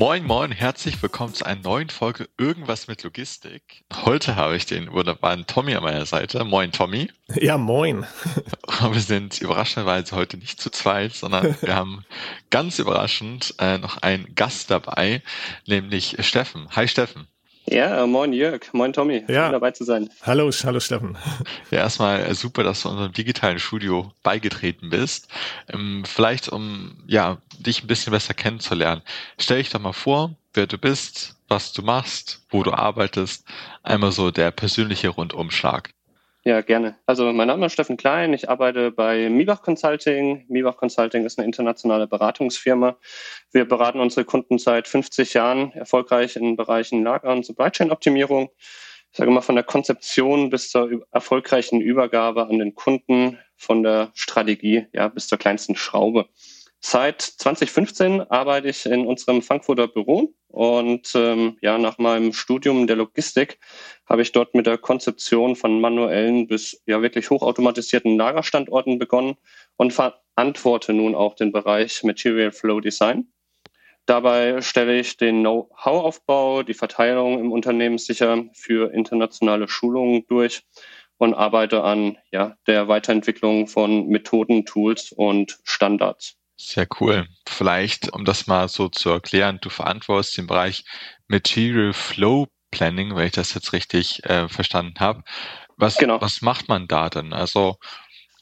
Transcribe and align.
Moin, 0.00 0.24
moin, 0.24 0.50
herzlich 0.50 1.02
willkommen 1.02 1.34
zu 1.34 1.44
einer 1.44 1.60
neuen 1.60 1.90
Folge 1.90 2.26
Irgendwas 2.38 2.88
mit 2.88 3.02
Logistik. 3.02 3.84
Heute 3.92 4.34
habe 4.34 4.56
ich 4.56 4.64
den 4.64 4.90
wunderbaren 4.90 5.46
Tommy 5.46 5.74
an 5.74 5.82
meiner 5.82 6.06
Seite. 6.06 6.42
Moin, 6.42 6.72
Tommy. 6.72 7.10
Ja, 7.34 7.58
moin. 7.58 8.06
Wir 8.80 9.00
sind 9.02 9.42
überraschenderweise 9.42 10.16
heute 10.16 10.38
nicht 10.38 10.58
zu 10.58 10.70
zweit, 10.70 11.12
sondern 11.12 11.54
wir 11.60 11.74
haben 11.74 12.06
ganz 12.48 12.78
überraschend 12.78 13.54
äh, 13.58 13.76
noch 13.76 13.98
einen 13.98 14.34
Gast 14.34 14.70
dabei, 14.70 15.22
nämlich 15.66 16.16
Steffen. 16.20 16.68
Hi, 16.70 16.88
Steffen. 16.88 17.28
Ja, 17.66 18.06
moin 18.06 18.32
Jörg, 18.32 18.72
moin 18.72 18.92
Tommy, 18.92 19.24
ja. 19.28 19.44
schön 19.44 19.52
dabei 19.52 19.70
zu 19.70 19.84
sein. 19.84 20.10
Hallo, 20.22 20.50
hallo 20.64 20.80
Steffen. 20.80 21.16
Ja, 21.70 21.78
erstmal 21.78 22.20
äh, 22.20 22.34
super, 22.34 22.64
dass 22.64 22.82
du 22.82 22.88
unserem 22.88 23.12
digitalen 23.12 23.58
Studio 23.58 24.12
beigetreten 24.22 24.90
bist. 24.90 25.28
Ähm, 25.68 26.04
vielleicht 26.04 26.48
um 26.48 26.96
ja 27.06 27.38
dich 27.58 27.84
ein 27.84 27.86
bisschen 27.86 28.12
besser 28.12 28.34
kennenzulernen, 28.34 29.02
stell 29.38 29.58
dich 29.58 29.70
doch 29.70 29.80
mal 29.80 29.92
vor, 29.92 30.34
wer 30.54 30.66
du 30.66 30.78
bist, 30.78 31.36
was 31.48 31.72
du 31.72 31.82
machst, 31.82 32.44
wo 32.50 32.62
du 32.62 32.72
arbeitest, 32.72 33.44
einmal 33.82 34.12
so 34.12 34.30
der 34.30 34.50
persönliche 34.50 35.10
Rundumschlag. 35.10 35.90
Ja, 36.42 36.62
gerne. 36.62 36.96
Also 37.04 37.30
mein 37.34 37.48
Name 37.48 37.66
ist 37.66 37.74
Steffen 37.74 37.98
Klein, 37.98 38.32
ich 38.32 38.48
arbeite 38.48 38.90
bei 38.90 39.28
Miebach 39.28 39.60
Consulting. 39.60 40.46
Miebach 40.48 40.78
Consulting 40.78 41.26
ist 41.26 41.38
eine 41.38 41.44
internationale 41.44 42.06
Beratungsfirma. 42.06 42.96
Wir 43.52 43.66
beraten 43.66 44.00
unsere 44.00 44.24
Kunden 44.24 44.56
seit 44.56 44.88
50 44.88 45.34
Jahren 45.34 45.72
erfolgreich 45.72 46.36
in 46.36 46.56
Bereichen 46.56 47.04
Lager- 47.04 47.32
und 47.32 47.44
Supply 47.44 47.70
Chain 47.70 47.90
Optimierung. 47.90 48.48
Ich 49.12 49.18
sage 49.18 49.30
mal 49.30 49.42
von 49.42 49.54
der 49.54 49.64
Konzeption 49.64 50.48
bis 50.48 50.70
zur 50.70 51.06
erfolgreichen 51.10 51.82
Übergabe 51.82 52.46
an 52.46 52.58
den 52.58 52.74
Kunden, 52.74 53.38
von 53.56 53.82
der 53.82 54.10
Strategie 54.14 54.86
ja, 54.94 55.08
bis 55.08 55.28
zur 55.28 55.36
kleinsten 55.36 55.76
Schraube. 55.76 56.26
Seit 56.82 57.20
2015 57.20 58.22
arbeite 58.30 58.68
ich 58.68 58.86
in 58.86 59.06
unserem 59.06 59.42
Frankfurter 59.42 59.86
Büro 59.86 60.32
und 60.48 61.12
ähm, 61.14 61.58
ja, 61.60 61.76
nach 61.76 61.98
meinem 61.98 62.32
Studium 62.32 62.86
der 62.86 62.96
Logistik 62.96 63.60
habe 64.06 64.22
ich 64.22 64.32
dort 64.32 64.54
mit 64.54 64.66
der 64.66 64.78
Konzeption 64.78 65.56
von 65.56 65.78
manuellen 65.80 66.46
bis 66.46 66.82
ja 66.86 67.02
wirklich 67.02 67.28
hochautomatisierten 67.28 68.16
Lagerstandorten 68.16 68.98
begonnen 68.98 69.36
und 69.76 69.92
verantworte 69.92 70.94
nun 70.94 71.14
auch 71.14 71.34
den 71.34 71.52
Bereich 71.52 72.02
Material 72.02 72.50
Flow 72.50 72.80
Design. 72.80 73.28
Dabei 74.06 74.62
stelle 74.62 74.98
ich 74.98 75.18
den 75.18 75.40
Know-how-Aufbau, 75.40 76.62
die 76.62 76.74
Verteilung 76.74 77.38
im 77.38 77.52
Unternehmen 77.52 77.98
sicher 77.98 78.46
für 78.54 78.92
internationale 78.92 79.68
Schulungen 79.68 80.26
durch 80.28 80.62
und 81.18 81.34
arbeite 81.34 81.84
an 81.84 82.16
ja, 82.32 82.56
der 82.66 82.88
Weiterentwicklung 82.88 83.66
von 83.66 84.08
Methoden, 84.08 84.64
Tools 84.64 85.12
und 85.12 85.60
Standards. 85.64 86.39
Sehr 86.62 86.86
cool. 87.00 87.26
Vielleicht, 87.48 88.12
um 88.12 88.26
das 88.26 88.46
mal 88.46 88.68
so 88.68 88.88
zu 88.90 89.08
erklären, 89.08 89.58
du 89.62 89.70
verantwortest 89.70 90.36
den 90.36 90.46
Bereich 90.46 90.84
Material 91.26 91.94
Flow 91.94 92.48
Planning, 92.70 93.16
wenn 93.16 93.26
ich 93.26 93.32
das 93.32 93.54
jetzt 93.54 93.72
richtig 93.72 94.22
äh, 94.24 94.46
verstanden 94.46 95.00
habe. 95.00 95.22
Was, 95.78 95.96
genau. 95.96 96.20
was 96.20 96.42
macht 96.42 96.68
man 96.68 96.86
da 96.86 97.08
denn? 97.08 97.32
Also 97.32 97.76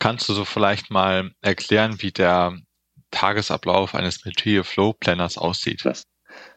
kannst 0.01 0.29
du 0.29 0.35
so 0.35 0.45
vielleicht 0.45 0.91
mal 0.91 1.31
erklären, 1.43 2.03
wie 2.03 2.11
der 2.11 2.57
Tagesablauf 3.13 3.95
eines 3.95 4.25
Material 4.25 4.65
Flow 4.65 4.95
Planners 4.95 5.39
aussieht? 5.39 5.85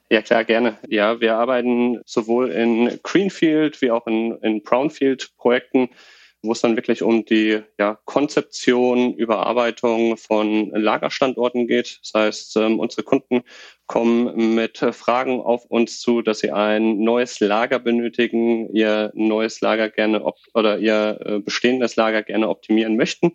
Ja, 0.09 0.21
klar, 0.23 0.43
gerne. 0.43 0.79
Ja, 0.87 1.21
wir 1.21 1.37
arbeiten 1.37 2.01
sowohl 2.05 2.49
in 2.49 2.99
Greenfield 3.03 3.81
wie 3.83 3.91
auch 3.91 4.07
in, 4.07 4.35
in 4.41 4.63
Brownfield 4.63 5.29
Projekten 5.37 5.89
wo 6.43 6.53
es 6.53 6.61
dann 6.61 6.75
wirklich 6.75 7.03
um 7.03 7.23
die 7.25 7.61
ja, 7.77 7.99
Konzeption, 8.05 9.13
Überarbeitung 9.13 10.17
von 10.17 10.71
Lagerstandorten 10.71 11.67
geht. 11.67 11.99
Das 12.01 12.13
heißt, 12.13 12.57
ähm, 12.57 12.79
unsere 12.79 13.03
Kunden 13.03 13.43
kommen 13.85 14.55
mit 14.55 14.77
Fragen 14.77 15.41
auf 15.41 15.65
uns 15.65 15.99
zu, 15.99 16.21
dass 16.21 16.39
sie 16.39 16.51
ein 16.51 16.99
neues 16.99 17.39
Lager 17.39 17.77
benötigen, 17.77 18.73
ihr 18.73 19.11
neues 19.13 19.61
Lager 19.61 19.89
gerne 19.89 20.23
oder 20.53 20.77
ihr 20.79 21.19
äh, 21.25 21.39
bestehendes 21.39 21.95
Lager 21.95 22.23
gerne 22.23 22.49
optimieren 22.49 22.95
möchten. 22.95 23.33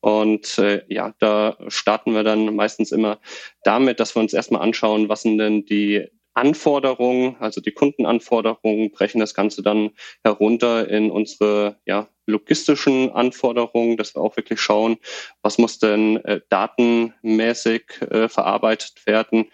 Und 0.00 0.58
äh, 0.58 0.82
ja, 0.88 1.14
da 1.20 1.56
starten 1.68 2.12
wir 2.12 2.24
dann 2.24 2.54
meistens 2.54 2.92
immer 2.92 3.20
damit, 3.62 4.00
dass 4.00 4.14
wir 4.16 4.20
uns 4.20 4.34
erstmal 4.34 4.62
anschauen, 4.62 5.08
was 5.08 5.22
sind 5.22 5.38
denn 5.38 5.64
die 5.64 6.08
Anforderungen, 6.34 7.36
also 7.40 7.60
die 7.60 7.72
Kundenanforderungen, 7.72 8.90
brechen 8.90 9.20
das 9.20 9.34
Ganze 9.34 9.62
dann 9.62 9.90
herunter 10.24 10.88
in 10.88 11.10
unsere 11.10 11.76
ja, 11.84 12.08
logistischen 12.26 13.10
Anforderungen, 13.10 13.96
dass 13.96 14.14
wir 14.14 14.22
auch 14.22 14.36
wirklich 14.36 14.60
schauen, 14.60 14.96
was 15.42 15.58
muss 15.58 15.78
denn 15.78 16.16
äh, 16.24 16.40
datenmäßig 16.48 17.82
äh, 18.10 18.28
verarbeitet 18.28 19.06
werden, 19.06 19.50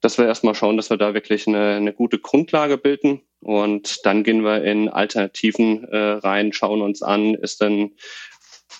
dass 0.00 0.18
wir 0.18 0.26
erstmal 0.26 0.54
schauen, 0.54 0.76
dass 0.76 0.90
wir 0.90 0.96
da 0.96 1.14
wirklich 1.14 1.46
eine, 1.46 1.76
eine 1.76 1.92
gute 1.92 2.18
Grundlage 2.18 2.76
bilden. 2.78 3.22
Und 3.40 4.04
dann 4.04 4.22
gehen 4.22 4.44
wir 4.44 4.62
in 4.64 4.88
Alternativen 4.88 5.84
äh, 5.84 5.96
rein, 5.96 6.52
schauen 6.52 6.82
uns 6.82 7.02
an, 7.02 7.34
ist 7.34 7.62
denn 7.62 7.96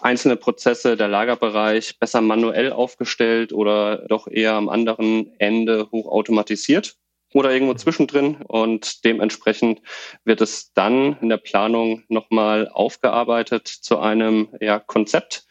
einzelne 0.00 0.36
Prozesse, 0.36 0.96
der 0.96 1.08
Lagerbereich 1.08 1.98
besser 1.98 2.20
manuell 2.20 2.72
aufgestellt 2.72 3.52
oder 3.52 4.06
doch 4.08 4.28
eher 4.28 4.54
am 4.54 4.68
anderen 4.68 5.32
Ende 5.38 5.88
hochautomatisiert 5.90 6.99
oder 7.32 7.52
irgendwo 7.52 7.74
zwischendrin. 7.74 8.36
Und 8.46 9.04
dementsprechend 9.04 9.80
wird 10.24 10.40
es 10.40 10.72
dann 10.72 11.16
in 11.20 11.28
der 11.28 11.36
Planung 11.36 12.02
nochmal 12.08 12.68
aufgearbeitet 12.68 13.68
zu 13.68 13.98
einem 13.98 14.48
ja, 14.60 14.78
Konzept, 14.78 15.46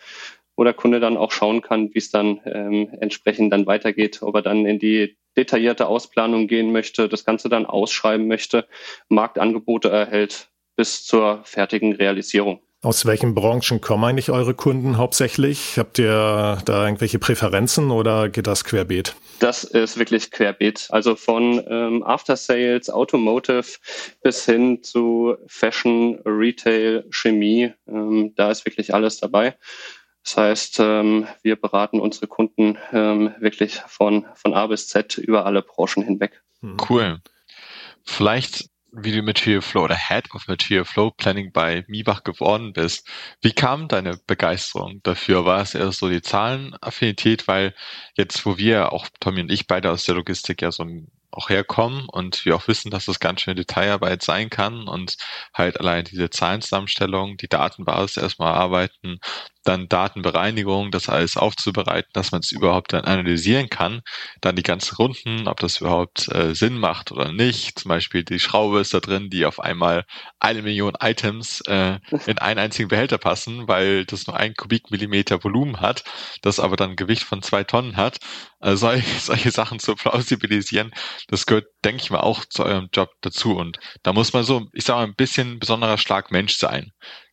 wo 0.55 0.63
der 0.63 0.73
Kunde 0.73 0.99
dann 0.99 1.17
auch 1.17 1.31
schauen 1.31 1.61
kann, 1.61 1.93
wie 1.93 1.99
es 1.99 2.11
dann 2.11 2.41
ähm, 2.45 2.89
entsprechend 2.99 3.53
dann 3.53 3.65
weitergeht, 3.65 4.21
ob 4.21 4.35
er 4.35 4.41
dann 4.41 4.65
in 4.65 4.79
die 4.79 5.17
detaillierte 5.37 5.87
Ausplanung 5.87 6.47
gehen 6.47 6.71
möchte, 6.71 7.07
das 7.07 7.23
Ganze 7.23 7.47
dann 7.49 7.65
ausschreiben 7.65 8.27
möchte, 8.27 8.67
Marktangebote 9.07 9.89
erhält 9.89 10.49
bis 10.75 11.05
zur 11.05 11.41
fertigen 11.43 11.93
Realisierung. 11.93 12.61
Aus 12.81 13.05
welchen 13.05 13.35
Branchen 13.35 13.81
kommen 13.81 14.05
eigentlich 14.05 14.31
eure 14.31 14.53
Kunden 14.53 14.97
hauptsächlich? 14.97 15.77
Habt 15.77 15.99
ihr 15.99 16.59
da 16.63 16.85
irgendwelche 16.85 17.19
Präferenzen 17.19 17.91
oder 17.91 18.29
geht 18.29 18.47
das 18.47 18.63
querbeet? 18.63 19.15
Das 19.39 19.65
ist 19.65 19.99
wirklich 19.99 20.31
querbeet. 20.31 20.87
Also 20.89 21.17
von 21.17 21.61
ähm, 21.69 22.03
After 22.03 22.37
Sales, 22.37 22.89
Automotive 22.89 23.65
bis 24.23 24.45
hin 24.45 24.81
zu 24.81 25.35
Fashion, 25.47 26.21
Retail, 26.23 27.03
Chemie. 27.09 27.73
Ähm, 27.85 28.33
da 28.37 28.49
ist 28.49 28.65
wirklich 28.65 28.93
alles 28.93 29.19
dabei. 29.19 29.57
Das 30.23 30.37
heißt, 30.37 30.79
ähm, 30.79 31.27
wir 31.41 31.57
beraten 31.57 31.99
unsere 31.99 32.27
Kunden 32.27 32.77
ähm, 32.93 33.33
wirklich 33.39 33.81
von, 33.87 34.25
von 34.35 34.53
A 34.53 34.67
bis 34.67 34.87
Z 34.87 35.17
über 35.17 35.45
alle 35.45 35.63
Branchen 35.63 36.01
hinweg. 36.01 36.41
Cool. 36.89 37.19
Vielleicht 38.05 38.68
wie 38.91 39.11
du 39.11 39.21
Material 39.21 39.61
Flow 39.61 39.83
oder 39.83 39.95
Head 39.95 40.33
of 40.33 40.47
Material 40.47 40.85
Flow 40.85 41.11
Planning 41.11 41.51
bei 41.51 41.85
Miebach 41.87 42.23
geworden 42.23 42.73
bist. 42.73 43.07
Wie 43.41 43.51
kam 43.51 43.87
deine 43.87 44.19
Begeisterung 44.27 45.01
dafür? 45.03 45.45
War 45.45 45.61
es 45.61 45.75
eher 45.75 45.91
so 45.91 46.09
die 46.09 46.21
Zahlenaffinität? 46.21 47.47
Weil 47.47 47.75
jetzt, 48.15 48.45
wo 48.45 48.57
wir, 48.57 48.91
auch 48.93 49.07
Tommy 49.19 49.41
und 49.41 49.51
ich 49.51 49.67
beide 49.67 49.91
aus 49.91 50.05
der 50.05 50.15
Logistik 50.15 50.61
ja 50.61 50.71
so 50.71 50.85
auch 51.31 51.49
herkommen 51.49 52.07
und 52.09 52.43
wir 52.45 52.55
auch 52.55 52.67
wissen, 52.67 52.89
dass 52.89 53.05
das 53.05 53.19
ganz 53.19 53.41
schön 53.41 53.55
Detailarbeit 53.55 54.23
sein 54.23 54.49
kann 54.49 54.87
und 54.87 55.17
halt 55.53 55.79
allein 55.79 56.05
diese 56.05 56.29
Zahlenzusammenstellung, 56.29 57.37
die 57.37 57.47
Datenbasis 57.47 58.17
erstmal 58.17 58.53
arbeiten, 58.53 59.19
dann 59.63 59.89
Datenbereinigung, 59.89 60.91
das 60.91 61.09
alles 61.09 61.37
aufzubereiten, 61.37 62.09
dass 62.13 62.31
man 62.31 62.41
es 62.41 62.51
überhaupt 62.51 62.93
dann 62.93 63.05
analysieren 63.05 63.69
kann, 63.69 64.01
dann 64.41 64.55
die 64.55 64.63
ganzen 64.63 64.95
Runden, 64.95 65.47
ob 65.47 65.59
das 65.59 65.81
überhaupt 65.81 66.27
äh, 66.33 66.55
Sinn 66.55 66.77
macht 66.77 67.11
oder 67.11 67.31
nicht. 67.31 67.79
Zum 67.79 67.89
Beispiel 67.89 68.23
die 68.23 68.39
Schraube 68.39 68.79
ist 68.79 68.93
da 68.93 68.99
drin, 68.99 69.29
die 69.29 69.45
auf 69.45 69.59
einmal 69.59 70.05
eine 70.39 70.61
Million 70.61 70.93
Items 71.01 71.61
äh, 71.67 71.99
in 72.25 72.37
einen 72.37 72.59
einzigen 72.59 72.89
Behälter 72.89 73.17
passen, 73.17 73.67
weil 73.67 74.05
das 74.05 74.27
nur 74.27 74.37
ein 74.37 74.53
Kubikmillimeter 74.55 75.43
Volumen 75.43 75.81
hat, 75.81 76.03
das 76.41 76.59
aber 76.59 76.75
dann 76.75 76.91
ein 76.91 76.95
Gewicht 76.95 77.23
von 77.23 77.41
zwei 77.41 77.63
Tonnen 77.63 77.97
hat. 77.97 78.17
Also 78.59 78.87
solche, 78.87 79.19
solche 79.19 79.51
Sachen 79.51 79.79
zu 79.79 79.95
plausibilisieren, 79.95 80.91
das 81.27 81.45
gehört, 81.45 81.67
denke 81.83 82.03
ich 82.03 82.09
mal, 82.09 82.21
auch 82.21 82.45
zu 82.45 82.63
eurem 82.65 82.89
Job 82.93 83.09
dazu. 83.21 83.55
Und 83.55 83.79
da 84.03 84.13
muss 84.13 84.33
man 84.33 84.43
so, 84.43 84.67
ich 84.73 84.85
sage 84.85 84.99
mal, 84.99 85.07
ein 85.07 85.15
bisschen 85.15 85.59
besonderer 85.59 85.97
Schlag 85.97 86.31
Mensch 86.31 86.57
sein. 86.57 86.91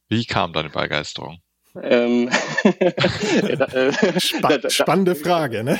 Wie 0.08 0.24
kam 0.26 0.52
deine 0.52 0.70
Begeisterung? 0.70 1.40
Ähm, 1.82 2.30
äh, 2.64 3.92
Spa 4.20 4.70
spannende 4.70 5.14
Frage, 5.14 5.64
ne? 5.64 5.78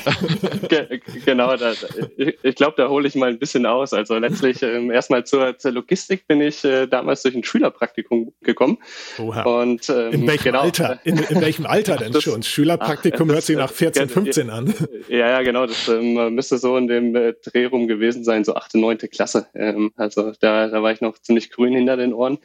genau, 1.25 1.55
da, 1.55 1.73
ich 2.17 2.55
glaube, 2.55 2.75
da 2.77 2.89
hole 2.89 3.07
ich 3.07 3.15
mal 3.15 3.29
ein 3.29 3.39
bisschen 3.39 3.65
aus. 3.65 3.93
Also 3.93 4.17
letztlich 4.17 4.61
ähm, 4.63 4.91
erstmal 4.91 5.25
zur, 5.25 5.57
zur, 5.57 5.71
Logistik 5.71 6.27
bin 6.27 6.41
ich 6.41 6.63
äh, 6.63 6.87
damals 6.87 7.23
durch 7.23 7.35
ein 7.35 7.43
Schülerpraktikum 7.43 8.33
gekommen. 8.41 8.77
Oha. 9.19 9.43
Und, 9.43 9.89
ähm, 9.89 10.11
in 10.11 10.27
welchem 10.27 10.43
genau, 10.43 10.61
Alter? 10.61 10.99
In, 11.03 11.17
in, 11.17 11.41
welchem 11.41 11.65
Alter 11.65 11.97
denn 11.97 12.11
das, 12.11 12.23
schon? 12.23 12.43
Schülerpraktikum 12.43 13.29
ach, 13.29 13.33
hört 13.35 13.43
sich 13.43 13.57
nach 13.57 13.71
14, 13.71 14.09
15 14.09 14.49
an. 14.49 14.73
Ja, 15.07 15.29
ja, 15.29 15.41
genau. 15.41 15.65
Das 15.65 15.87
ähm, 15.87 16.35
müsste 16.35 16.57
so 16.57 16.77
in 16.77 16.87
dem 16.87 17.15
äh, 17.15 17.33
Dreh 17.43 17.65
rum 17.65 17.87
gewesen 17.87 18.23
sein, 18.23 18.43
so 18.43 18.55
achte, 18.55 18.79
neunte 18.79 19.07
Klasse. 19.07 19.47
Ähm, 19.53 19.91
also 19.95 20.33
da, 20.39 20.67
da 20.67 20.83
war 20.83 20.91
ich 20.91 21.01
noch 21.01 21.17
ziemlich 21.19 21.51
grün 21.51 21.73
hinter 21.73 21.97
den 21.97 22.13
Ohren 22.13 22.39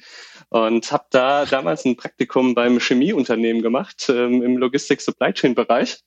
und 0.52 0.92
habe 0.92 1.04
da 1.10 1.46
damals 1.46 1.86
ein 1.86 1.96
Praktikum 1.96 2.54
beim 2.54 2.78
Chemieunternehmen 2.78 3.62
gemacht 3.62 4.10
ähm, 4.10 4.42
im 4.42 4.58
Logistik-Supply 4.58 5.32
Chain-Bereich. 5.32 6.00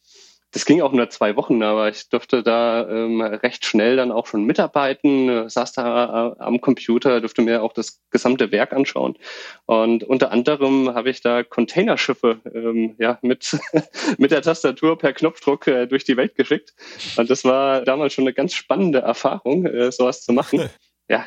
Das 0.52 0.66
ging 0.66 0.82
auch 0.82 0.94
nur 0.94 1.10
zwei 1.10 1.36
Wochen, 1.36 1.64
aber 1.64 1.90
ich 1.90 2.10
durfte 2.10 2.44
da 2.44 2.88
ähm, 2.88 3.22
recht 3.22 3.66
schnell 3.66 3.96
dann 3.98 4.12
auch 4.12 4.28
schon 4.28 4.44
mitarbeiten, 4.44 5.28
äh, 5.28 5.50
saß 5.50 5.74
da 5.74 6.36
äh, 6.38 6.44
am 6.44 6.62
Computer, 6.62 7.22
durfte 7.22 7.42
mir 7.42 7.64
auch 7.64 7.74
das 7.74 8.00
gesamte 8.12 8.52
Werk 8.52 8.72
anschauen. 8.72 9.18
Und 9.66 10.04
unter 10.04 10.32
anderem 10.32 10.94
habe 10.94 11.10
ich 11.10 11.22
da 11.22 11.44
Containerschiffe 11.44 12.40
ähm, 12.54 12.96
ja, 13.00 13.18
mit, 13.24 13.58
mit 14.20 14.30
der 14.30 14.44
Tastatur 14.44 14.98
per 14.98 15.14
Knopfdruck 15.14 15.68
äh, 15.68 15.88
durch 15.88 16.04
die 16.04 16.18
Welt 16.18 16.36
geschickt. 16.36 16.76
Und 17.18 17.32
das 17.32 17.44
war 17.44 17.82
damals 17.82 18.14
schon 18.14 18.26
eine 18.26 18.34
ganz 18.34 18.54
spannende 18.54 19.00
Erfahrung, 19.00 19.66
äh, 19.66 19.92
sowas 19.92 20.22
zu 20.22 20.34
machen. 20.34 20.70
Ja, 21.08 21.24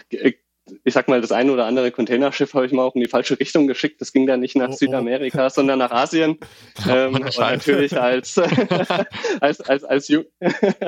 ich 0.85 0.95
sag 0.95 1.09
mal, 1.09 1.21
das 1.21 1.33
eine 1.33 1.53
oder 1.53 1.67
andere 1.67 1.91
Containerschiff 1.91 2.55
habe 2.55 2.67
ich 2.67 2.73
mal 2.73 2.83
auch 2.83 2.95
in 2.95 3.03
die 3.03 3.09
falsche 3.09 3.39
Richtung 3.39 3.67
geschickt. 3.67 4.01
Das 4.01 4.13
ging 4.13 4.27
dann 4.27 4.41
nicht 4.41 4.57
nach 4.57 4.69
oh, 4.69 4.73
oh. 4.73 4.77
Südamerika, 4.77 5.47
oh. 5.47 5.49
sondern 5.49 5.79
nach 5.79 5.91
Asien. 5.91 6.39
ähm, 6.89 7.15
und 7.15 7.39
natürlich 7.39 7.99
als, 7.99 8.39
als, 9.41 9.61
als, 9.61 9.85
als, 9.85 10.13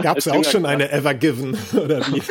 Gab 0.02 0.18
es 0.18 0.28
auch 0.28 0.44
schon 0.44 0.66
eine 0.66 0.90
Ever 0.90 1.14
Given, 1.14 1.56
oder 1.72 2.00
wie? 2.08 2.22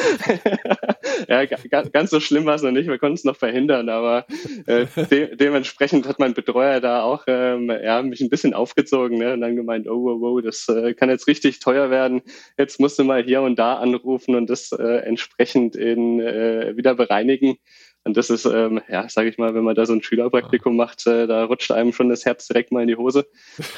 Ja, 1.27 1.45
ganz 1.45 2.09
so 2.09 2.19
schlimm 2.19 2.45
war 2.45 2.55
es 2.55 2.61
noch 2.61 2.71
nicht. 2.71 2.87
Wir 2.87 2.97
konnten 2.97 3.15
es 3.15 3.23
noch 3.23 3.35
verhindern, 3.35 3.89
aber 3.89 4.25
äh, 4.65 4.85
de 5.09 5.35
dementsprechend 5.35 6.07
hat 6.07 6.19
mein 6.19 6.33
Betreuer 6.33 6.79
da 6.79 7.03
auch 7.03 7.23
ähm, 7.27 7.69
ja, 7.69 8.01
mich 8.01 8.21
ein 8.21 8.29
bisschen 8.29 8.53
aufgezogen 8.53 9.17
ne? 9.17 9.33
und 9.33 9.41
dann 9.41 9.55
gemeint, 9.55 9.87
oh, 9.87 10.03
wow, 10.03 10.21
wow, 10.21 10.41
das 10.41 10.67
äh, 10.69 10.93
kann 10.93 11.09
jetzt 11.09 11.27
richtig 11.27 11.59
teuer 11.59 11.89
werden. 11.89 12.21
Jetzt 12.57 12.79
musst 12.79 12.99
du 12.99 13.03
mal 13.03 13.23
hier 13.23 13.41
und 13.41 13.57
da 13.57 13.75
anrufen 13.75 14.35
und 14.35 14.49
das 14.49 14.71
äh, 14.71 14.83
entsprechend 14.83 15.75
in, 15.75 16.19
äh, 16.19 16.75
wieder 16.75 16.95
bereinigen. 16.95 17.57
Und 18.05 18.15
das 18.15 18.29
ist, 18.29 18.45
ähm, 18.45 18.81
ja, 18.87 19.09
sage 19.09 19.29
ich 19.29 19.37
mal, 19.37 19.53
wenn 19.53 19.63
man 19.63 19.75
da 19.75 19.85
so 19.85 19.93
ein 19.93 20.01
Schülerpraktikum 20.01 20.75
macht, 20.75 21.05
äh, 21.05 21.27
da 21.27 21.43
rutscht 21.43 21.71
einem 21.71 21.91
schon 21.91 22.09
das 22.09 22.25
Herz 22.25 22.47
direkt 22.47 22.71
mal 22.71 22.81
in 22.81 22.87
die 22.87 22.95
Hose. 22.95 23.27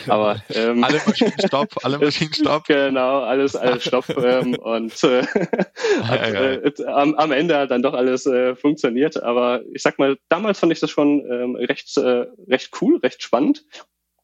Aber 0.07 0.41
ähm, 0.53 0.83
alle 0.83 1.01
Maschinen 1.05 1.33
stopp, 1.45 1.69
alle 1.83 1.97
Maschinen 1.97 2.33
stopp. 2.33 2.65
Genau, 2.65 3.21
alles, 3.21 3.55
alles 3.55 3.83
stopp. 3.87 4.07
ähm, 4.09 4.55
und 4.55 5.03
äh, 5.03 5.23
hat, 6.03 6.33
äh, 6.33 6.71
am, 6.85 7.15
am 7.15 7.31
Ende 7.31 7.57
hat 7.57 7.71
dann 7.71 7.81
doch 7.81 7.93
alles 7.93 8.25
äh, 8.27 8.55
funktioniert. 8.55 9.21
Aber 9.21 9.61
ich 9.73 9.81
sag 9.81 9.97
mal, 9.97 10.17
damals 10.29 10.59
fand 10.59 10.71
ich 10.71 10.79
das 10.79 10.91
schon 10.91 11.25
ähm, 11.29 11.55
recht, 11.55 11.97
äh, 11.97 12.27
recht 12.47 12.69
cool, 12.79 12.97
recht 12.97 13.23
spannend 13.23 13.65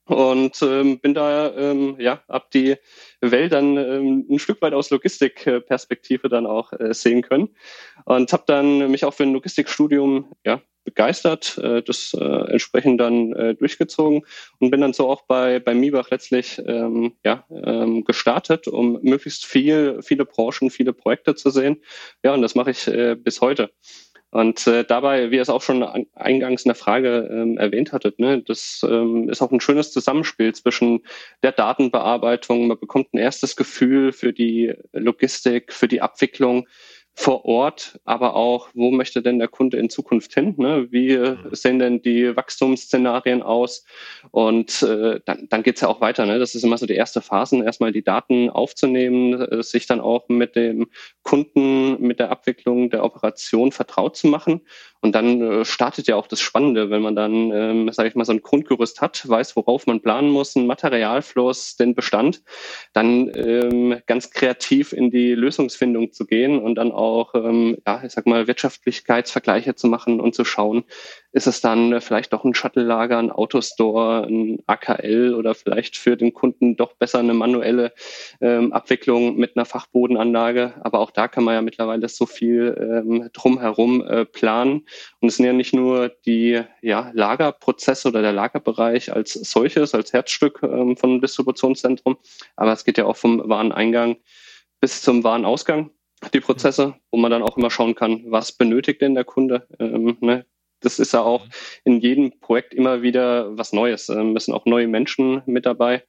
und 0.07 0.61
ähm, 0.61 0.99
bin 0.99 1.13
da 1.13 1.53
ähm, 1.55 1.95
ja 1.99 2.21
ab 2.27 2.51
die 2.51 2.75
Welt 3.21 3.51
dann 3.51 3.77
ähm, 3.77 4.25
ein 4.29 4.39
Stück 4.39 4.61
weit 4.61 4.73
aus 4.73 4.89
Logistikperspektive 4.89 6.29
dann 6.29 6.45
auch 6.45 6.73
äh, 6.73 6.93
sehen 6.93 7.21
können 7.21 7.49
und 8.05 8.31
habe 8.31 8.43
dann 8.47 8.89
mich 8.89 9.05
auch 9.05 9.13
für 9.13 9.23
ein 9.23 9.33
Logistikstudium 9.33 10.33
ja 10.45 10.61
begeistert, 10.85 11.57
äh, 11.57 11.83
das 11.83 12.15
äh, 12.17 12.23
entsprechend 12.23 13.01
dann 13.01 13.33
äh, 13.33 13.55
durchgezogen 13.55 14.25
und 14.59 14.71
bin 14.71 14.79
dann 14.79 14.93
so 14.93 15.09
auch 15.09 15.23
bei 15.23 15.59
bei 15.59 15.73
Mibach 15.73 16.09
letztlich 16.09 16.61
ähm, 16.65 17.13
ja 17.25 17.45
ähm, 17.49 18.05
gestartet, 18.05 18.69
um 18.69 18.99
möglichst 19.01 19.45
viel 19.45 19.99
viele 20.01 20.23
Branchen, 20.23 20.69
viele 20.69 20.93
Projekte 20.93 21.35
zu 21.35 21.49
sehen. 21.49 21.81
Ja 22.23 22.33
und 22.33 22.41
das 22.41 22.55
mache 22.55 22.71
ich 22.71 22.87
äh, 22.87 23.15
bis 23.15 23.41
heute. 23.41 23.71
Und 24.37 24.67
äh, 24.67 24.85
dabei, 24.85 25.31
wie 25.31 25.37
ihr 25.37 25.41
es 25.41 25.49
auch 25.49 25.63
schon 25.63 25.81
eingangs 26.13 26.63
in 26.63 26.69
der 26.69 26.75
Frage 26.75 27.27
ähm, 27.31 27.57
erwähnt 27.57 27.91
hattet, 27.91 28.19
ne, 28.19 28.43
das 28.43 28.85
ähm, 28.87 29.29
ist 29.29 29.41
auch 29.41 29.51
ein 29.51 29.59
schönes 29.59 29.91
Zusammenspiel 29.91 30.53
zwischen 30.53 30.99
der 31.41 31.53
Datenbearbeitung, 31.53 32.67
man 32.67 32.79
bekommt 32.79 33.11
ein 33.15 33.17
erstes 33.17 33.55
Gefühl 33.55 34.11
für 34.11 34.33
die 34.33 34.75
Logistik, 34.91 35.73
für 35.73 35.87
die 35.87 36.01
Abwicklung, 36.01 36.67
vor 37.19 37.45
Ort, 37.45 37.99
aber 38.05 38.35
auch, 38.35 38.69
wo 38.75 38.91
möchte 38.91 39.23
denn 39.23 39.39
der 39.39 39.47
Kunde 39.47 39.77
in 39.77 39.89
Zukunft 39.89 40.35
hin? 40.35 40.53
Ne? 40.57 40.87
Wie 40.91 41.17
mhm. 41.17 41.49
sehen 41.51 41.79
denn 41.79 41.99
die 41.99 42.35
Wachstumsszenarien 42.35 43.41
aus? 43.41 43.85
Und 44.29 44.83
äh, 44.83 45.19
dann, 45.25 45.49
dann 45.49 45.63
geht's 45.63 45.81
ja 45.81 45.87
auch 45.87 45.99
weiter. 45.99 46.27
Ne? 46.27 46.37
Das 46.37 46.53
ist 46.53 46.63
immer 46.63 46.77
so 46.77 46.85
die 46.85 46.93
erste 46.93 47.21
Phase, 47.21 47.63
erstmal 47.63 47.91
die 47.91 48.03
Daten 48.03 48.51
aufzunehmen, 48.51 49.33
äh, 49.33 49.63
sich 49.63 49.87
dann 49.87 49.99
auch 49.99 50.29
mit 50.29 50.55
dem 50.55 50.89
Kunden, 51.23 51.99
mit 51.99 52.19
der 52.19 52.29
Abwicklung 52.29 52.91
der 52.91 53.03
Operation 53.03 53.71
vertraut 53.71 54.15
zu 54.15 54.27
machen. 54.27 54.61
Und 55.01 55.13
dann 55.13 55.41
äh, 55.41 55.65
startet 55.65 56.07
ja 56.07 56.15
auch 56.15 56.27
das 56.27 56.39
Spannende, 56.39 56.89
wenn 56.89 57.01
man 57.01 57.15
dann, 57.15 57.51
ähm, 57.51 57.91
sage 57.91 58.09
ich 58.09 58.15
mal, 58.15 58.25
so 58.25 58.33
ein 58.33 58.41
Grundgerüst 58.41 59.01
hat, 59.01 59.27
weiß, 59.27 59.55
worauf 59.55 59.87
man 59.87 60.01
planen 60.01 60.29
muss, 60.29 60.55
ein 60.55 60.67
Materialfluss, 60.67 61.75
den 61.75 61.95
Bestand, 61.95 62.41
dann 62.93 63.31
ähm, 63.35 64.01
ganz 64.07 64.31
kreativ 64.31 64.93
in 64.93 65.11
die 65.11 65.33
Lösungsfindung 65.33 66.11
zu 66.11 66.25
gehen 66.25 66.59
und 66.59 66.75
dann 66.75 66.91
auch, 66.91 67.35
ähm, 67.35 67.77
ja, 67.85 68.03
ich 68.03 68.11
sag 68.11 68.25
mal, 68.25 68.47
Wirtschaftlichkeitsvergleiche 68.47 69.75
zu 69.75 69.87
machen 69.87 70.19
und 70.19 70.33
zu 70.33 70.45
schauen, 70.45 70.83
ist 71.37 71.45
es 71.45 71.61
dann 71.61 72.01
vielleicht 72.01 72.33
doch 72.33 72.43
ein 72.43 72.55
Shuttle-Lager, 72.55 73.19
ein 73.19 73.31
Autostore, 73.31 74.25
ein 74.27 74.57
AKL 74.65 75.35
oder 75.35 75.53
vielleicht 75.53 75.95
für 75.95 76.17
den 76.17 76.33
Kunden 76.33 76.75
doch 76.75 76.93
besser 76.93 77.19
eine 77.19 77.35
manuelle 77.35 77.93
ähm, 78.41 78.73
Abwicklung 78.73 79.37
mit 79.37 79.55
einer 79.55 79.65
Fachbodenanlage. 79.65 80.73
Aber 80.81 80.99
auch 80.99 81.11
da 81.11 81.27
kann 81.27 81.43
man 81.43 81.53
ja 81.53 81.61
mittlerweile 81.61 82.09
so 82.09 82.25
viel 82.25 82.75
ähm, 82.79 83.29
drumherum 83.33 84.03
äh, 84.03 84.25
planen. 84.25 84.86
Und 85.19 85.29
es 85.29 85.37
sind 85.37 85.45
ja 85.45 85.53
nicht 85.53 85.73
nur 85.73 86.09
die 86.25 86.61
ja, 86.81 87.11
Lagerprozesse 87.13 88.07
oder 88.07 88.21
der 88.21 88.33
Lagerbereich 88.33 89.13
als 89.13 89.33
solches, 89.33 89.93
als 89.93 90.13
Herzstück 90.13 90.59
ähm, 90.63 90.97
von 90.97 91.11
einem 91.11 91.21
Distributionszentrum, 91.21 92.17
aber 92.55 92.73
es 92.73 92.85
geht 92.85 92.97
ja 92.97 93.05
auch 93.05 93.17
vom 93.17 93.41
Wareneingang 93.47 94.17
bis 94.79 95.01
zum 95.01 95.23
Warenausgang 95.23 95.91
die 96.33 96.39
Prozesse, 96.39 96.95
wo 97.11 97.17
man 97.17 97.31
dann 97.31 97.43
auch 97.43 97.57
immer 97.57 97.69
schauen 97.69 97.95
kann, 97.95 98.23
was 98.27 98.51
benötigt 98.51 99.01
denn 99.01 99.15
der 99.15 99.23
Kunde. 99.23 99.67
Ähm, 99.79 100.17
ne? 100.21 100.45
das 100.81 100.99
ist 100.99 101.13
ja 101.13 101.21
auch 101.21 101.45
mhm. 101.45 101.51
in 101.85 101.99
jedem 101.99 102.39
Projekt 102.39 102.73
immer 102.73 103.01
wieder 103.01 103.57
was 103.57 103.73
Neues. 103.73 104.09
Ähm, 104.09 104.35
es 104.35 104.45
sind 104.45 104.53
auch 104.53 104.65
neue 104.65 104.87
Menschen 104.87 105.41
mit 105.45 105.65
dabei, 105.65 106.03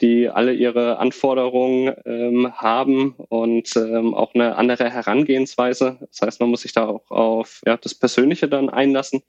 die 0.00 0.28
alle 0.28 0.52
ihre 0.52 0.98
Anforderungen 0.98 1.94
ähm, 2.04 2.52
haben 2.54 3.14
und 3.28 3.74
ähm, 3.76 4.14
auch 4.14 4.34
eine 4.34 4.56
andere 4.56 4.90
Herangehensweise. 4.90 5.98
Das 6.00 6.22
heißt, 6.22 6.40
man 6.40 6.50
muss 6.50 6.62
sich 6.62 6.72
da 6.72 6.86
auch 6.86 7.10
auf 7.10 7.60
ja, 7.66 7.76
das 7.76 7.94
Persönliche 7.94 8.48
dann 8.48 8.70
einlassen. 8.70 9.22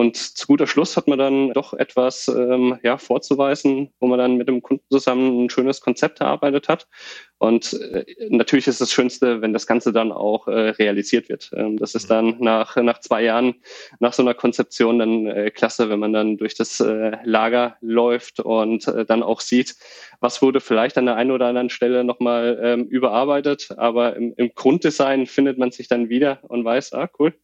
Und 0.00 0.16
zu 0.16 0.46
guter 0.46 0.66
Schluss 0.66 0.96
hat 0.96 1.08
man 1.08 1.18
dann 1.18 1.52
doch 1.52 1.74
etwas 1.74 2.26
ähm, 2.28 2.78
ja, 2.82 2.96
vorzuweisen, 2.96 3.90
wo 4.00 4.06
man 4.06 4.18
dann 4.18 4.38
mit 4.38 4.48
dem 4.48 4.62
Kunden 4.62 4.82
zusammen 4.90 5.44
ein 5.44 5.50
schönes 5.50 5.82
Konzept 5.82 6.22
erarbeitet 6.22 6.70
hat. 6.70 6.88
Und 7.36 7.74
äh, 7.74 8.04
natürlich 8.30 8.66
ist 8.66 8.80
das 8.80 8.92
Schönste, 8.92 9.42
wenn 9.42 9.52
das 9.52 9.66
Ganze 9.66 9.92
dann 9.92 10.10
auch 10.10 10.48
äh, 10.48 10.70
realisiert 10.70 11.28
wird. 11.28 11.50
Ähm, 11.54 11.76
das 11.76 11.94
ist 11.94 12.04
mhm. 12.04 12.08
dann 12.08 12.36
nach, 12.40 12.76
nach 12.76 13.00
zwei 13.00 13.22
Jahren, 13.22 13.56
nach 13.98 14.14
so 14.14 14.22
einer 14.22 14.32
Konzeption 14.32 14.98
dann 14.98 15.26
äh, 15.26 15.50
klasse, 15.50 15.90
wenn 15.90 15.98
man 15.98 16.14
dann 16.14 16.38
durch 16.38 16.54
das 16.54 16.80
äh, 16.80 17.18
Lager 17.24 17.76
läuft 17.82 18.40
und 18.40 18.88
äh, 18.88 19.04
dann 19.04 19.22
auch 19.22 19.40
sieht, 19.40 19.76
was 20.20 20.40
wurde 20.40 20.60
vielleicht 20.60 20.96
an 20.96 21.06
der 21.06 21.16
einen 21.16 21.30
oder 21.30 21.46
anderen 21.46 21.70
Stelle 21.70 22.04
nochmal 22.04 22.58
ähm, 22.62 22.84
überarbeitet. 22.86 23.68
Aber 23.76 24.16
im, 24.16 24.32
im 24.36 24.50
Grunddesign 24.54 25.26
findet 25.26 25.58
man 25.58 25.72
sich 25.72 25.88
dann 25.88 26.08
wieder 26.08 26.38
und 26.42 26.64
weiß, 26.64 26.94
ah, 26.94 27.08
cool. 27.18 27.34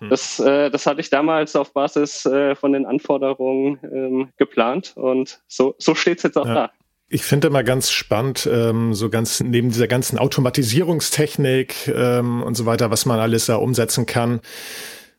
Mhm. 0.00 0.08
Das, 0.08 0.38
äh, 0.40 0.70
das 0.70 0.86
hatte 0.86 1.00
ich 1.00 1.10
damals 1.10 1.56
auf 1.56 1.72
Basis 1.72 1.95
äh, 2.26 2.54
von 2.54 2.72
den 2.72 2.86
Anforderungen 2.86 3.78
ähm, 3.82 4.28
geplant 4.36 4.92
und 4.96 5.40
so, 5.48 5.74
so 5.78 5.94
steht 5.94 6.18
es 6.18 6.24
jetzt 6.24 6.38
auch 6.38 6.46
ja. 6.46 6.54
da. 6.54 6.70
Ich 7.08 7.22
finde 7.22 7.46
immer 7.46 7.62
ganz 7.62 7.92
spannend, 7.92 8.48
ähm, 8.52 8.92
so 8.92 9.08
ganz 9.10 9.40
neben 9.40 9.68
dieser 9.68 9.86
ganzen 9.86 10.18
Automatisierungstechnik 10.18 11.88
ähm, 11.88 12.42
und 12.42 12.56
so 12.56 12.66
weiter, 12.66 12.90
was 12.90 13.06
man 13.06 13.20
alles 13.20 13.46
da 13.46 13.56
umsetzen 13.56 14.06
kann, 14.06 14.40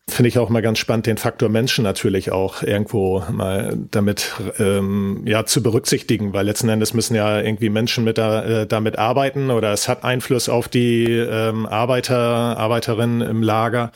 Finde 0.09 0.29
ich 0.29 0.39
auch 0.39 0.49
mal 0.49 0.61
ganz 0.61 0.79
spannend, 0.79 1.05
den 1.05 1.17
Faktor 1.17 1.49
Menschen 1.49 1.83
natürlich 1.83 2.31
auch 2.31 2.63
irgendwo 2.63 3.23
mal 3.29 3.77
damit 3.91 4.33
ähm, 4.57 5.23
ja 5.25 5.45
zu 5.45 5.61
berücksichtigen, 5.61 6.31
weil 6.31 6.45
letzten 6.45 6.69
Endes 6.69 6.93
müssen 6.93 7.13
ja 7.13 7.41
irgendwie 7.41 7.69
Menschen 7.69 8.05
mit 8.05 8.17
da, 8.17 8.43
äh, 8.43 8.67
damit 8.67 8.97
arbeiten 8.97 9.51
oder 9.51 9.73
es 9.73 9.89
hat 9.89 10.05
Einfluss 10.05 10.47
auf 10.47 10.69
die 10.69 11.03
ähm, 11.11 11.65
Arbeiter, 11.65 12.17
Arbeiterinnen 12.17 13.21
im 13.21 13.43
Lager. 13.43 13.91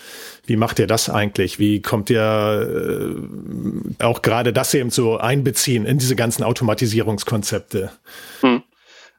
Wie 0.46 0.58
macht 0.58 0.80
ihr 0.80 0.88
das 0.88 1.10
eigentlich? 1.10 1.60
Wie 1.60 1.82
kommt 1.82 2.10
ihr 2.10 3.16
äh, 4.00 4.04
auch 4.04 4.22
gerade 4.22 4.52
das 4.52 4.74
eben 4.74 4.90
so 4.90 5.18
einbeziehen 5.18 5.86
in 5.86 5.98
diese 5.98 6.18
ganzen 6.18 6.44
Automatisierungskonzepte? 6.44 7.90
Hm. 8.42 8.64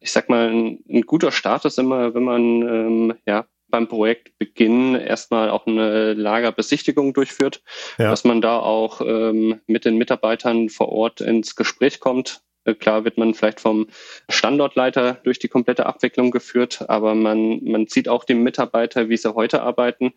Ich 0.01 0.13
sag 0.13 0.29
mal, 0.29 0.51
ein, 0.51 0.81
ein 0.91 1.03
guter 1.03 1.33
Start 1.33 1.65
ist 1.65 1.79
immer, 1.79 2.13
wenn 2.13 2.25
man 2.25 2.43
ähm, 2.43 3.15
ja 3.25 3.47
beim 3.73 3.88
Projektbeginn 3.88 4.95
erstmal 4.95 5.50
auch 5.50 5.67
eine 5.67 6.12
Lagerbesichtigung 6.12 7.12
durchführt, 7.12 7.62
ja. 7.99 8.11
dass 8.11 8.23
man 8.23 8.41
da 8.41 8.61
auch 8.61 9.00
ähm, 9.00 9.61
mit 9.67 9.85
den 9.85 9.97
Mitarbeitern 9.97 10.69
vor 10.69 10.91
Ort 10.91 11.21
ins 11.21 11.57
Gespräch 11.57 11.99
kommt, 11.99 12.43
äh, 12.64 12.75
Klar 12.75 13.05
wird 13.05 13.19
man 13.19 13.35
vielleicht 13.35 13.61
vom 13.61 13.88
Standortleiter 14.29 15.14
durch 15.25 15.38
die 15.38 15.49
komplette 15.49 15.87
Abwicklung 15.87 16.31
geführt, 16.31 16.88
aber 16.88 17.14
man, 17.14 17.62
man 17.64 17.87
sieht 17.87 18.09
auch 18.09 18.25
die 18.25 18.35
Mitarbeiter, 18.35 19.09
wie 19.09 19.17
sie 19.17 19.35
heute 19.35 19.62
arbeiten. 19.62 20.14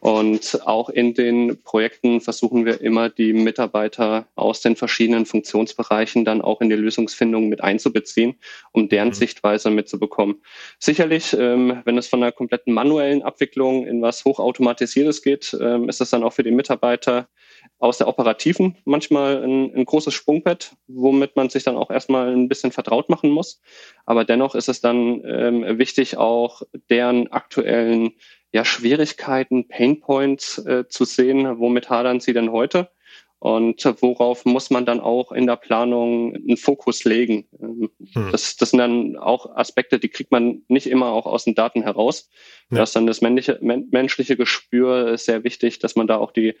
Und 0.00 0.60
auch 0.64 0.88
in 0.88 1.14
den 1.14 1.62
Projekten 1.62 2.20
versuchen 2.20 2.64
wir 2.64 2.80
immer, 2.80 3.08
die 3.08 3.32
Mitarbeiter 3.32 4.28
aus 4.36 4.60
den 4.60 4.76
verschiedenen 4.76 5.26
Funktionsbereichen 5.26 6.24
dann 6.24 6.40
auch 6.40 6.60
in 6.60 6.68
die 6.68 6.76
Lösungsfindung 6.76 7.48
mit 7.48 7.62
einzubeziehen, 7.62 8.36
um 8.72 8.88
deren 8.88 9.08
mhm. 9.08 9.14
Sichtweise 9.14 9.70
mitzubekommen. 9.70 10.36
Sicherlich, 10.78 11.32
ähm, 11.38 11.82
wenn 11.84 11.98
es 11.98 12.06
von 12.06 12.22
einer 12.22 12.32
kompletten 12.32 12.72
manuellen 12.72 13.22
Abwicklung 13.22 13.86
in 13.86 14.00
was 14.00 14.24
Hochautomatisiertes 14.24 15.22
geht, 15.22 15.56
ähm, 15.60 15.88
ist 15.88 16.00
das 16.00 16.10
dann 16.10 16.22
auch 16.22 16.32
für 16.32 16.44
die 16.44 16.52
Mitarbeiter 16.52 17.28
aus 17.78 17.98
der 17.98 18.08
Operativen 18.08 18.76
manchmal 18.84 19.42
ein, 19.42 19.74
ein, 19.74 19.84
großes 19.84 20.12
Sprungbrett, 20.14 20.72
womit 20.88 21.36
man 21.36 21.48
sich 21.48 21.62
dann 21.64 21.76
auch 21.76 21.90
erstmal 21.90 22.32
ein 22.32 22.48
bisschen 22.48 22.72
vertraut 22.72 23.08
machen 23.08 23.30
muss. 23.30 23.60
Aber 24.04 24.24
dennoch 24.24 24.54
ist 24.54 24.68
es 24.68 24.80
dann 24.80 25.22
ähm, 25.24 25.78
wichtig, 25.78 26.16
auch 26.16 26.62
deren 26.90 27.28
aktuellen 27.28 28.12
ja, 28.52 28.64
Schwierigkeiten, 28.64 29.68
Painpoints 29.68 30.58
äh, 30.58 30.88
zu 30.88 31.04
sehen, 31.04 31.58
womit 31.58 31.90
hadern 31.90 32.20
sie 32.20 32.32
denn 32.32 32.50
heute 32.52 32.90
und 33.40 33.84
worauf 34.00 34.44
muss 34.44 34.70
man 34.70 34.84
dann 34.84 35.00
auch 35.00 35.30
in 35.30 35.46
der 35.46 35.56
Planung 35.56 36.34
einen 36.34 36.56
Fokus 36.56 37.04
legen. 37.04 37.46
Ähm, 37.60 37.90
hm. 38.12 38.32
Das, 38.32 38.56
das 38.56 38.70
sind 38.70 38.78
dann 38.78 39.16
auch 39.16 39.54
Aspekte, 39.54 39.98
die 40.00 40.08
kriegt 40.08 40.32
man 40.32 40.62
nicht 40.68 40.88
immer 40.88 41.06
auch 41.06 41.26
aus 41.26 41.44
den 41.44 41.54
Daten 41.54 41.82
heraus. 41.82 42.30
Ja. 42.70 42.78
Da 42.78 42.82
ist 42.82 42.96
dann 42.96 43.06
das 43.06 43.20
männliche, 43.20 43.58
menschliche 43.62 44.36
Gespür 44.36 45.16
sehr 45.18 45.44
wichtig, 45.44 45.78
dass 45.78 45.94
man 45.94 46.08
da 46.08 46.16
auch 46.16 46.32
die, 46.32 46.54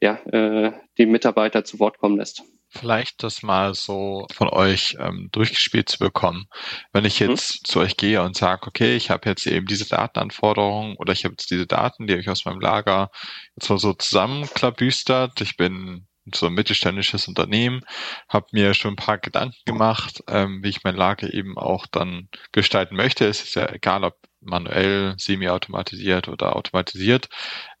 ja, 0.00 0.14
äh, 0.26 0.72
die 0.98 1.06
Mitarbeiter 1.06 1.64
zu 1.64 1.80
Wort 1.80 1.98
kommen 1.98 2.16
lässt. 2.16 2.44
Vielleicht 2.72 3.22
das 3.22 3.42
mal 3.42 3.74
so 3.74 4.26
von 4.32 4.48
euch 4.48 4.96
ähm, 5.00 5.28
durchgespielt 5.32 5.88
zu 5.88 5.98
bekommen. 5.98 6.46
Wenn 6.92 7.04
ich 7.04 7.18
hm. 7.18 7.30
jetzt 7.30 7.54
hm. 7.54 7.60
zu 7.64 7.80
euch 7.80 7.96
gehe 7.96 8.22
und 8.22 8.36
sage, 8.36 8.66
okay, 8.66 8.96
ich 8.96 9.10
habe 9.10 9.28
jetzt 9.28 9.46
eben 9.46 9.66
diese 9.66 9.88
Datenanforderungen 9.88 10.96
oder 10.96 11.12
ich 11.12 11.24
habe 11.24 11.32
jetzt 11.32 11.50
diese 11.50 11.66
Daten, 11.66 12.06
die 12.06 12.12
habe 12.12 12.20
ich 12.20 12.30
aus 12.30 12.44
meinem 12.44 12.60
Lager 12.60 13.10
jetzt 13.56 13.68
mal 13.68 13.78
so 13.78 13.92
zusammenklabüstert. 13.92 15.40
Ich 15.40 15.56
bin 15.56 16.06
so 16.34 16.46
ein 16.46 16.54
mittelständisches 16.54 17.28
Unternehmen, 17.28 17.82
habe 18.28 18.46
mir 18.52 18.74
schon 18.74 18.92
ein 18.92 18.96
paar 18.96 19.18
Gedanken 19.18 19.58
gemacht, 19.64 20.22
ähm, 20.28 20.62
wie 20.62 20.68
ich 20.68 20.84
mein 20.84 20.94
Lager 20.94 21.32
eben 21.32 21.58
auch 21.58 21.86
dann 21.86 22.28
gestalten 22.52 22.94
möchte. 22.94 23.26
Es 23.26 23.42
ist 23.42 23.54
ja 23.54 23.68
egal, 23.72 24.04
ob 24.04 24.16
manuell, 24.40 25.14
semi-automatisiert 25.18 26.28
oder 26.28 26.56
automatisiert. 26.56 27.28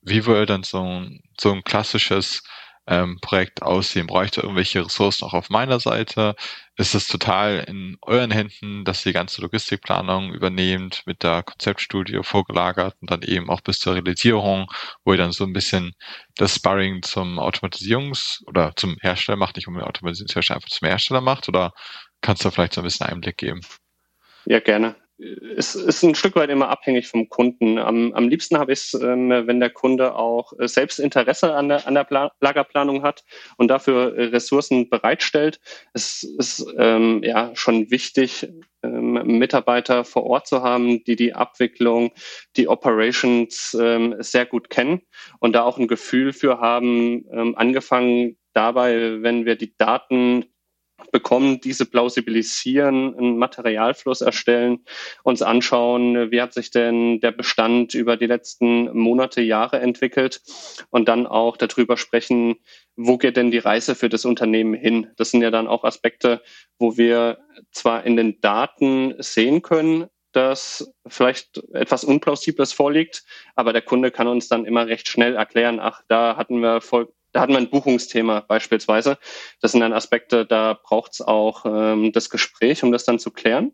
Wie 0.02 0.26
würde 0.26 0.46
dann 0.46 0.62
so 0.62 0.82
ein, 0.82 1.22
so 1.38 1.52
ein 1.52 1.62
klassisches 1.62 2.42
ähm, 2.90 3.18
Projekt 3.22 3.62
aussehen? 3.62 4.06
Bräuchte 4.06 4.42
irgendwelche 4.42 4.84
Ressourcen 4.84 5.24
auch 5.24 5.32
auf 5.32 5.48
meiner 5.48 5.80
Seite? 5.80 6.34
Ist 6.76 6.94
es 6.94 7.06
total 7.06 7.64
in 7.68 7.96
euren 8.02 8.30
Händen, 8.30 8.84
dass 8.84 9.06
ihr 9.06 9.12
die 9.12 9.14
ganze 9.14 9.40
Logistikplanung 9.42 10.34
übernehmt, 10.34 11.02
mit 11.06 11.22
der 11.22 11.42
Konzeptstudie 11.42 12.20
vorgelagert 12.22 12.96
und 13.00 13.10
dann 13.10 13.22
eben 13.22 13.48
auch 13.48 13.60
bis 13.60 13.78
zur 13.78 13.94
Realisierung, 13.94 14.70
wo 15.04 15.12
ihr 15.12 15.18
dann 15.18 15.32
so 15.32 15.44
ein 15.44 15.52
bisschen 15.52 15.92
das 16.36 16.56
Sparring 16.56 17.02
zum 17.02 17.38
Automatisierungs- 17.38 18.44
oder 18.46 18.72
zum 18.76 18.96
Hersteller 19.00 19.36
macht, 19.36 19.56
nicht 19.56 19.68
um 19.68 19.74
den 19.74 19.84
Automatisierungshersteller 19.84 20.56
einfach 20.56 20.70
zum 20.70 20.88
Hersteller 20.88 21.20
macht? 21.20 21.48
Oder 21.48 21.72
kannst 22.20 22.44
du 22.44 22.50
vielleicht 22.50 22.74
so 22.74 22.80
ein 22.80 22.84
bisschen 22.84 23.06
Einblick 23.06 23.36
geben? 23.38 23.60
Ja, 24.46 24.60
gerne 24.60 24.96
es 25.56 25.74
ist 25.74 26.02
ein 26.02 26.14
Stück 26.14 26.36
weit 26.36 26.50
immer 26.50 26.68
abhängig 26.68 27.08
vom 27.08 27.28
Kunden. 27.28 27.78
Am, 27.78 28.12
am 28.12 28.28
liebsten 28.28 28.58
habe 28.58 28.72
ich 28.72 28.80
es, 28.80 28.94
ähm, 28.94 29.30
wenn 29.30 29.60
der 29.60 29.70
Kunde 29.70 30.14
auch 30.14 30.52
äh, 30.58 30.66
selbst 30.66 30.98
Interesse 30.98 31.54
an 31.54 31.68
der, 31.68 31.86
an 31.86 31.94
der 31.94 32.04
Pla 32.04 32.32
Lagerplanung 32.40 33.02
hat 33.02 33.24
und 33.56 33.68
dafür 33.68 34.16
äh, 34.16 34.24
Ressourcen 34.26 34.88
bereitstellt. 34.88 35.60
Es 35.92 36.22
ist 36.22 36.66
ähm, 36.78 37.22
ja 37.22 37.50
schon 37.54 37.90
wichtig, 37.90 38.48
ähm, 38.82 39.38
Mitarbeiter 39.38 40.04
vor 40.04 40.24
Ort 40.24 40.46
zu 40.46 40.62
haben, 40.62 41.04
die 41.04 41.16
die 41.16 41.34
Abwicklung, 41.34 42.12
die 42.56 42.68
Operations 42.68 43.76
ähm, 43.78 44.16
sehr 44.20 44.46
gut 44.46 44.70
kennen 44.70 45.02
und 45.38 45.52
da 45.54 45.62
auch 45.64 45.78
ein 45.78 45.88
Gefühl 45.88 46.32
für 46.32 46.60
haben, 46.60 47.26
ähm, 47.32 47.54
angefangen 47.56 48.36
dabei, 48.54 49.22
wenn 49.22 49.44
wir 49.44 49.56
die 49.56 49.76
Daten 49.76 50.46
bekommen, 51.12 51.60
diese 51.60 51.86
plausibilisieren, 51.86 53.16
einen 53.16 53.38
Materialfluss 53.38 54.20
erstellen, 54.20 54.84
uns 55.22 55.42
anschauen, 55.42 56.30
wie 56.30 56.40
hat 56.40 56.52
sich 56.52 56.70
denn 56.70 57.20
der 57.20 57.32
Bestand 57.32 57.94
über 57.94 58.16
die 58.16 58.26
letzten 58.26 58.96
Monate, 58.96 59.40
Jahre 59.40 59.80
entwickelt 59.80 60.42
und 60.90 61.08
dann 61.08 61.26
auch 61.26 61.56
darüber 61.56 61.96
sprechen, 61.96 62.56
wo 62.96 63.18
geht 63.18 63.36
denn 63.36 63.50
die 63.50 63.58
Reise 63.58 63.94
für 63.94 64.08
das 64.08 64.24
Unternehmen 64.24 64.74
hin? 64.74 65.08
Das 65.16 65.30
sind 65.30 65.42
ja 65.42 65.50
dann 65.50 65.68
auch 65.68 65.84
Aspekte, 65.84 66.42
wo 66.78 66.96
wir 66.96 67.38
zwar 67.72 68.04
in 68.04 68.16
den 68.16 68.40
Daten 68.40 69.14
sehen 69.18 69.62
können, 69.62 70.06
dass 70.32 70.92
vielleicht 71.06 71.62
etwas 71.72 72.04
Unplausibles 72.04 72.72
vorliegt, 72.72 73.24
aber 73.56 73.72
der 73.72 73.82
Kunde 73.82 74.10
kann 74.10 74.28
uns 74.28 74.48
dann 74.48 74.64
immer 74.64 74.86
recht 74.86 75.08
schnell 75.08 75.34
erklären, 75.34 75.80
ach, 75.80 76.02
da 76.08 76.36
hatten 76.36 76.60
wir 76.60 76.80
voll, 76.80 77.12
da 77.32 77.40
hat 77.40 77.50
man 77.50 77.64
ein 77.64 77.70
Buchungsthema 77.70 78.40
beispielsweise. 78.40 79.18
Das 79.60 79.72
sind 79.72 79.80
dann 79.80 79.92
Aspekte, 79.92 80.46
da 80.46 80.78
braucht 80.82 81.12
es 81.14 81.20
auch 81.20 81.64
ähm, 81.64 82.12
das 82.12 82.30
Gespräch, 82.30 82.82
um 82.82 82.92
das 82.92 83.04
dann 83.04 83.18
zu 83.18 83.30
klären. 83.30 83.72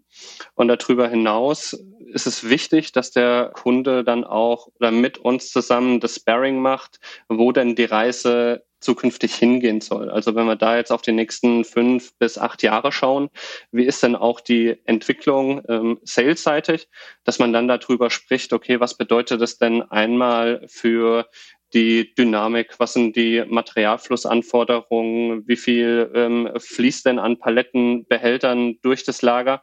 Und 0.55 0.69
darüber 0.69 1.09
hinaus 1.09 1.73
ist 2.13 2.27
es 2.27 2.49
wichtig, 2.49 2.93
dass 2.93 3.11
der 3.11 3.51
Kunde 3.55 4.05
dann 4.05 4.25
auch 4.25 4.69
oder 4.79 4.91
mit 4.91 5.19
uns 5.19 5.51
zusammen 5.51 6.01
das 6.01 6.17
Sparring 6.17 6.61
macht, 6.61 7.01
wo 7.29 7.53
denn 7.53 7.75
die 7.75 7.85
Reise 7.85 8.65
zukünftig 8.81 9.35
hingehen 9.35 9.81
soll. 9.81 10.11
Also 10.11 10.35
wenn 10.35 10.47
wir 10.47 10.57
da 10.57 10.77
jetzt 10.77 10.93
auf 10.93 11.03
die 11.03 11.13
nächsten 11.13 11.65
fünf 11.65 12.17
bis 12.19 12.39
acht 12.39 12.63
Jahre 12.63 12.93
schauen, 12.93 13.31
wie 13.73 13.85
ist 13.85 14.03
denn 14.03 14.15
auch 14.15 14.41
die 14.41 14.77
Entwicklung 14.85 15.63
ähm, 15.69 15.99
salesseitig, 16.05 16.89
dass 17.25 17.39
man 17.39 17.53
dann 17.53 17.69
darüber 17.69 18.11
spricht, 18.11 18.53
okay, 18.53 18.79
was 18.79 18.97
bedeutet 18.97 19.41
das 19.41 19.59
denn 19.59 19.83
einmal 19.83 20.65
für 20.69 21.27
die 21.75 22.15
Dynamik, 22.15 22.79
was 22.79 22.93
sind 22.93 23.17
die 23.17 23.45
Materialflussanforderungen, 23.47 25.47
wie 25.47 25.57
viel 25.57 26.11
ähm, 26.15 26.51
fließt 26.57 27.07
denn 27.07 27.19
an 27.19 27.39
Palettenbehältern 27.39 28.77
durch 28.83 29.05
das 29.05 29.23
Lager, 29.23 29.63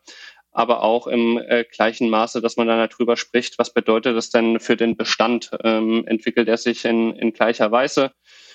aber 0.52 0.84
auch 0.84 1.08
im 1.08 1.38
äh, 1.38 1.64
gleichen 1.64 2.10
Maße, 2.10 2.42
dass 2.42 2.58
man 2.58 2.68
dann 2.68 2.88
darüber 2.88 3.18
spricht, 3.18 3.58
was 3.58 3.74
bedeutet 3.74 4.16
das 4.16 4.30
denn 4.30 4.60
für 4.60 4.78
den 4.78 4.96
Bestand? 4.96 5.50
Ähm, 5.64 6.06
entwickelt 6.06 6.48
er 6.48 6.58
sich 6.58 6.86
in, 6.86 7.16
in 7.16 7.34
gleicher 7.34 7.72
Weise 7.72 8.12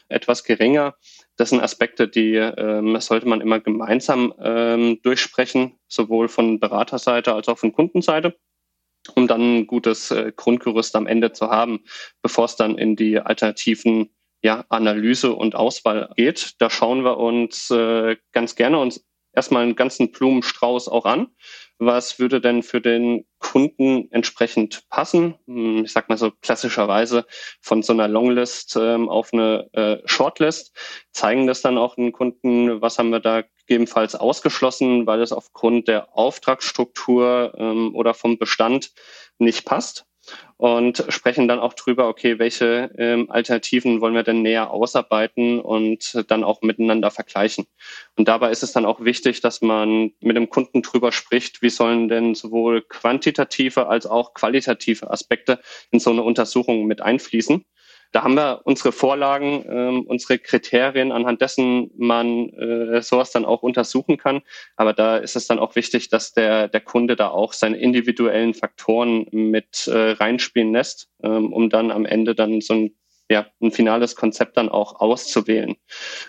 etwas 0.09 0.45
geringer? 0.45 0.95
Das 1.37 1.51
sind 1.51 1.61
Aspekte, 1.61 2.09
die 2.09 2.35
ähm, 2.35 3.01
sollte 3.01 3.27
man 3.27 3.41
immer 3.41 3.61
gemeinsam 3.61 4.35
ähm, 4.41 5.01
durchsprechen, 5.03 5.79
sowohl 5.89 6.29
von 6.29 6.61
Beraterseite 6.61 7.35
als 7.35 7.49
auch 7.49 7.59
von 7.59 7.73
Kundenseite 7.73 8.37
um 9.15 9.27
dann 9.27 9.61
ein 9.61 9.67
gutes 9.67 10.11
äh, 10.11 10.33
Grundgerüst 10.35 10.95
am 10.97 11.07
Ende 11.07 11.33
zu 11.33 11.49
haben, 11.51 11.81
bevor 12.23 12.47
es 12.47 12.57
dann 12.57 12.79
in 12.79 12.97
die 12.97 13.19
alternativen 13.19 14.11
ja, 14.43 14.65
Analyse 14.69 15.33
und 15.35 15.55
Auswahl 15.55 16.11
geht. 16.17 16.55
Da 16.59 16.71
schauen 16.71 17.05
wir 17.05 17.19
uns 17.19 17.71
äh, 17.71 18.17
ganz 18.33 18.55
gerne 18.55 18.79
uns 18.79 19.05
erstmal 19.33 19.63
einen 19.63 19.77
ganzen 19.77 20.11
Blumenstrauß 20.11 20.89
auch 20.89 21.05
an. 21.05 21.29
Was 21.79 22.19
würde 22.19 22.41
denn 22.41 22.65
für 22.65 22.81
den 22.81 23.25
Kunden 23.39 24.11
entsprechend 24.11 24.89
passen? 24.91 25.37
Hm, 25.47 25.85
ich 25.85 25.93
sag 25.93 26.09
mal 26.09 26.19
so 26.19 26.33
klassischerweise 26.43 27.25
von 27.61 27.83
so 27.83 27.93
einer 27.93 28.09
Longlist 28.09 28.77
ähm, 28.77 29.09
auf 29.09 29.33
eine 29.33 29.69
äh, 29.73 29.99
Shortlist. 30.05 30.77
Zeigen 31.13 31.47
das 31.47 31.63
dann 31.63 31.79
auch 31.79 31.95
den 31.95 32.13
Kunden, 32.13 32.81
was 32.81 32.99
haben 32.99 33.11
wir 33.11 33.21
da 33.21 33.45
gegebenenfalls 33.69 34.15
ausgeschlossen, 34.15 35.07
weil 35.07 35.21
es 35.21 35.31
aufgrund 35.31 35.87
der 35.89 36.17
Auftragsstruktur 36.17 37.55
ähm, 37.57 37.95
oder 37.95 38.15
vom 38.15 38.39
Bestand 38.39 38.93
nicht 39.39 39.65
passt 39.67 40.07
und 40.57 41.05
sprechen 41.09 41.49
dann 41.49 41.61
auch 41.61 41.75
drüber, 41.75 42.09
okay, 42.09 42.39
welche 42.39 42.91
ähm, 42.99 43.31
Alternativen 43.31 44.01
wollen 44.01 44.15
wir 44.15 44.23
denn 44.23 44.43
näher 44.43 44.71
ausarbeiten 44.71 45.61
und 45.61 46.25
dann 46.29 46.45
auch 46.45 46.63
miteinander 46.63 47.11
vergleichen. 47.11 47.67
Und 48.17 48.29
dabei 48.29 48.51
ist 48.51 48.63
es 48.63 48.73
dann 48.73 48.85
auch 48.85 49.03
wichtig, 49.05 49.41
dass 49.41 49.63
man 49.63 50.13
mit 50.21 50.37
dem 50.37 50.51
Kunden 50.51 50.83
drüber 50.83 51.13
spricht, 51.13 51.63
wie 51.63 51.71
sollen 51.71 52.09
denn 52.09 52.35
sowohl 52.35 52.83
quantitative 52.83 53.87
als 53.87 54.07
auch 54.07 54.35
qualitative 54.35 55.11
Aspekte 55.11 55.61
in 55.91 56.01
so 56.01 56.11
eine 56.11 56.23
Untersuchung 56.23 56.87
mit 56.87 57.01
einfließen. 57.01 57.65
Da 58.13 58.23
haben 58.23 58.35
wir 58.35 58.63
unsere 58.65 58.93
Vorlagen, 58.93 59.65
ähm, 59.69 60.03
unsere 60.07 60.39
Kriterien, 60.39 61.13
anhand 61.13 61.43
dessen 61.43 61.91
man 61.97 62.49
äh, 62.51 63.03
sowas 63.03 63.33
dann 63.33 63.45
auch 63.45 63.63
untersuchen 63.63 64.17
kann. 64.17 64.43
Aber 64.77 64.93
da 64.93 65.19
ist 65.19 65.37
es 65.37 65.47
dann 65.47 65.59
auch 65.59 65.77
wichtig, 65.77 66.09
dass 66.09 66.33
der, 66.33 66.69
der 66.69 66.81
Kunde 66.81 67.17
da 67.17 67.29
auch 67.29 67.53
seine 67.53 67.77
individuellen 67.77 68.55
Faktoren 68.55 69.27
mit 69.31 69.87
äh, 69.89 70.13
reinspielen 70.13 70.73
lässt, 70.73 71.11
ähm, 71.23 71.53
um 71.53 71.69
dann 71.69 71.91
am 71.91 72.07
Ende 72.07 72.35
dann 72.35 72.61
so 72.61 72.75
ein 72.75 72.95
ja, 73.31 73.47
ein 73.61 73.73
finales 73.73 74.17
Konzept 74.17 74.57
dann 74.57 74.71
auch 74.71 75.01
auszuwählen. 75.01 75.77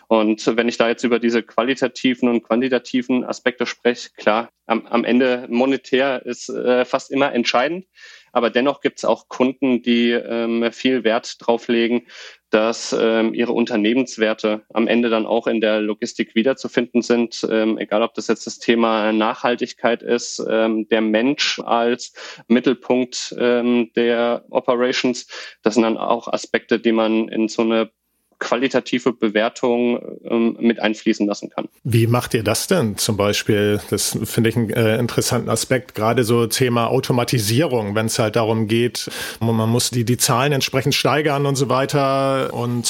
Und 0.08 0.46
wenn 0.58 0.68
ich 0.68 0.78
da 0.78 0.90
jetzt 0.90 1.04
über 1.04 1.20
diese 1.20 1.44
qualitativen 1.44 2.28
und 2.28 2.44
quantitativen 2.44 3.24
Aspekte 3.24 3.66
spreche, 3.66 4.10
klar, 4.18 4.50
am, 4.66 4.86
am 4.86 5.06
Ende 5.06 5.48
monetär 5.50 6.26
ist 6.26 6.50
äh, 6.50 6.84
fast 6.84 7.10
immer 7.12 7.34
entscheidend. 7.34 7.86
Aber 8.32 8.50
dennoch 8.50 8.82
gibt 8.82 9.00
es 9.00 9.06
auch 9.06 9.28
Kunden, 9.28 9.82
die 9.82 10.12
ähm, 10.12 10.72
viel 10.72 11.04
Wert 11.04 11.36
drauf 11.40 11.68
legen, 11.68 12.08
dass 12.50 12.96
ähm, 13.00 13.34
ihre 13.34 13.54
Unternehmenswerte 13.54 14.64
am 14.74 14.88
Ende 14.88 15.10
dann 15.10 15.26
auch 15.26 15.46
in 15.48 15.62
der 15.62 15.82
Logistik 15.82 16.34
wiederzufinden 16.34 17.02
sind, 17.02 17.48
ähm, 17.50 17.78
egal 17.78 18.02
ob 18.02 18.14
das 18.16 18.28
jetzt 18.28 18.48
das 18.48 18.58
Thema 18.58 19.12
Nachhaltigkeit 19.14 20.02
ist, 20.02 20.44
ähm, 20.50 20.88
der 20.90 21.02
Mensch 21.02 21.60
als 21.60 22.14
Mittelpunkt 22.48 23.36
ähm, 23.38 23.92
der 23.96 24.46
Operations. 24.50 25.28
Das 25.62 25.76
sind 25.76 25.84
dann 25.84 25.98
auch 25.98 26.28
Aspekte, 26.28 26.80
die 26.80 26.92
man 26.92 27.28
in 27.28 27.48
so 27.48 27.62
eine 27.62 27.92
qualitative 28.40 29.14
Bewertung 29.14 30.00
ähm, 30.24 30.58
mit 30.60 30.80
einfließen 30.80 31.28
lassen 31.28 31.50
kann. 31.50 31.68
Wie 31.84 32.08
macht 32.08 32.34
ihr 32.34 32.44
das 32.44 32.68
denn 32.68 32.98
zum 32.98 33.18
Beispiel? 33.18 33.82
Das 33.90 34.18
finde 34.24 34.50
ich 34.50 34.56
einen 34.56 34.70
äh, 34.72 34.98
interessanten 34.98 35.50
Aspekt, 35.50 35.94
gerade 35.94 36.24
so 36.24 36.48
Thema 36.48 36.88
Automatisierung, 36.88 37.96
wenn 37.96 38.08
es 38.08 38.18
halt 38.18 38.36
darum 38.36 38.68
geht, 38.68 39.10
man 39.40 39.70
muss 39.70 39.90
die, 39.90 40.06
die 40.06 40.18
Zahlen 40.18 40.54
entsprechend 40.54 40.96
steigern 40.96 41.46
und 41.46 41.56
so 41.56 41.70
weiter 41.70 42.54
und 42.54 42.86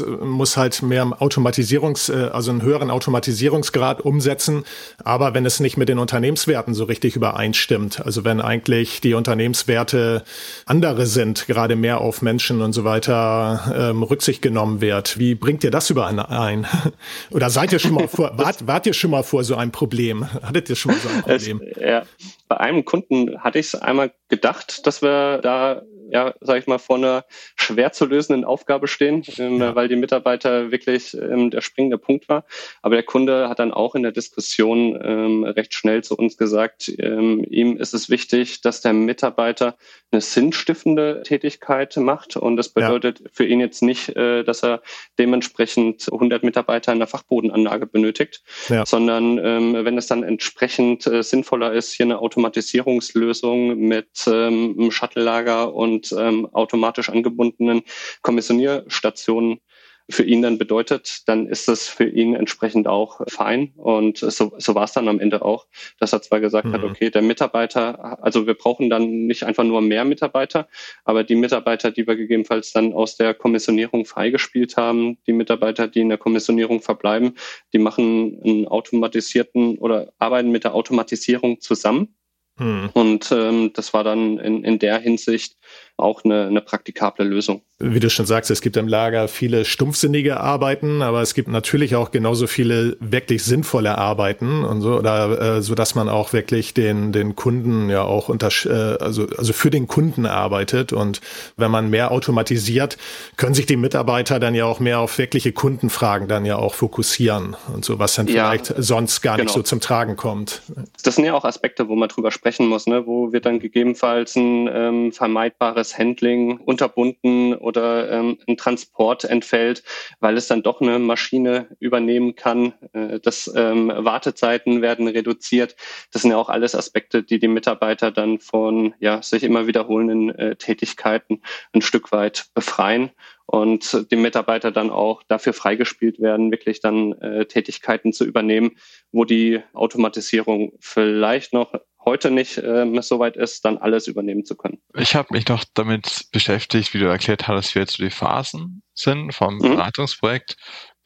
muss 0.00 0.56
halt 0.56 0.82
mehr 0.82 1.06
Automatisierungs, 1.20 2.08
äh, 2.08 2.30
also 2.32 2.50
einen 2.50 2.62
höheren 2.62 2.90
Automatisierungsgrad 2.90 4.00
umsetzen. 4.02 4.64
Aber 5.04 5.34
wenn 5.34 5.46
es 5.46 5.60
nicht 5.60 5.76
mit 5.76 5.88
den 5.88 5.98
Unternehmenswerten 5.98 6.74
so 6.74 6.84
richtig 6.84 7.16
übereinstimmt, 7.16 8.04
also 8.04 8.24
wenn 8.24 8.40
eigentlich 8.40 9.00
die 9.00 9.14
Unternehmenswerte 9.14 10.24
andere 10.66 11.06
sind, 11.06 11.46
gerade 11.46 11.76
mehr 11.76 12.00
auf 12.00 12.22
Menschen 12.22 12.62
und 12.62 12.72
so 12.72 12.84
weiter 12.84 13.90
ähm, 13.90 14.02
Rücksicht 14.02 14.42
genommen 14.42 14.80
Wert. 14.80 15.18
Wie 15.18 15.34
bringt 15.34 15.64
ihr 15.64 15.70
das 15.70 15.90
überein? 15.90 16.66
Oder 17.30 17.50
seid 17.50 17.72
ihr 17.72 17.78
schon 17.78 17.94
mal 17.94 18.08
vor, 18.08 18.32
wart, 18.36 18.66
wart 18.66 18.86
ihr 18.86 18.94
schon 18.94 19.10
mal 19.10 19.22
vor 19.22 19.44
so 19.44 19.56
einem 19.56 19.72
Problem? 19.72 20.26
Hattet 20.42 20.70
ihr 20.70 20.76
schon 20.76 20.92
mal 20.92 21.00
so 21.00 21.08
ein 21.08 21.22
Problem? 21.22 21.60
Es, 21.62 21.80
ja, 21.80 22.02
bei 22.48 22.58
einem 22.58 22.84
Kunden 22.84 23.42
hatte 23.42 23.58
ich 23.58 23.66
es 23.66 23.74
einmal 23.74 24.12
gedacht, 24.28 24.86
dass 24.86 25.02
wir 25.02 25.38
da 25.38 25.82
ja, 26.10 26.34
sag 26.40 26.58
ich 26.58 26.66
mal, 26.66 26.78
vor 26.78 26.96
einer 26.96 27.24
schwer 27.56 27.92
zu 27.92 28.06
lösenden 28.06 28.44
Aufgabe 28.44 28.88
stehen, 28.88 29.22
ähm, 29.38 29.60
ja. 29.60 29.74
weil 29.74 29.88
die 29.88 29.96
Mitarbeiter 29.96 30.70
wirklich 30.70 31.14
ähm, 31.14 31.50
der 31.50 31.60
springende 31.60 31.98
Punkt 31.98 32.28
war. 32.28 32.44
Aber 32.82 32.94
der 32.94 33.04
Kunde 33.04 33.48
hat 33.48 33.58
dann 33.58 33.72
auch 33.72 33.94
in 33.94 34.02
der 34.02 34.12
Diskussion 34.12 34.98
ähm, 35.02 35.44
recht 35.44 35.74
schnell 35.74 36.02
zu 36.04 36.16
uns 36.16 36.36
gesagt, 36.36 36.92
ähm, 36.98 37.44
ihm 37.48 37.76
ist 37.76 37.94
es 37.94 38.10
wichtig, 38.10 38.60
dass 38.60 38.80
der 38.80 38.92
Mitarbeiter 38.92 39.76
eine 40.10 40.20
sinnstiftende 40.20 41.22
Tätigkeit 41.24 41.96
macht. 41.96 42.36
Und 42.36 42.56
das 42.56 42.68
bedeutet 42.68 43.20
ja. 43.20 43.26
für 43.32 43.46
ihn 43.46 43.60
jetzt 43.60 43.82
nicht, 43.82 44.10
äh, 44.16 44.44
dass 44.44 44.62
er 44.62 44.82
dementsprechend 45.18 46.10
100 46.10 46.42
Mitarbeiter 46.42 46.92
in 46.92 46.98
der 46.98 47.08
Fachbodenanlage 47.08 47.86
benötigt, 47.86 48.42
ja. 48.68 48.84
sondern 48.86 49.38
ähm, 49.38 49.84
wenn 49.84 49.98
es 49.98 50.06
dann 50.06 50.22
entsprechend 50.22 51.06
äh, 51.06 51.22
sinnvoller 51.22 51.72
ist, 51.72 51.92
hier 51.92 52.06
eine 52.06 52.18
Automatisierungslösung 52.18 53.76
mit 53.78 54.08
ähm, 54.26 54.90
Shuttle-Lager 54.90 55.74
und 55.74 55.95
und 55.96 56.14
ähm, 56.18 56.46
automatisch 56.52 57.08
angebundenen 57.08 57.82
Kommissionierstationen 58.22 59.60
für 60.08 60.22
ihn 60.22 60.42
dann 60.42 60.56
bedeutet, 60.56 61.26
dann 61.26 61.48
ist 61.48 61.66
das 61.66 61.88
für 61.88 62.08
ihn 62.08 62.36
entsprechend 62.36 62.86
auch 62.86 63.22
fein. 63.26 63.72
Und 63.74 64.18
so, 64.18 64.52
so 64.56 64.74
war 64.76 64.84
es 64.84 64.92
dann 64.92 65.08
am 65.08 65.18
Ende 65.18 65.42
auch, 65.42 65.66
dass 65.98 66.12
er 66.12 66.22
zwar 66.22 66.38
gesagt 66.38 66.68
mhm. 66.68 66.74
hat, 66.74 66.84
okay, 66.84 67.10
der 67.10 67.22
Mitarbeiter, 67.22 68.22
also 68.22 68.46
wir 68.46 68.54
brauchen 68.54 68.88
dann 68.88 69.26
nicht 69.26 69.42
einfach 69.42 69.64
nur 69.64 69.80
mehr 69.80 70.04
Mitarbeiter, 70.04 70.68
aber 71.04 71.24
die 71.24 71.34
Mitarbeiter, 71.34 71.90
die 71.90 72.06
wir 72.06 72.14
gegebenenfalls 72.14 72.72
dann 72.72 72.92
aus 72.92 73.16
der 73.16 73.34
Kommissionierung 73.34 74.04
freigespielt 74.04 74.76
haben, 74.76 75.18
die 75.26 75.32
Mitarbeiter, 75.32 75.88
die 75.88 76.02
in 76.02 76.08
der 76.08 76.18
Kommissionierung 76.18 76.82
verbleiben, 76.82 77.34
die 77.72 77.78
machen 77.78 78.40
einen 78.44 78.68
automatisierten 78.68 79.76
oder 79.78 80.12
arbeiten 80.18 80.52
mit 80.52 80.62
der 80.62 80.74
Automatisierung 80.74 81.60
zusammen. 81.60 82.14
Mhm. 82.58 82.90
Und 82.94 83.32
ähm, 83.32 83.72
das 83.74 83.92
war 83.92 84.04
dann 84.04 84.38
in, 84.38 84.64
in 84.64 84.78
der 84.78 84.98
Hinsicht 84.98 85.56
auch 85.98 86.24
eine, 86.24 86.46
eine 86.46 86.60
praktikable 86.60 87.24
Lösung. 87.24 87.62
Wie 87.78 88.00
du 88.00 88.08
schon 88.08 88.26
sagst, 88.26 88.50
es 88.50 88.60
gibt 88.60 88.76
im 88.76 88.88
Lager 88.88 89.28
viele 89.28 89.64
stumpfsinnige 89.64 90.40
Arbeiten, 90.40 91.02
aber 91.02 91.20
es 91.20 91.34
gibt 91.34 91.48
natürlich 91.48 91.94
auch 91.94 92.10
genauso 92.10 92.46
viele 92.46 92.96
wirklich 93.00 93.44
sinnvolle 93.44 93.98
Arbeiten 93.98 94.64
und 94.64 94.80
so, 94.80 94.96
oder 94.96 95.56
äh, 95.56 95.62
so 95.62 95.74
dass 95.74 95.94
man 95.94 96.08
auch 96.08 96.32
wirklich 96.32 96.72
den 96.72 97.12
den 97.12 97.36
Kunden 97.36 97.90
ja 97.90 98.02
auch 98.02 98.30
unter 98.30 98.48
äh, 98.64 99.02
also 99.02 99.26
also 99.36 99.52
für 99.52 99.70
den 99.70 99.86
Kunden 99.88 100.24
arbeitet 100.24 100.92
und 100.92 101.20
wenn 101.56 101.70
man 101.70 101.90
mehr 101.90 102.12
automatisiert, 102.12 102.96
können 103.36 103.54
sich 103.54 103.66
die 103.66 103.76
Mitarbeiter 103.76 104.40
dann 104.40 104.54
ja 104.54 104.64
auch 104.64 104.80
mehr 104.80 105.00
auf 105.00 105.18
wirkliche 105.18 105.52
Kundenfragen 105.52 106.28
dann 106.28 106.46
ja 106.46 106.56
auch 106.56 106.74
fokussieren 106.74 107.56
und 107.74 107.84
so 107.84 107.98
was 107.98 108.14
dann 108.14 108.26
ja, 108.26 108.48
vielleicht 108.48 108.72
sonst 108.76 109.20
gar 109.20 109.36
genau. 109.36 109.44
nicht 109.44 109.54
so 109.54 109.62
zum 109.62 109.80
Tragen 109.80 110.16
kommt. 110.16 110.62
Das 111.02 111.16
sind 111.16 111.24
ja 111.24 111.34
auch 111.34 111.44
Aspekte, 111.44 111.88
wo 111.88 111.94
man 111.94 112.08
drüber 112.08 112.30
sprechen 112.30 112.68
muss, 112.68 112.86
ne, 112.86 113.06
wo 113.06 113.32
wird 113.32 113.44
dann 113.44 113.60
gegebenenfalls 113.60 114.34
ein 114.36 114.68
ähm, 114.72 115.12
vermeidbares 115.12 115.85
Handling 115.98 116.58
unterbunden 116.58 117.54
oder 117.54 118.10
ähm, 118.10 118.38
ein 118.46 118.56
Transport 118.56 119.24
entfällt, 119.24 119.82
weil 120.20 120.36
es 120.36 120.46
dann 120.46 120.62
doch 120.62 120.80
eine 120.80 120.98
Maschine 120.98 121.68
übernehmen 121.80 122.34
kann. 122.34 122.72
Äh, 122.92 123.20
das 123.20 123.52
ähm, 123.54 123.92
Wartezeiten 123.94 124.82
werden 124.82 125.08
reduziert. 125.08 125.76
Das 126.12 126.22
sind 126.22 126.30
ja 126.30 126.36
auch 126.36 126.48
alles 126.48 126.74
Aspekte, 126.74 127.22
die 127.22 127.38
die 127.38 127.48
Mitarbeiter 127.48 128.10
dann 128.10 128.38
von 128.38 128.94
ja, 129.00 129.22
sich 129.22 129.42
immer 129.42 129.66
wiederholenden 129.66 130.30
äh, 130.30 130.56
Tätigkeiten 130.56 131.42
ein 131.72 131.82
Stück 131.82 132.12
weit 132.12 132.46
befreien 132.54 133.10
und 133.46 134.10
die 134.10 134.16
Mitarbeiter 134.16 134.72
dann 134.72 134.90
auch 134.90 135.22
dafür 135.22 135.52
freigespielt 135.52 136.20
werden, 136.20 136.50
wirklich 136.50 136.80
dann 136.80 137.12
äh, 137.20 137.46
Tätigkeiten 137.46 138.12
zu 138.12 138.24
übernehmen, 138.24 138.72
wo 139.12 139.24
die 139.24 139.60
Automatisierung 139.72 140.72
vielleicht 140.80 141.52
noch 141.52 141.72
heute 142.06 142.30
nicht 142.30 142.58
ähm, 142.58 143.00
so 143.02 143.18
weit 143.18 143.36
ist, 143.36 143.64
dann 143.64 143.78
alles 143.78 144.06
übernehmen 144.06 144.44
zu 144.44 144.56
können. 144.56 144.78
Ich 144.94 145.14
habe 145.14 145.28
mich 145.32 145.48
noch 145.48 145.64
damit 145.74 146.26
beschäftigt, 146.32 146.94
wie 146.94 146.98
du 146.98 147.06
erklärt 147.06 147.48
hast, 147.48 147.74
wie 147.74 147.80
jetzt 147.80 147.96
so 147.96 148.04
die 148.04 148.10
Phasen 148.10 148.82
sind 148.94 149.32
vom 149.32 149.56
mhm. 149.56 149.62
Beratungsprojekt. 149.62 150.56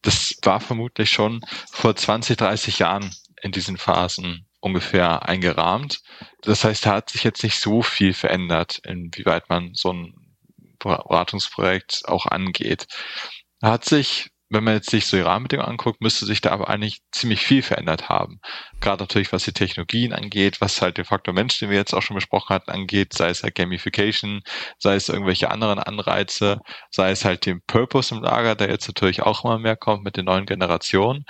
Das 0.02 0.36
war 0.42 0.60
vermutlich 0.60 1.10
schon 1.10 1.40
vor 1.72 1.96
20, 1.96 2.36
30 2.36 2.78
Jahren 2.78 3.10
in 3.42 3.52
diesen 3.52 3.76
Phasen 3.76 4.46
ungefähr 4.60 5.26
eingerahmt. 5.26 6.00
Das 6.42 6.64
heißt, 6.64 6.86
da 6.86 6.96
hat 6.96 7.10
sich 7.10 7.24
jetzt 7.24 7.42
nicht 7.42 7.58
so 7.58 7.82
viel 7.82 8.12
verändert, 8.12 8.80
inwieweit 8.84 9.48
man 9.48 9.74
so 9.74 9.92
ein 9.92 10.14
Beratungsprojekt 10.78 12.02
auch 12.06 12.26
angeht. 12.26 12.86
Hat 13.62 13.84
sich 13.84 14.30
wenn 14.50 14.64
man 14.64 14.74
jetzt 14.74 14.90
sich 14.90 15.06
so 15.06 15.16
die 15.16 15.22
Rahmenbedingungen 15.22 15.70
anguckt, 15.70 16.00
müsste 16.00 16.26
sich 16.26 16.40
da 16.40 16.50
aber 16.50 16.68
eigentlich 16.68 17.00
ziemlich 17.12 17.40
viel 17.40 17.62
verändert 17.62 18.08
haben. 18.08 18.40
Gerade 18.80 19.02
natürlich, 19.02 19.32
was 19.32 19.44
die 19.44 19.52
Technologien 19.52 20.12
angeht, 20.12 20.60
was 20.60 20.82
halt 20.82 20.98
den 20.98 21.04
Faktor 21.04 21.32
Mensch, 21.32 21.58
den 21.60 21.70
wir 21.70 21.76
jetzt 21.76 21.94
auch 21.94 22.02
schon 22.02 22.16
besprochen 22.16 22.54
hatten, 22.54 22.70
angeht, 22.70 23.12
sei 23.12 23.28
es 23.30 23.44
halt 23.44 23.54
Gamification, 23.54 24.42
sei 24.78 24.96
es 24.96 25.08
irgendwelche 25.08 25.50
anderen 25.50 25.78
Anreize, 25.78 26.58
sei 26.90 27.12
es 27.12 27.24
halt 27.24 27.46
den 27.46 27.62
Purpose 27.66 28.14
im 28.14 28.22
Lager, 28.22 28.56
der 28.56 28.70
jetzt 28.70 28.88
natürlich 28.88 29.22
auch 29.22 29.44
immer 29.44 29.58
mehr 29.58 29.76
kommt 29.76 30.02
mit 30.02 30.16
den 30.16 30.24
neuen 30.24 30.46
Generationen. 30.46 31.24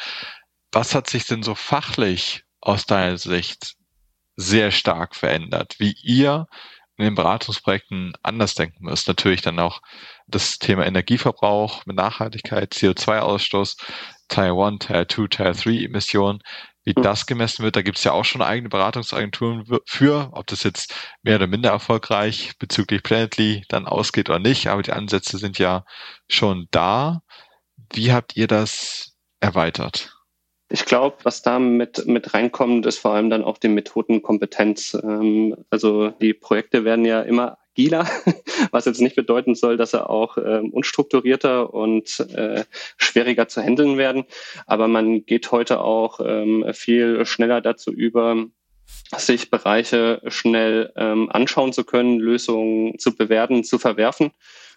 Was 0.73 0.95
hat 0.95 1.11
sich 1.11 1.27
denn 1.27 1.43
so 1.43 1.55
fachlich 1.55 2.45
aus 2.61 2.87
deiner 2.87 3.19
Sicht 3.19 3.75
sehr 4.37 4.71
stark 4.71 5.15
verändert, 5.15 5.77
wie 5.79 5.95
ihr 6.03 6.47
in 7.01 7.05
den 7.05 7.15
Beratungsprojekten 7.15 8.13
anders 8.23 8.55
denken 8.55 8.85
müsst. 8.85 9.09
Natürlich 9.09 9.41
dann 9.41 9.59
auch 9.59 9.81
das 10.31 10.59
Thema 10.59 10.87
Energieverbrauch 10.87 11.87
mit 11.87 11.97
Nachhaltigkeit, 11.97 12.73
CO2-Ausstoß, 12.73 13.77
Teil 14.29 14.53
1, 14.53 14.87
Teil 14.87 15.07
2, 15.07 15.27
Teil 15.29 15.55
3 15.55 15.85
Emissionen, 15.85 16.41
wie 16.85 16.95
mhm. 16.97 17.03
das 17.03 17.27
gemessen 17.27 17.63
wird. 17.65 17.77
Da 17.77 17.83
gibt 17.83 17.99
es 17.99 18.05
ja 18.05 18.13
auch 18.13 18.25
schon 18.25 18.43
eigene 18.43 18.69
Beratungsagenturen 18.69 19.67
für, 19.87 20.31
ob 20.33 20.47
das 20.47 20.63
jetzt 20.63 20.95
mehr 21.23 21.37
oder 21.37 21.47
minder 21.47 21.71
erfolgreich 21.71 22.53
bezüglich 22.59 23.03
Planetly 23.03 23.65
dann 23.69 23.87
ausgeht 23.87 24.31
oder 24.31 24.39
nicht, 24.39 24.69
aber 24.69 24.83
die 24.83 24.93
Ansätze 24.93 25.39
sind 25.39 25.59
ja 25.59 25.85
schon 26.29 26.69
da. 26.71 27.23
Wie 27.93 28.13
habt 28.13 28.37
ihr 28.37 28.47
das 28.47 29.17
erweitert? 29.41 30.17
Ich 30.73 30.85
glaube, 30.85 31.17
was 31.25 31.43
da 31.43 31.59
mit, 31.59 32.07
mit 32.07 32.33
reinkommt, 32.33 32.87
ist 32.87 32.99
vor 32.99 33.13
allem 33.13 33.29
dann 33.29 33.43
auch 33.43 33.59
die 33.59 33.69
Methodenkompetenz. 33.69 34.97
Ähm, 35.03 35.57
also 35.69 36.11
die 36.11 36.33
Projekte 36.33 36.85
werden 36.85 37.05
ja 37.05 37.23
immer 37.23 37.59
agiler, 37.73 38.07
was 38.71 38.85
jetzt 38.85 39.01
nicht 39.01 39.17
bedeuten 39.17 39.55
soll, 39.55 39.77
dass 39.77 39.93
sie 39.93 40.09
auch 40.09 40.39
ähm, 40.39 40.71
unstrukturierter 40.71 41.73
und 41.73 42.21
äh, 42.35 42.65
schwieriger 42.97 43.49
zu 43.49 43.63
handeln 43.63 43.99
werden. 43.99 44.25
Aber 44.67 44.89
man 44.89 45.25
geht 45.25 45.51
heute 45.53 45.81
auch 45.81 46.21
ähm, 46.25 46.65
viel 46.73 47.25
schneller 47.27 47.61
dazu 47.61 47.93
über, 47.93 48.47
sich 49.17 49.51
Bereiche 49.51 50.21
schnell 50.27 50.93
ähm, 50.97 51.31
anschauen 51.31 51.73
zu 51.73 51.85
können, 51.85 52.19
Lösungen 52.19 52.99
zu 52.99 53.15
bewerten, 53.15 53.65
zu 53.65 53.79
verwerfen 53.79 54.31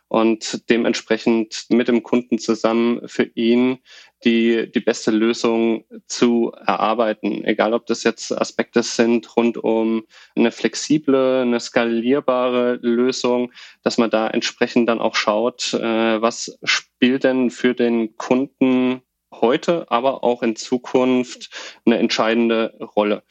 und 0.07 0.69
dementsprechend 0.69 1.65
mit 1.69 1.87
dem 1.87 2.03
Kunden 2.03 2.37
zusammen 2.37 3.07
für 3.07 3.23
ihn 3.23 3.79
die, 4.25 4.71
die 4.71 4.79
beste 4.79 5.11
Lösung 5.11 5.85
zu 6.07 6.51
erarbeiten. 6.65 7.43
Egal, 7.43 7.73
ob 7.73 7.85
das 7.85 8.03
jetzt 8.03 8.31
Aspekte 8.31 8.83
sind 8.83 9.35
rund 9.35 9.57
um 9.57 10.05
eine 10.35 10.51
flexible, 10.51 11.41
eine 11.41 11.59
skalierbare 11.59 12.79
Lösung, 12.81 13.51
dass 13.83 13.97
man 13.97 14.09
da 14.09 14.27
entsprechend 14.27 14.89
dann 14.89 14.99
auch 14.99 15.15
schaut, 15.15 15.73
äh, 15.73 16.21
was 16.21 16.57
spielt 16.63 17.23
denn 17.23 17.49
für 17.49 17.73
den 17.73 18.15
Kunden 18.17 19.01
heute, 19.41 19.89
aber 19.89 20.23
auch 20.23 20.43
in 20.43 20.55
Zukunft 20.55 21.49
eine 21.85 21.97
entscheidende 21.97 22.77
Rolle. 22.95 23.23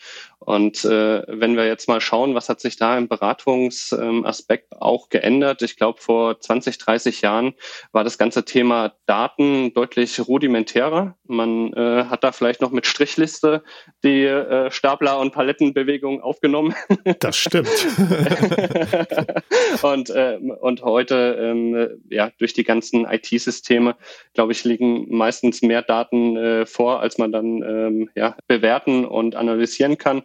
Und 0.44 0.84
äh, 0.84 1.22
wenn 1.28 1.56
wir 1.56 1.66
jetzt 1.66 1.88
mal 1.88 2.00
schauen, 2.00 2.34
was 2.34 2.48
hat 2.48 2.60
sich 2.60 2.76
da 2.76 2.98
im 2.98 3.08
Beratungsaspekt 3.08 4.72
auch 4.80 5.08
geändert? 5.08 5.62
Ich 5.62 5.76
glaube, 5.76 6.00
vor 6.00 6.40
20, 6.40 6.78
30 6.78 7.22
Jahren 7.22 7.54
war 7.92 8.02
das 8.02 8.18
ganze 8.18 8.44
Thema 8.44 8.94
Daten 9.06 9.72
deutlich 9.72 10.26
rudimentärer. 10.26 11.16
Man 11.26 11.72
äh, 11.74 12.06
hat 12.06 12.24
da 12.24 12.32
vielleicht 12.32 12.60
noch 12.60 12.72
mit 12.72 12.86
Strichliste 12.86 13.62
die 14.02 14.24
äh, 14.24 14.70
Stapler- 14.70 15.20
und 15.20 15.32
Palettenbewegung 15.32 16.20
aufgenommen. 16.20 16.74
Das 17.18 17.36
stimmt. 17.36 17.68
und, 19.82 20.10
äh, 20.10 20.38
und 20.60 20.82
heute, 20.82 21.36
ähm, 21.38 22.00
ja, 22.10 22.30
durch 22.38 22.52
die 22.52 22.64
ganzen 22.64 23.04
IT-Systeme, 23.04 23.96
glaube 24.34 24.52
ich, 24.52 24.64
liegen 24.64 25.14
meistens 25.14 25.62
mehr 25.62 25.82
Daten 25.82 26.36
äh, 26.36 26.66
vor, 26.66 27.00
als 27.00 27.18
man 27.18 27.32
dann 27.32 27.62
ähm, 27.62 28.10
ja, 28.14 28.36
bewerten 28.46 29.04
und 29.04 29.36
analysieren 29.36 29.98
kann. 29.98 30.22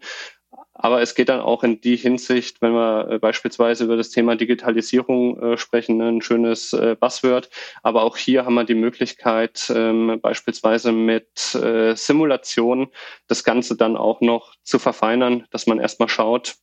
Aber 0.74 1.02
es 1.02 1.16
geht 1.16 1.30
dann 1.30 1.42
auch 1.42 1.64
in 1.64 1.82
die 1.82 1.96
Hinsicht, 1.96 2.62
wenn 2.62 2.74
wir 2.74 3.10
äh, 3.10 3.20
beispielsweise 3.20 3.84
über 3.84 3.98
das 3.98 4.12
Thema 4.12 4.36
Digitalisierung 4.36 5.42
äh, 5.42 5.58
sprechen, 5.58 5.98
ne, 5.98 6.10
ein 6.10 6.22
schönes 6.22 6.74
äh, 6.74 6.96
Buzzword. 7.00 7.50
Aber 7.82 8.04
auch 8.04 8.16
hier 8.16 8.46
haben 8.46 8.54
wir 8.54 8.64
die 8.64 8.76
Möglichkeit, 8.76 9.72
ähm, 9.76 10.20
beispielsweise 10.22 10.92
mit 10.92 11.56
äh, 11.56 11.96
Simulationen 11.96 12.88
das 13.28 13.44
Ganze 13.44 13.76
dann 13.76 13.98
auch 13.98 14.22
noch 14.22 14.56
zu 14.64 14.78
verfeinern, 14.78 15.46
dass 15.50 15.66
man 15.66 15.80
erstmal 15.80 16.10
schaut, 16.10 16.56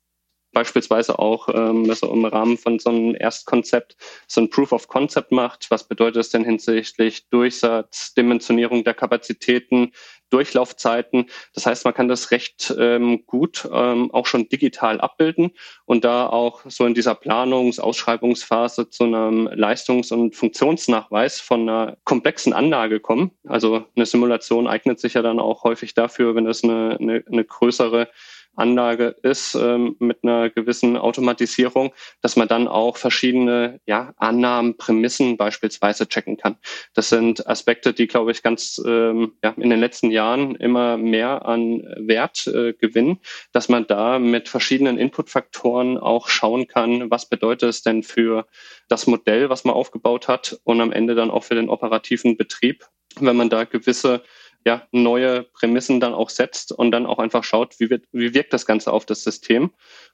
beispielsweise 0.54 1.18
auch 1.18 1.48
ähm, 1.52 1.92
so 1.92 2.10
im 2.10 2.24
Rahmen 2.24 2.56
von 2.56 2.78
so 2.78 2.90
einem 2.90 3.14
Erstkonzept 3.14 3.96
so 4.26 4.40
ein 4.40 4.48
Proof 4.48 4.72
of 4.72 4.88
Concept 4.88 5.32
macht. 5.32 5.66
Was 5.70 5.86
bedeutet 5.86 6.16
das 6.16 6.30
denn 6.30 6.44
hinsichtlich 6.44 7.28
Durchsatz, 7.28 8.14
Dimensionierung 8.14 8.84
der 8.84 8.94
Kapazitäten, 8.94 9.92
Durchlaufzeiten? 10.30 11.26
Das 11.54 11.66
heißt, 11.66 11.84
man 11.84 11.92
kann 11.92 12.08
das 12.08 12.30
recht 12.30 12.74
ähm, 12.78 13.26
gut 13.26 13.68
ähm, 13.70 14.10
auch 14.12 14.26
schon 14.26 14.48
digital 14.48 15.00
abbilden 15.00 15.50
und 15.84 16.04
da 16.04 16.26
auch 16.26 16.62
so 16.66 16.86
in 16.86 16.94
dieser 16.94 17.14
Planungs-, 17.14 17.80
Ausschreibungsphase 17.80 18.88
zu 18.88 19.04
einem 19.04 19.48
Leistungs- 19.48 20.12
und 20.12 20.34
Funktionsnachweis 20.34 21.40
von 21.40 21.68
einer 21.68 21.98
komplexen 22.04 22.52
Anlage 22.52 23.00
kommen. 23.00 23.32
Also 23.46 23.84
eine 23.96 24.06
Simulation 24.06 24.66
eignet 24.66 25.00
sich 25.00 25.14
ja 25.14 25.22
dann 25.22 25.38
auch 25.38 25.64
häufig 25.64 25.94
dafür, 25.94 26.34
wenn 26.34 26.46
es 26.46 26.64
eine, 26.64 26.96
eine, 27.00 27.24
eine 27.30 27.44
größere 27.44 28.08
Anlage 28.56 29.16
ist 29.22 29.54
ähm, 29.54 29.96
mit 29.98 30.18
einer 30.22 30.50
gewissen 30.50 30.96
Automatisierung, 30.96 31.92
dass 32.20 32.36
man 32.36 32.48
dann 32.48 32.68
auch 32.68 32.96
verschiedene 32.96 33.80
ja, 33.86 34.14
Annahmen, 34.16 34.76
Prämissen 34.76 35.36
beispielsweise 35.36 36.08
checken 36.08 36.36
kann. 36.36 36.56
Das 36.94 37.08
sind 37.08 37.46
Aspekte, 37.46 37.92
die, 37.92 38.06
glaube 38.06 38.30
ich, 38.30 38.42
ganz 38.42 38.80
ähm, 38.84 39.32
ja, 39.42 39.54
in 39.56 39.70
den 39.70 39.80
letzten 39.80 40.10
Jahren 40.10 40.54
immer 40.56 40.96
mehr 40.96 41.46
an 41.46 41.82
Wert 41.98 42.46
äh, 42.46 42.72
gewinnen, 42.72 43.20
dass 43.52 43.68
man 43.68 43.86
da 43.86 44.18
mit 44.18 44.48
verschiedenen 44.48 44.98
Inputfaktoren 44.98 45.98
auch 45.98 46.28
schauen 46.28 46.66
kann, 46.66 47.10
was 47.10 47.28
bedeutet 47.28 47.68
es 47.68 47.82
denn 47.82 48.02
für 48.02 48.46
das 48.88 49.06
Modell, 49.06 49.48
was 49.50 49.64
man 49.64 49.74
aufgebaut 49.74 50.28
hat 50.28 50.58
und 50.64 50.80
am 50.80 50.92
Ende 50.92 51.14
dann 51.14 51.30
auch 51.30 51.44
für 51.44 51.54
den 51.54 51.68
operativen 51.68 52.36
Betrieb, 52.36 52.86
wenn 53.20 53.36
man 53.36 53.50
da 53.50 53.64
gewisse 53.64 54.22
ja, 54.66 54.86
neue 54.92 55.42
Prämissen 55.42 56.00
dann 56.00 56.14
auch 56.14 56.30
setzt 56.30 56.72
und 56.72 56.90
dann 56.90 57.04
auch 57.04 57.18
einfach 57.18 57.44
schaut, 57.44 57.78
wie, 57.80 57.90
wird, 57.90 58.06
wie 58.12 58.32
wirkt 58.32 58.54
das 58.54 58.64
Ganze 58.64 58.92
auf 58.92 59.04
das 59.04 59.22
System. 59.22 59.70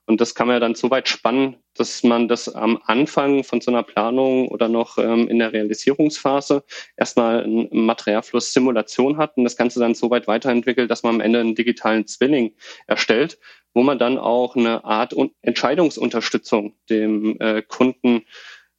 Und 0.07 0.21
das 0.21 0.35
kann 0.35 0.49
man 0.49 0.57
ja 0.57 0.61
dann 0.61 0.75
so 0.75 0.91
weit 0.91 1.09
spannen, 1.09 1.57
dass 1.75 2.03
man 2.03 2.27
das 2.27 2.53
am 2.53 2.81
Anfang 2.85 3.45
von 3.45 3.61
so 3.61 3.71
einer 3.71 3.85
Planung 3.85 4.49
oder 4.49 4.69
noch 4.69 4.99
ähm, 4.99 5.29
in 5.29 5.39
der 5.39 5.53
Realisierungsphase 5.53 6.65
erstmal 6.97 7.45
einen 7.45 7.69
Materialfluss 7.71 8.53
Simulation 8.53 9.19
hat 9.19 9.37
und 9.37 9.45
das 9.45 9.57
Ganze 9.57 9.79
dann 9.79 9.95
so 9.95 10.11
weit 10.11 10.27
weiterentwickelt, 10.27 10.91
dass 10.91 11.05
man 11.05 11.17
am 11.17 11.21
Ende 11.21 11.39
einen 11.39 11.55
digitalen 11.55 12.09
Zwilling 12.09 12.55
erstellt, 12.89 13.39
wo 13.73 13.83
man 13.83 14.01
dann 14.01 14.19
auch 14.19 14.57
eine 14.57 14.85
Art 14.85 15.15
Entscheidungsunterstützung 15.43 16.75
dem 16.89 17.37
äh, 17.39 17.63
Kunden 17.63 18.23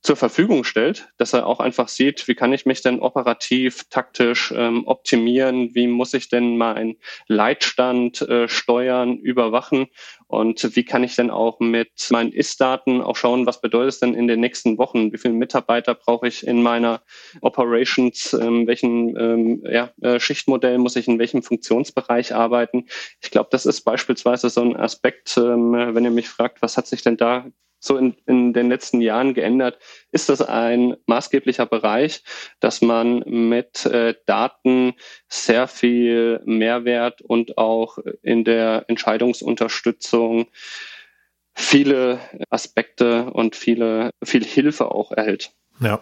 zur 0.02 0.16
Verfügung 0.16 0.64
stellt, 0.64 1.10
dass 1.18 1.34
er 1.34 1.46
auch 1.46 1.60
einfach 1.60 1.88
sieht, 1.88 2.28
wie 2.28 2.34
kann 2.34 2.54
ich 2.54 2.66
mich 2.66 2.82
denn 2.82 3.00
operativ, 3.00 3.84
taktisch 3.90 4.52
ähm, 4.56 4.88
optimieren, 4.88 5.76
wie 5.76 5.86
muss 5.86 6.16
ich 6.16 6.28
denn 6.28 6.58
meinen 6.58 6.98
Leitstand 7.28 8.22
äh, 8.22 8.48
steuern, 8.48 9.18
überwachen? 9.18 9.88
Und 10.26 10.76
wie 10.76 10.86
kann 10.86 11.04
ich 11.04 11.16
denn 11.16 11.30
auch 11.30 11.60
mit 11.60 11.92
meinen 12.10 12.32
Ist-Daten 12.32 13.02
auch 13.02 13.16
schauen, 13.16 13.46
was 13.46 13.62
bedeutet 13.62 13.90
es 13.90 14.00
denn 14.00 14.16
in 14.16 14.28
den 14.28 14.40
nächsten 14.40 14.78
Wochen, 14.80 15.14
wie 15.14 15.18
viele 15.18 15.36
Mitarbeiter 15.36 15.94
brauche 15.94 16.28
ich 16.28 16.48
in 16.48 16.64
meiner 16.64 17.02
Operations, 17.42 18.34
ähm, 18.34 18.66
welchen 18.66 19.16
ähm, 19.18 19.64
ja, 19.70 19.92
äh, 20.02 20.20
Schichtmodell 20.20 20.80
muss 20.80 20.96
ich 20.96 21.08
in 21.08 21.20
welchem 21.20 21.44
Funktionsbereich 21.44 22.34
arbeiten. 22.34 22.88
Ich 23.22 23.30
glaube, 23.30 23.50
das 23.52 23.68
ist 23.68 23.82
beispielsweise 23.82 24.50
so 24.50 24.62
ein 24.62 24.76
Aspekt, 24.76 25.38
ähm, 25.38 25.74
wenn 25.74 26.06
ihr 26.06 26.12
mich 26.12 26.30
fragt, 26.30 26.62
was 26.64 26.78
hat 26.78 26.88
sich 26.88 27.04
denn 27.04 27.18
da 27.18 27.46
so 27.82 27.98
in, 27.98 28.16
in 28.28 28.54
den 28.54 28.70
letzten 28.70 29.02
Jahren 29.02 29.34
geändert? 29.34 29.80
Ist 30.12 30.30
das 30.30 30.42
ein 30.42 30.96
maßgeblicher 31.08 31.66
Bereich, 31.66 32.24
dass 32.62 32.82
man 32.82 33.24
mit 33.26 33.86
äh, 33.86 34.14
Daten 34.26 34.94
sehr 35.28 35.68
viel 35.68 36.42
Mehrwert 36.46 37.22
und 37.22 37.58
auch 37.58 37.98
in 38.22 38.46
der 38.46 38.86
Entscheidungsunterstützung 38.88 40.48
viele 41.54 42.20
Aspekte 42.50 43.26
und 43.26 43.56
viele, 43.56 44.12
viel 44.24 44.46
Hilfe 44.46 44.92
auch 44.92 45.12
erhält? 45.12 45.52
Ja, 45.84 46.00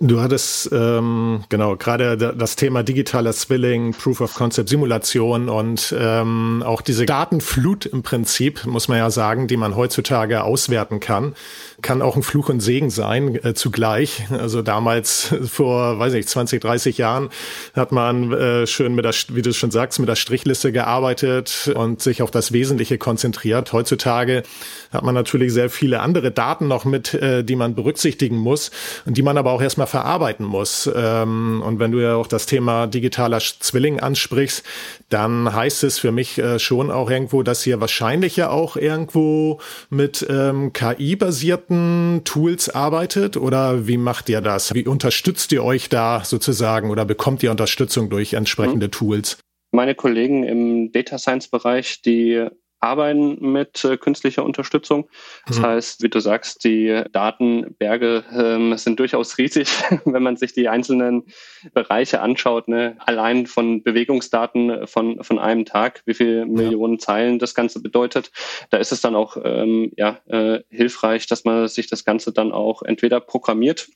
du 0.00 0.20
hattest 0.20 0.68
ähm, 0.72 1.44
genau 1.48 1.76
gerade 1.76 2.16
das 2.16 2.56
Thema 2.56 2.82
digitaler 2.82 3.32
Zwilling, 3.32 3.92
Proof 3.92 4.20
of 4.20 4.34
Concept, 4.34 4.68
Simulation 4.68 5.48
und 5.48 5.94
ähm, 5.96 6.64
auch 6.66 6.80
diese 6.80 7.06
Datenflut 7.06 7.86
im 7.86 8.02
Prinzip, 8.02 8.66
muss 8.66 8.88
man 8.88 8.98
ja 8.98 9.10
sagen, 9.10 9.46
die 9.46 9.56
man 9.56 9.76
heutzutage 9.76 10.42
auswerten 10.42 10.98
kann, 10.98 11.36
kann 11.82 12.02
auch 12.02 12.16
ein 12.16 12.24
Fluch 12.24 12.48
und 12.48 12.58
Segen 12.58 12.90
sein 12.90 13.36
äh, 13.44 13.54
zugleich. 13.54 14.26
Also 14.30 14.60
damals 14.60 15.32
vor, 15.44 16.00
weiß 16.00 16.14
ich, 16.14 16.26
20, 16.26 16.60
30 16.60 16.98
Jahren 16.98 17.28
hat 17.74 17.92
man 17.92 18.32
äh, 18.32 18.66
schön 18.66 18.96
mit 18.96 19.04
der, 19.04 19.14
wie 19.28 19.42
du 19.42 19.52
schon 19.52 19.70
sagst, 19.70 20.00
mit 20.00 20.08
der 20.08 20.16
Strichliste 20.16 20.72
gearbeitet 20.72 21.70
und 21.76 22.02
sich 22.02 22.22
auf 22.22 22.32
das 22.32 22.50
Wesentliche 22.52 22.98
konzentriert. 22.98 23.72
Heutzutage 23.72 24.42
hat 24.90 25.04
man 25.04 25.14
natürlich 25.14 25.52
sehr 25.52 25.70
viele 25.70 26.00
andere 26.00 26.32
Daten 26.32 26.66
noch 26.66 26.84
mit, 26.84 27.14
äh, 27.14 27.44
die 27.44 27.54
man 27.54 27.76
berücksichtigen 27.76 28.36
muss 28.36 28.72
die 29.14 29.22
man 29.22 29.38
aber 29.38 29.52
auch 29.52 29.62
erstmal 29.62 29.86
verarbeiten 29.86 30.46
muss. 30.46 30.90
Ähm, 30.94 31.62
und 31.64 31.78
wenn 31.78 31.92
du 31.92 32.00
ja 32.00 32.16
auch 32.16 32.26
das 32.26 32.46
Thema 32.46 32.86
digitaler 32.86 33.38
Zwilling 33.38 34.00
ansprichst, 34.00 34.64
dann 35.08 35.54
heißt 35.54 35.84
es 35.84 35.98
für 35.98 36.12
mich 36.12 36.38
äh, 36.38 36.58
schon 36.58 36.90
auch 36.90 37.10
irgendwo, 37.10 37.42
dass 37.42 37.66
ihr 37.66 37.80
wahrscheinlich 37.80 38.36
ja 38.36 38.50
auch 38.50 38.76
irgendwo 38.76 39.60
mit 39.90 40.26
ähm, 40.28 40.72
KI-basierten 40.72 42.22
Tools 42.24 42.68
arbeitet 42.68 43.36
oder 43.36 43.86
wie 43.86 43.96
macht 43.96 44.28
ihr 44.28 44.40
das? 44.40 44.74
Wie 44.74 44.86
unterstützt 44.86 45.52
ihr 45.52 45.64
euch 45.64 45.88
da 45.88 46.22
sozusagen 46.24 46.90
oder 46.90 47.04
bekommt 47.04 47.42
ihr 47.42 47.50
Unterstützung 47.50 48.10
durch 48.10 48.34
entsprechende 48.34 48.86
mhm. 48.86 48.92
Tools? 48.92 49.38
Meine 49.72 49.94
Kollegen 49.94 50.44
im 50.44 50.92
Data 50.92 51.18
Science 51.18 51.48
Bereich, 51.48 52.02
die 52.02 52.46
arbeiten 52.82 53.38
mit 53.40 53.84
äh, 53.84 53.96
künstlicher 53.96 54.44
Unterstützung. 54.44 55.08
Das 55.46 55.58
mhm. 55.58 55.66
heißt, 55.66 56.02
wie 56.02 56.08
du 56.08 56.20
sagst, 56.20 56.64
die 56.64 57.02
Datenberge 57.12 58.24
ähm, 58.32 58.76
sind 58.76 58.98
durchaus 58.98 59.38
riesig, 59.38 59.68
wenn 60.04 60.22
man 60.22 60.36
sich 60.36 60.52
die 60.52 60.68
einzelnen 60.68 61.24
Bereiche 61.72 62.20
anschaut. 62.20 62.68
Ne? 62.68 62.96
Allein 62.98 63.46
von 63.46 63.82
Bewegungsdaten 63.82 64.86
von, 64.86 65.22
von 65.22 65.38
einem 65.38 65.64
Tag, 65.64 66.02
wie 66.06 66.14
viele 66.14 66.40
ja. 66.40 66.46
Millionen 66.46 66.98
Zeilen 66.98 67.38
das 67.38 67.54
Ganze 67.54 67.80
bedeutet. 67.80 68.32
Da 68.70 68.78
ist 68.78 68.92
es 68.92 69.00
dann 69.00 69.14
auch 69.14 69.36
ähm, 69.42 69.92
ja, 69.96 70.18
äh, 70.26 70.60
hilfreich, 70.68 71.26
dass 71.26 71.44
man 71.44 71.68
sich 71.68 71.86
das 71.86 72.04
Ganze 72.04 72.32
dann 72.32 72.52
auch 72.52 72.82
entweder 72.82 73.20
programmiert 73.20 73.88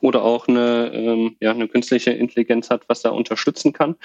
oder 0.00 0.22
auch 0.22 0.48
eine, 0.48 0.90
ähm, 0.94 1.36
ja, 1.40 1.50
eine 1.50 1.68
künstliche 1.68 2.10
Intelligenz 2.10 2.70
hat, 2.70 2.88
was 2.88 3.02
da 3.02 3.10
unterstützen 3.10 3.72
kann 3.72 3.96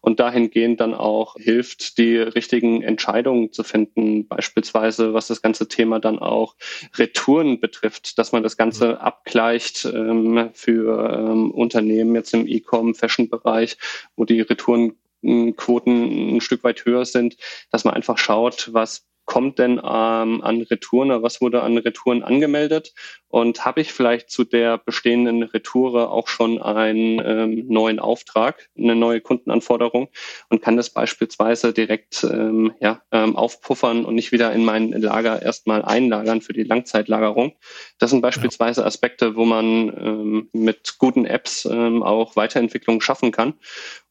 und 0.00 0.20
dahingehend 0.20 0.80
dann 0.80 0.94
auch 0.94 1.36
hilft, 1.36 1.98
die 1.98 2.16
richtigen 2.16 2.82
Entscheidungen 2.82 3.52
zu 3.52 3.62
finden, 3.64 4.26
beispielsweise 4.26 5.14
was 5.14 5.28
das 5.28 5.42
ganze 5.42 5.68
Thema 5.68 6.00
dann 6.00 6.18
auch 6.18 6.56
Retouren 6.96 7.60
betrifft, 7.60 8.18
dass 8.18 8.32
man 8.32 8.42
das 8.42 8.56
Ganze 8.56 8.90
mhm. 8.90 8.96
abgleicht 8.96 9.84
ähm, 9.84 10.50
für 10.54 11.14
ähm, 11.18 11.50
Unternehmen 11.50 12.14
jetzt 12.14 12.34
im 12.34 12.46
E-Com, 12.46 12.94
Fashion-Bereich, 12.94 13.76
wo 14.16 14.24
die 14.24 14.40
Retourenquoten 14.40 16.36
ein 16.36 16.40
Stück 16.40 16.64
weit 16.64 16.84
höher 16.84 17.04
sind, 17.04 17.36
dass 17.70 17.84
man 17.84 17.94
einfach 17.94 18.18
schaut, 18.18 18.70
was 18.72 19.06
kommt 19.24 19.58
denn 19.58 19.78
ähm, 19.78 20.42
an 20.42 20.66
Retouren 20.70 21.10
oder 21.10 21.22
was 21.22 21.40
wurde 21.40 21.62
an 21.62 21.78
Retouren 21.78 22.22
angemeldet? 22.22 22.92
Und 23.28 23.64
habe 23.64 23.80
ich 23.80 23.92
vielleicht 23.92 24.30
zu 24.30 24.44
der 24.44 24.76
bestehenden 24.76 25.42
Retoure 25.42 26.10
auch 26.10 26.28
schon 26.28 26.60
einen 26.60 27.18
ähm, 27.24 27.66
neuen 27.68 27.98
Auftrag, 27.98 28.68
eine 28.76 28.94
neue 28.94 29.22
Kundenanforderung? 29.22 30.08
Und 30.50 30.60
kann 30.60 30.76
das 30.76 30.90
beispielsweise 30.90 31.72
direkt 31.72 32.24
ähm, 32.24 32.74
ja, 32.80 33.00
ähm, 33.10 33.36
aufpuffern 33.36 34.04
und 34.04 34.16
nicht 34.16 34.32
wieder 34.32 34.52
in 34.52 34.64
mein 34.64 34.92
Lager 34.92 35.40
erstmal 35.40 35.82
einlagern 35.82 36.42
für 36.42 36.52
die 36.52 36.64
Langzeitlagerung. 36.64 37.56
Das 37.98 38.10
sind 38.10 38.20
beispielsweise 38.20 38.84
Aspekte, 38.84 39.34
wo 39.34 39.46
man 39.46 39.88
ähm, 39.96 40.48
mit 40.52 40.98
guten 40.98 41.24
Apps 41.24 41.64
ähm, 41.64 42.02
auch 42.02 42.36
Weiterentwicklung 42.36 43.00
schaffen 43.00 43.30
kann 43.32 43.54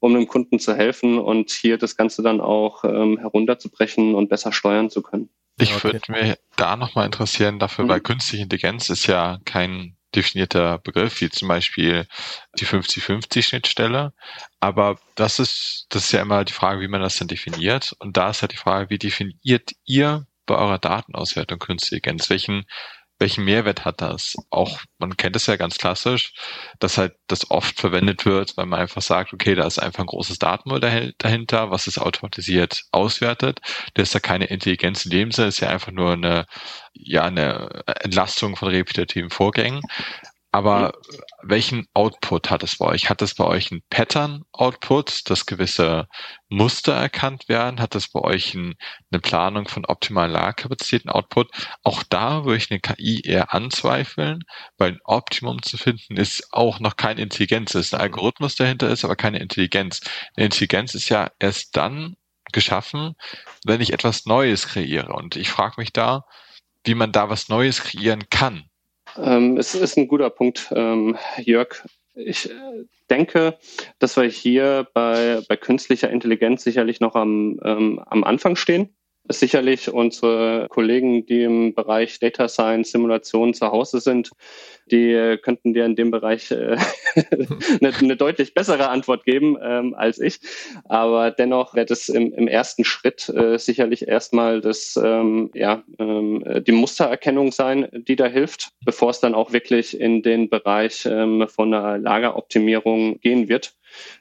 um 0.01 0.15
dem 0.15 0.27
Kunden 0.27 0.59
zu 0.59 0.75
helfen 0.75 1.19
und 1.19 1.51
hier 1.51 1.77
das 1.77 1.95
Ganze 1.95 2.23
dann 2.23 2.41
auch 2.41 2.83
ähm, 2.83 3.19
herunterzubrechen 3.19 4.15
und 4.15 4.29
besser 4.29 4.51
steuern 4.51 4.89
zu 4.89 5.03
können. 5.03 5.29
Ich 5.57 5.75
okay. 5.75 5.83
würde 5.83 6.11
mir 6.11 6.37
da 6.55 6.75
nochmal 6.75 7.05
interessieren, 7.05 7.59
dafür, 7.59 7.85
mhm. 7.85 7.89
weil 7.89 8.01
künstliche 8.01 8.43
Intelligenz 8.43 8.89
ist 8.89 9.05
ja 9.05 9.39
kein 9.45 9.95
definierter 10.15 10.79
Begriff, 10.79 11.21
wie 11.21 11.29
zum 11.29 11.47
Beispiel 11.47 12.07
die 12.59 12.65
50-50-Schnittstelle. 12.65 14.11
Aber 14.59 14.97
das 15.15 15.37
ist, 15.37 15.85
das 15.89 16.05
ist 16.05 16.11
ja 16.13 16.21
immer 16.21 16.43
die 16.45 16.53
Frage, 16.53 16.81
wie 16.81 16.87
man 16.87 17.01
das 17.01 17.17
denn 17.17 17.27
definiert. 17.27 17.95
Und 17.99 18.17
da 18.17 18.31
ist 18.31 18.41
ja 18.41 18.47
die 18.47 18.57
Frage, 18.57 18.89
wie 18.89 18.97
definiert 18.97 19.71
ihr 19.85 20.25
bei 20.47 20.55
eurer 20.55 20.79
Datenauswertung 20.79 21.59
künstliche 21.59 21.97
Intelligenz? 21.97 22.29
Welchen 22.31 22.65
welchen 23.21 23.45
Mehrwert 23.45 23.85
hat 23.85 24.01
das? 24.01 24.35
Auch, 24.49 24.81
man 24.97 25.15
kennt 25.15 25.35
es 25.37 25.45
ja 25.45 25.55
ganz 25.55 25.77
klassisch, 25.77 26.33
dass 26.79 26.97
halt 26.97 27.13
das 27.27 27.49
oft 27.49 27.79
verwendet 27.79 28.25
wird, 28.25 28.57
weil 28.57 28.65
man 28.65 28.79
einfach 28.79 29.01
sagt, 29.01 29.31
okay, 29.31 29.55
da 29.55 29.65
ist 29.65 29.79
einfach 29.79 30.01
ein 30.01 30.07
großes 30.07 30.39
Datenmodell 30.39 31.13
dahinter, 31.19 31.71
was 31.71 31.87
es 31.87 31.97
automatisiert 31.97 32.83
auswertet. 32.91 33.59
Da 33.93 34.01
ist 34.01 34.13
ja 34.13 34.19
keine 34.19 34.45
Intelligenz 34.45 35.05
in 35.05 35.11
dem 35.11 35.31
Sinne, 35.31 35.47
ist 35.47 35.61
ja 35.61 35.69
einfach 35.69 35.91
nur 35.91 36.13
eine, 36.13 36.45
ja, 36.93 37.23
eine 37.23 37.83
Entlastung 38.01 38.57
von 38.57 38.69
repetitiven 38.69 39.29
Vorgängen. 39.29 39.81
Aber 40.53 40.93
mhm. 41.09 41.19
welchen 41.43 41.87
Output 41.93 42.49
hat 42.49 42.61
es 42.63 42.77
bei 42.77 42.85
euch? 42.85 43.09
Hat 43.09 43.21
es 43.21 43.35
bei 43.35 43.45
euch 43.45 43.71
einen 43.71 43.83
Pattern-Output, 43.89 45.29
dass 45.29 45.45
gewisse 45.45 46.09
Muster 46.49 46.93
erkannt 46.93 47.47
werden? 47.47 47.79
Hat 47.79 47.95
es 47.95 48.09
bei 48.09 48.19
euch 48.19 48.53
ein, 48.53 48.75
eine 49.11 49.21
Planung 49.21 49.69
von 49.69 49.85
optimalen 49.85 50.31
Lagerkapazitäten-Output? 50.31 51.51
Auch 51.83 52.03
da 52.03 52.43
würde 52.43 52.57
ich 52.57 52.69
eine 52.69 52.81
KI 52.81 53.21
eher 53.21 53.53
anzweifeln, 53.53 54.43
weil 54.77 54.91
ein 54.91 54.99
Optimum 55.05 55.61
zu 55.63 55.77
finden 55.77 56.17
ist 56.17 56.51
auch 56.51 56.81
noch 56.81 56.97
keine 56.97 57.21
Intelligenz. 57.21 57.73
Es 57.73 57.87
ist 57.87 57.93
ein 57.93 58.01
Algorithmus 58.01 58.55
dahinter 58.55 58.89
ist, 58.89 59.05
aber 59.05 59.15
keine 59.15 59.39
Intelligenz. 59.39 60.01
Eine 60.35 60.47
Intelligenz 60.47 60.95
ist 60.95 61.07
ja 61.07 61.31
erst 61.39 61.77
dann 61.77 62.17
geschaffen, 62.51 63.15
wenn 63.65 63.79
ich 63.79 63.93
etwas 63.93 64.25
Neues 64.25 64.67
kreiere. 64.67 65.13
Und 65.13 65.37
ich 65.37 65.49
frage 65.49 65.75
mich 65.77 65.93
da, 65.93 66.25
wie 66.83 66.95
man 66.95 67.13
da 67.13 67.29
was 67.29 67.47
Neues 67.47 67.81
kreieren 67.83 68.27
kann. 68.29 68.65
Ähm, 69.17 69.57
es 69.57 69.75
ist 69.75 69.97
ein 69.97 70.07
guter 70.07 70.29
Punkt, 70.29 70.71
ähm, 70.75 71.17
Jörg. 71.37 71.83
Ich 72.15 72.49
äh, 72.49 72.53
denke, 73.09 73.57
dass 73.99 74.17
wir 74.17 74.23
hier 74.23 74.87
bei, 74.93 75.41
bei 75.47 75.55
künstlicher 75.57 76.09
Intelligenz 76.09 76.63
sicherlich 76.63 76.99
noch 76.99 77.15
am, 77.15 77.59
ähm, 77.63 77.99
am 78.05 78.23
Anfang 78.23 78.55
stehen 78.55 78.95
sicherlich 79.33 79.91
unsere 79.91 80.67
Kollegen, 80.69 81.25
die 81.25 81.43
im 81.43 81.73
Bereich 81.73 82.19
Data 82.19 82.47
Science 82.47 82.91
Simulation 82.91 83.53
zu 83.53 83.67
Hause 83.71 83.99
sind, 83.99 84.31
die 84.91 85.37
könnten 85.41 85.73
dir 85.73 85.85
in 85.85 85.95
dem 85.95 86.11
Bereich 86.11 86.51
äh, 86.51 86.77
eine, 87.81 87.95
eine, 87.95 88.15
deutlich 88.15 88.53
bessere 88.53 88.89
Antwort 88.89 89.23
geben 89.25 89.57
ähm, 89.61 89.93
als 89.93 90.19
ich. 90.19 90.39
Aber 90.85 91.31
dennoch 91.31 91.73
wird 91.75 91.91
es 91.91 92.09
im, 92.09 92.33
im 92.33 92.47
ersten 92.47 92.83
Schritt 92.83 93.29
äh, 93.29 93.57
sicherlich 93.57 94.07
erstmal 94.07 94.61
das, 94.61 94.99
ähm, 95.01 95.49
ja, 95.53 95.83
ähm, 95.99 96.43
die 96.67 96.71
Mustererkennung 96.71 97.51
sein, 97.51 97.87
die 97.93 98.15
da 98.15 98.25
hilft, 98.25 98.71
bevor 98.83 99.11
es 99.11 99.19
dann 99.19 99.35
auch 99.35 99.53
wirklich 99.53 99.99
in 99.99 100.23
den 100.23 100.49
Bereich 100.49 101.05
ähm, 101.05 101.47
von 101.47 101.73
einer 101.73 101.97
Lageroptimierung 101.97 103.19
gehen 103.19 103.47
wird. 103.47 103.73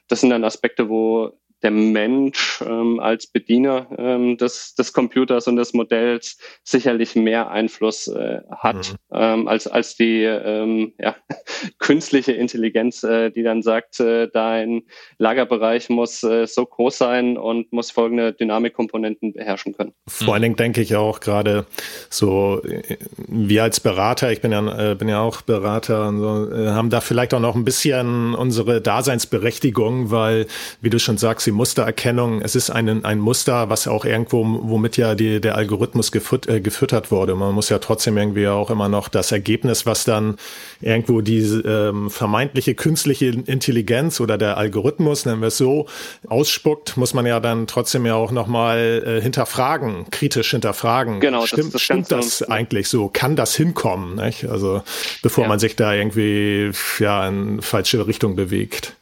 Das 0.07 0.21
sind 0.21 0.29
dann 0.29 0.43
Aspekte, 0.43 0.89
wo 0.89 1.33
der 1.63 1.71
Mensch 1.71 2.61
ähm, 2.61 2.99
als 2.99 3.27
Bediener 3.27 3.87
ähm, 3.97 4.37
des, 4.37 4.75
des 4.75 4.93
Computers 4.93 5.47
und 5.47 5.55
des 5.55 5.73
Modells 5.73 6.37
sicherlich 6.63 7.15
mehr 7.15 7.51
Einfluss 7.51 8.07
äh, 8.07 8.41
hat 8.49 8.93
mhm. 8.93 9.17
ähm, 9.17 9.47
als, 9.47 9.67
als 9.67 9.95
die 9.95 10.23
ähm, 10.23 10.93
ja, 10.99 11.15
künstliche 11.79 12.31
Intelligenz, 12.31 13.03
äh, 13.03 13.29
die 13.29 13.43
dann 13.43 13.61
sagt, 13.61 13.99
äh, 13.99 14.27
dein 14.31 14.83
Lagerbereich 15.17 15.89
muss 15.89 16.23
äh, 16.23 16.47
so 16.47 16.65
groß 16.65 16.97
sein 16.97 17.37
und 17.37 17.71
muss 17.71 17.91
folgende 17.91 18.33
Dynamikkomponenten 18.33 19.33
beherrschen 19.33 19.73
können. 19.73 19.93
Vor 20.07 20.33
allen 20.33 20.43
Dingen 20.43 20.55
denke 20.55 20.81
ich 20.81 20.95
auch 20.95 21.19
gerade 21.19 21.65
so, 22.09 22.61
äh, 22.63 22.97
wir 23.27 23.63
als 23.63 23.79
Berater, 23.79 24.31
ich 24.31 24.41
bin 24.41 24.51
ja, 24.51 24.91
äh, 24.91 24.95
bin 24.95 25.09
ja 25.09 25.21
auch 25.21 25.41
Berater, 25.41 26.07
und 26.07 26.19
so, 26.19 26.51
äh, 26.51 26.69
haben 26.69 26.89
da 26.89 27.01
vielleicht 27.01 27.33
auch 27.33 27.39
noch 27.39 27.55
ein 27.55 27.65
bisschen 27.65 28.33
unsere 28.33 28.81
Daseinsberechtigung, 28.81 30.11
weil, 30.11 30.47
wie 30.81 30.89
du 30.89 30.99
schon 30.99 31.17
sagst, 31.17 31.47
die 31.51 31.57
Mustererkennung, 31.57 32.41
es 32.41 32.55
ist 32.55 32.69
ein, 32.69 33.03
ein 33.03 33.19
Muster, 33.19 33.69
was 33.69 33.87
auch 33.87 34.05
irgendwo, 34.05 34.43
womit 34.43 34.95
ja 34.95 35.15
die, 35.15 35.41
der 35.41 35.55
Algorithmus 35.55 36.11
gefut, 36.11 36.47
äh, 36.47 36.61
gefüttert 36.61 37.11
wurde. 37.11 37.35
Man 37.35 37.53
muss 37.53 37.67
ja 37.67 37.79
trotzdem 37.79 38.17
irgendwie 38.17 38.47
auch 38.47 38.69
immer 38.69 38.87
noch 38.87 39.09
das 39.09 39.33
Ergebnis, 39.33 39.85
was 39.85 40.05
dann 40.05 40.37
irgendwo 40.79 41.19
die 41.19 41.39
ähm, 41.39 42.09
vermeintliche 42.09 42.73
künstliche 42.73 43.25
Intelligenz 43.25 44.21
oder 44.21 44.37
der 44.37 44.57
Algorithmus, 44.57 45.25
nennen 45.25 45.41
wir 45.41 45.49
es 45.49 45.57
so, 45.57 45.87
ausspuckt, 46.27 46.95
muss 46.95 47.13
man 47.13 47.25
ja 47.25 47.41
dann 47.41 47.67
trotzdem 47.67 48.05
ja 48.05 48.15
auch 48.15 48.31
nochmal 48.31 49.03
äh, 49.05 49.21
hinterfragen, 49.21 50.05
kritisch 50.09 50.51
hinterfragen. 50.51 51.19
Genau, 51.19 51.45
stimmt 51.45 51.65
das, 51.65 51.71
das 51.73 51.81
stimmt 51.81 52.11
das 52.11 52.43
eigentlich 52.43 52.87
so? 52.87 53.09
Kann 53.09 53.35
das 53.35 53.55
hinkommen? 53.55 54.15
Nicht? 54.15 54.45
Also 54.45 54.83
bevor 55.21 55.43
ja. 55.43 55.47
man 55.49 55.59
sich 55.59 55.75
da 55.75 55.93
irgendwie 55.93 56.71
ja 56.99 57.27
in 57.27 57.61
falsche 57.61 58.07
Richtung 58.07 58.37
bewegt. 58.37 58.95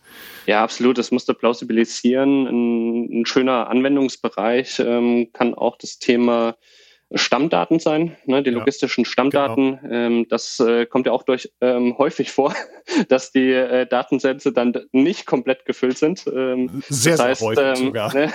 Ja, 0.45 0.63
absolut. 0.63 0.97
Das 0.97 1.11
musste 1.11 1.33
plausibilisieren. 1.33 2.47
Ein, 2.47 3.21
ein 3.21 3.25
schöner 3.25 3.69
Anwendungsbereich 3.69 4.79
ähm, 4.79 5.31
kann 5.33 5.53
auch 5.53 5.77
das 5.77 5.99
Thema 5.99 6.55
Stammdaten 7.13 7.79
sein, 7.79 8.15
ne, 8.25 8.43
die 8.43 8.51
logistischen 8.51 9.03
Stammdaten. 9.03 9.79
Genau. 9.81 9.93
Ähm, 9.93 10.27
das 10.29 10.59
äh, 10.59 10.85
kommt 10.85 11.07
ja 11.07 11.11
auch 11.11 11.23
durch 11.23 11.51
ähm, 11.59 11.95
häufig 11.97 12.31
vor, 12.31 12.53
dass 13.07 13.31
die 13.31 13.51
äh, 13.51 13.87
Datensätze 13.87 14.51
dann 14.51 14.73
nicht 14.91 15.25
komplett 15.25 15.65
gefüllt 15.65 15.97
sind. 15.97 16.25
Ähm, 16.27 16.83
sehr, 16.87 17.17
das 17.17 17.25
heißt, 17.25 17.41
sehr 17.41 17.71
häufig 17.71 17.81
ähm, 17.81 17.85
sogar. 17.87 18.13
Ne, 18.19 18.31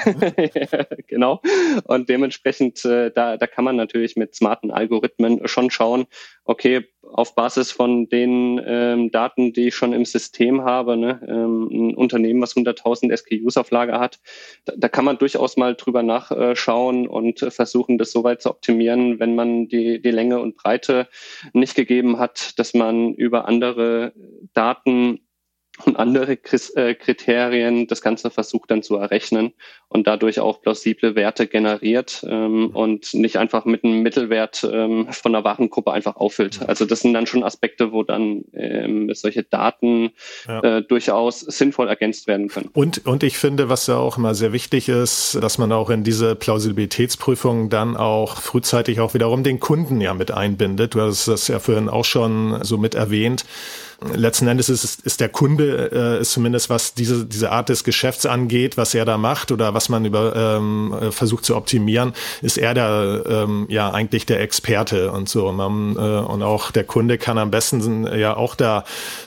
genau. 1.06 1.40
Und 1.84 2.08
dementsprechend, 2.08 2.84
äh, 2.84 3.10
da, 3.10 3.36
da 3.36 3.46
kann 3.46 3.64
man 3.64 3.76
natürlich 3.76 4.16
mit 4.16 4.34
smarten 4.34 4.70
Algorithmen 4.70 5.46
schon 5.46 5.70
schauen, 5.70 6.06
okay, 6.44 6.86
auf 7.12 7.34
Basis 7.34 7.70
von 7.70 8.08
den 8.08 8.60
ähm, 8.64 9.10
Daten, 9.10 9.52
die 9.52 9.68
ich 9.68 9.74
schon 9.74 9.92
im 9.92 10.04
System 10.04 10.64
habe, 10.64 10.96
ne, 10.96 11.20
ähm, 11.28 11.68
ein 11.70 11.94
Unternehmen, 11.94 12.40
was 12.40 12.56
100.000 12.56 13.16
SKUs 13.16 13.56
auf 13.56 13.70
Lager 13.70 14.00
hat, 14.00 14.18
da, 14.64 14.72
da, 14.76 14.88
kann 14.88 15.04
man 15.04 15.18
durchaus 15.18 15.56
mal 15.56 15.74
drüber 15.74 16.02
nachschauen 16.02 17.06
und 17.06 17.40
versuchen, 17.40 17.98
das 17.98 18.10
so 18.10 18.24
weit 18.24 18.42
zu 18.42 18.50
optimieren, 18.50 18.63
wenn 19.20 19.34
man 19.34 19.68
die, 19.68 20.00
die 20.00 20.10
Länge 20.10 20.40
und 20.40 20.56
Breite 20.56 21.08
nicht 21.52 21.74
gegeben 21.74 22.18
hat, 22.18 22.58
dass 22.58 22.74
man 22.74 23.14
über 23.14 23.46
andere 23.46 24.12
Daten 24.52 25.20
und 25.94 26.00
andere 26.00 26.32
äh, 26.32 26.94
Kriterien 26.94 27.86
das 27.86 28.02
Ganze 28.02 28.30
versucht 28.30 28.70
dann 28.70 28.82
zu 28.82 28.96
errechnen 28.96 29.52
und 29.88 30.06
dadurch 30.06 30.40
auch 30.40 30.60
plausible 30.60 31.14
Werte 31.14 31.46
generiert 31.46 32.24
ähm, 32.28 32.70
und 32.72 33.14
nicht 33.14 33.36
einfach 33.36 33.64
mit 33.64 33.84
einem 33.84 34.02
Mittelwert 34.02 34.68
ähm, 34.70 35.06
von 35.10 35.34
einer 35.34 35.44
Warengruppe 35.44 35.92
einfach 35.92 36.16
auffüllt. 36.16 36.60
Also 36.66 36.84
das 36.84 37.00
sind 37.00 37.14
dann 37.14 37.26
schon 37.26 37.44
Aspekte, 37.44 37.92
wo 37.92 38.02
dann 38.02 38.44
ähm, 38.54 39.12
solche 39.14 39.44
Daten 39.44 40.10
ja. 40.48 40.60
äh, 40.60 40.82
durchaus 40.82 41.40
sinnvoll 41.40 41.88
ergänzt 41.88 42.26
werden 42.26 42.48
können. 42.48 42.70
Und, 42.72 43.06
und 43.06 43.22
ich 43.22 43.38
finde, 43.38 43.68
was 43.68 43.86
ja 43.86 43.96
auch 43.96 44.18
immer 44.18 44.34
sehr 44.34 44.52
wichtig 44.52 44.88
ist, 44.88 45.38
dass 45.40 45.58
man 45.58 45.70
auch 45.72 45.90
in 45.90 46.02
diese 46.02 46.34
Plausibilitätsprüfung 46.34 47.70
dann 47.70 47.96
auch 47.96 48.40
frühzeitig 48.40 49.00
auch 49.00 49.14
wiederum 49.14 49.44
den 49.44 49.60
Kunden 49.60 50.00
ja 50.00 50.14
mit 50.14 50.32
einbindet. 50.32 50.94
Du 50.94 51.00
hast 51.00 51.28
das 51.28 51.48
ja 51.48 51.60
vorhin 51.60 51.88
auch 51.88 52.04
schon 52.04 52.64
so 52.64 52.78
mit 52.78 52.94
erwähnt 52.94 53.44
letzten 54.14 54.46
Endes 54.48 54.68
ist, 54.68 55.00
ist 55.04 55.20
der 55.20 55.28
Kunde, 55.28 55.90
äh, 55.92 56.20
ist 56.20 56.32
zumindest 56.32 56.70
was 56.70 56.94
diese, 56.94 57.24
diese 57.24 57.50
Art 57.50 57.68
des 57.68 57.84
Geschäfts 57.84 58.26
angeht, 58.26 58.76
was 58.76 58.94
er 58.94 59.04
da 59.04 59.18
macht 59.18 59.52
oder 59.52 59.74
was 59.74 59.88
man 59.88 60.04
über 60.04 60.34
ähm, 60.36 60.94
äh, 61.00 61.10
versucht 61.10 61.44
zu 61.44 61.56
optimieren, 61.56 62.12
ist 62.42 62.58
er 62.58 62.74
da 62.74 63.22
ähm, 63.24 63.66
ja 63.68 63.90
eigentlich 63.90 64.26
der 64.26 64.40
Experte 64.40 65.12
und 65.12 65.28
so. 65.28 65.50
Man, 65.52 65.96
äh, 65.96 65.98
und 65.98 66.42
auch 66.42 66.70
der 66.70 66.84
Kunde 66.84 67.18
kann 67.18 67.38
am 67.38 67.50
besten 67.50 68.06
ja 68.16 68.36
auch 68.36 68.54
da, 68.54 68.84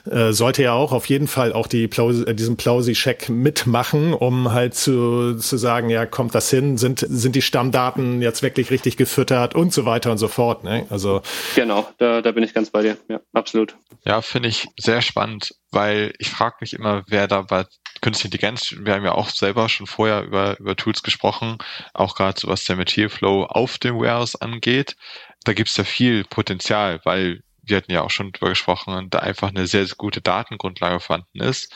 äh, 0.10 0.32
sollte 0.32 0.64
ja 0.64 0.74
auch 0.74 0.92
auf 0.92 1.06
jeden 1.08 1.28
Fall 1.28 1.54
auch 1.54 1.68
die 1.68 1.88
Plausi, 1.88 2.24
äh, 2.24 2.34
diesen 2.34 2.58
Plausi-Check 2.58 3.30
mitmachen, 3.30 4.14
um 4.14 4.52
halt 4.52 4.76
zu, 4.76 5.36
zu 5.36 5.58
sagen, 5.58 5.90
ja, 5.90 6.06
kommt 6.06 6.36
das 6.36 6.50
hin, 6.50 6.78
sind, 6.78 7.06
sind 7.08 7.36
die 7.36 7.42
Stammdaten 7.42 8.22
jetzt 8.22 8.44
wirklich 8.44 8.72
richtig 8.72 8.98
gefüttert 8.98 9.56
und 9.56 9.74
so 9.74 9.86
weiter 9.86 10.12
und 10.12 10.18
so 10.18 10.28
fort. 10.28 10.64
Ne? 10.64 10.86
Also 10.90 11.22
Genau, 11.56 11.88
da, 11.98 12.22
da 12.22 12.32
bin 12.32 12.44
ich 12.44 12.54
ganz 12.54 12.70
bei 12.70 12.82
dir, 12.82 12.98
ja, 13.08 13.20
absolut. 13.34 13.76
Ja, 14.06 14.22
finde 14.22 14.50
ich 14.50 14.67
sehr 14.78 15.02
spannend, 15.02 15.54
weil 15.72 16.14
ich 16.20 16.30
frage 16.30 16.58
mich 16.62 16.74
immer, 16.74 17.04
wer 17.08 17.28
da 17.28 17.42
bei 17.42 17.66
Künstliche 18.02 18.28
Intelligenz, 18.28 18.76
wir 18.78 18.94
haben 18.94 19.06
ja 19.06 19.14
auch 19.14 19.30
selber 19.30 19.70
schon 19.70 19.88
vorher 19.88 20.24
über, 20.24 20.60
über 20.60 20.76
Tools 20.76 21.02
gesprochen, 21.02 21.58
auch 21.94 22.16
gerade 22.16 22.40
so 22.40 22.48
was 22.48 22.64
der 22.66 22.76
Material 22.76 23.10
Flow 23.10 23.44
auf 23.46 23.80
dem 23.80 23.96
Warehouse 23.98 24.36
angeht. 24.36 24.96
Da 25.46 25.54
gibt 25.54 25.70
es 25.70 25.78
ja 25.78 25.84
viel 25.84 26.24
Potenzial, 26.24 27.02
weil 27.06 27.42
wir 27.64 27.78
hatten 27.78 27.92
ja 27.92 28.02
auch 28.02 28.12
schon 28.12 28.32
drüber 28.32 28.50
gesprochen, 28.50 29.10
da 29.10 29.20
einfach 29.20 29.50
eine 29.50 29.68
sehr, 29.68 29.86
sehr 29.86 29.96
gute 29.98 30.22
Datengrundlage 30.22 31.00
vorhanden 31.00 31.42
ist, 31.42 31.74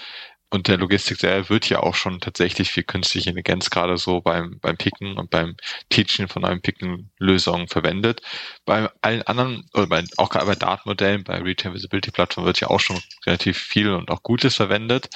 und 0.51 0.67
der 0.67 0.77
Logistik 0.77 1.17
selber 1.17 1.49
wird 1.49 1.69
ja 1.69 1.79
auch 1.79 1.95
schon 1.95 2.19
tatsächlich 2.19 2.71
für 2.71 2.83
künstliche 2.83 3.29
Intelligenz 3.29 3.69
gerade 3.69 3.97
so 3.97 4.19
beim, 4.19 4.59
beim 4.59 4.75
Picken 4.75 5.17
und 5.17 5.29
beim 5.29 5.55
Teaching 5.89 6.27
von 6.27 6.41
neuen 6.41 6.61
Picken-Lösungen 6.61 7.69
verwendet. 7.69 8.21
Bei 8.65 8.89
allen 9.01 9.21
anderen, 9.23 9.65
oder 9.73 9.87
bei, 9.87 10.03
auch 10.17 10.29
gerade 10.29 10.45
bei 10.45 10.55
Datenmodellen, 10.55 11.23
bei 11.23 11.37
Retail 11.41 11.73
Visibility 11.73 12.11
Plattform 12.11 12.45
wird 12.45 12.59
ja 12.59 12.67
auch 12.67 12.81
schon 12.81 12.99
relativ 13.25 13.57
viel 13.57 13.91
und 13.91 14.11
auch 14.11 14.23
Gutes 14.23 14.55
verwendet. 14.57 15.09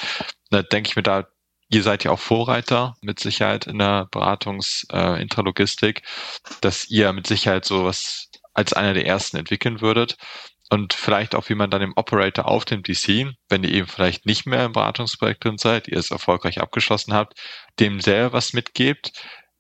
Da 0.52 0.64
denke 0.64 0.90
ich 0.90 0.96
mir 0.96 1.04
da, 1.04 1.28
ihr 1.70 1.84
seid 1.84 2.06
ja 2.06 2.12
auch 2.12 2.20
Vorreiter 2.20 2.96
mit 3.02 3.20
Sicherheit 3.20 3.68
in 3.68 3.80
der 3.80 4.08
Beratungs-Intralogistik, 4.12 6.00
äh, 6.00 6.50
dass 6.62 6.90
ihr 6.90 7.12
mit 7.12 7.28
Sicherheit 7.28 7.66
sowas 7.66 8.30
als 8.54 8.72
einer 8.72 8.94
der 8.94 9.06
ersten 9.06 9.36
entwickeln 9.36 9.82
würdet 9.82 10.16
und 10.70 10.94
vielleicht 10.94 11.36
auch, 11.36 11.50
wie 11.50 11.56
man 11.56 11.70
dann 11.70 11.82
im 11.82 11.94
Operator 11.96 12.48
auf 12.48 12.66
dem 12.66 12.82
DC, 12.82 13.34
wenn 13.50 13.64
ihr 13.64 13.72
eben 13.72 13.88
vielleicht 13.88 14.26
nicht 14.26 14.46
mehr 14.46 14.66
im 14.66 14.72
Beratungsprojekt 14.72 15.44
drin 15.44 15.58
seid, 15.58 15.88
ihr 15.88 15.98
es 15.98 16.12
erfolgreich 16.12 16.60
abgeschlossen 16.60 17.14
habt, 17.14 17.40
dem 17.80 18.00
selber 18.02 18.34
was 18.34 18.54
mitgebt, 18.54 19.12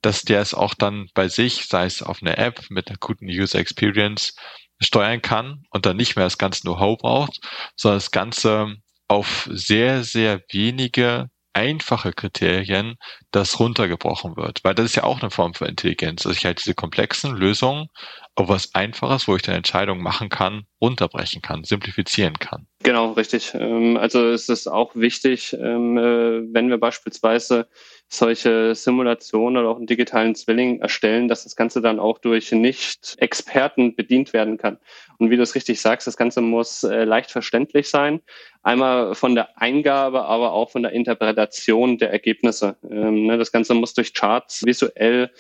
dass 0.01 0.21
der 0.21 0.41
es 0.41 0.53
auch 0.53 0.73
dann 0.73 1.07
bei 1.13 1.27
sich, 1.27 1.67
sei 1.67 1.85
es 1.85 2.01
auf 2.01 2.21
einer 2.21 2.37
App 2.37 2.65
mit 2.69 2.89
einer 2.89 2.97
guten 2.99 3.27
User 3.27 3.59
Experience, 3.59 4.35
steuern 4.79 5.21
kann 5.21 5.63
und 5.69 5.85
dann 5.85 5.97
nicht 5.97 6.15
mehr 6.15 6.25
das 6.25 6.37
ganze 6.37 6.61
Know-how 6.61 6.97
braucht, 6.97 7.39
sondern 7.75 7.97
das 7.97 8.11
Ganze 8.11 8.75
auf 9.07 9.47
sehr, 9.51 10.03
sehr 10.03 10.41
wenige 10.51 11.29
einfache 11.53 12.11
Kriterien, 12.11 12.95
das 13.31 13.59
runtergebrochen 13.59 14.35
wird. 14.35 14.59
Weil 14.63 14.75
das 14.75 14.87
ist 14.87 14.95
ja 14.95 15.03
auch 15.03 15.21
eine 15.21 15.31
Form 15.31 15.53
von 15.53 15.67
Intelligenz, 15.67 16.23
dass 16.23 16.35
ich 16.35 16.45
halt 16.45 16.59
diese 16.59 16.75
komplexen 16.75 17.33
Lösungen 17.35 17.87
auf 18.35 18.49
was 18.49 18.75
Einfaches, 18.75 19.27
wo 19.27 19.35
ich 19.35 19.41
dann 19.41 19.55
Entscheidungen 19.55 20.01
machen 20.01 20.29
kann, 20.29 20.65
runterbrechen 20.81 21.41
kann, 21.41 21.63
simplifizieren 21.63 22.37
kann. 22.39 22.67
Genau, 22.85 23.13
richtig. 23.13 23.51
Ähm, 23.55 23.97
also 23.97 24.27
es 24.29 24.47
ist 24.47 24.67
auch 24.67 24.95
wichtig, 24.95 25.53
ähm, 25.59 25.97
äh, 25.97 26.53
wenn 26.53 26.69
wir 26.69 26.77
beispielsweise 26.77 27.67
solche 28.09 28.75
Simulationen 28.75 29.57
oder 29.57 29.69
auch 29.71 29.77
einen 29.77 29.87
digitalen 29.87 30.35
Zwilling 30.35 30.81
erstellen, 30.81 31.27
dass 31.27 31.45
das 31.45 31.55
Ganze 31.55 31.81
dann 31.81 31.99
auch 31.99 32.19
durch 32.19 32.51
Nicht-Experten 32.51 33.95
bedient 33.95 34.33
werden 34.33 34.59
kann. 34.59 34.77
Und 35.17 35.31
wie 35.31 35.35
du 35.35 35.41
es 35.41 35.55
richtig 35.55 35.81
sagst, 35.81 36.05
das 36.05 36.15
Ganze 36.15 36.41
muss 36.41 36.83
äh, 36.83 37.05
leicht 37.05 37.31
verständlich 37.31 37.89
sein. 37.89 38.21
Einmal 38.61 39.15
von 39.15 39.33
der 39.33 39.59
Eingabe, 39.59 40.25
aber 40.25 40.53
auch 40.53 40.69
von 40.69 40.83
der 40.83 40.91
Interpretation 40.91 41.97
der 41.97 42.11
Ergebnisse. 42.11 42.77
Ähm, 42.87 43.25
ne, 43.25 43.39
das 43.39 43.51
Ganze 43.51 43.73
muss 43.73 43.95
durch 43.95 44.13
Charts 44.13 44.63
visuell 44.63 45.31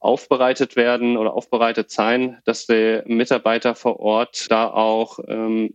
aufbereitet 0.00 0.76
werden 0.76 1.18
oder 1.18 1.34
aufbereitet 1.34 1.90
sein, 1.90 2.40
dass 2.46 2.66
die 2.66 3.02
Mitarbeiter 3.04 3.74
vor 3.74 4.00
Ort 4.00 4.50
da 4.50 4.68
auch 4.68 5.18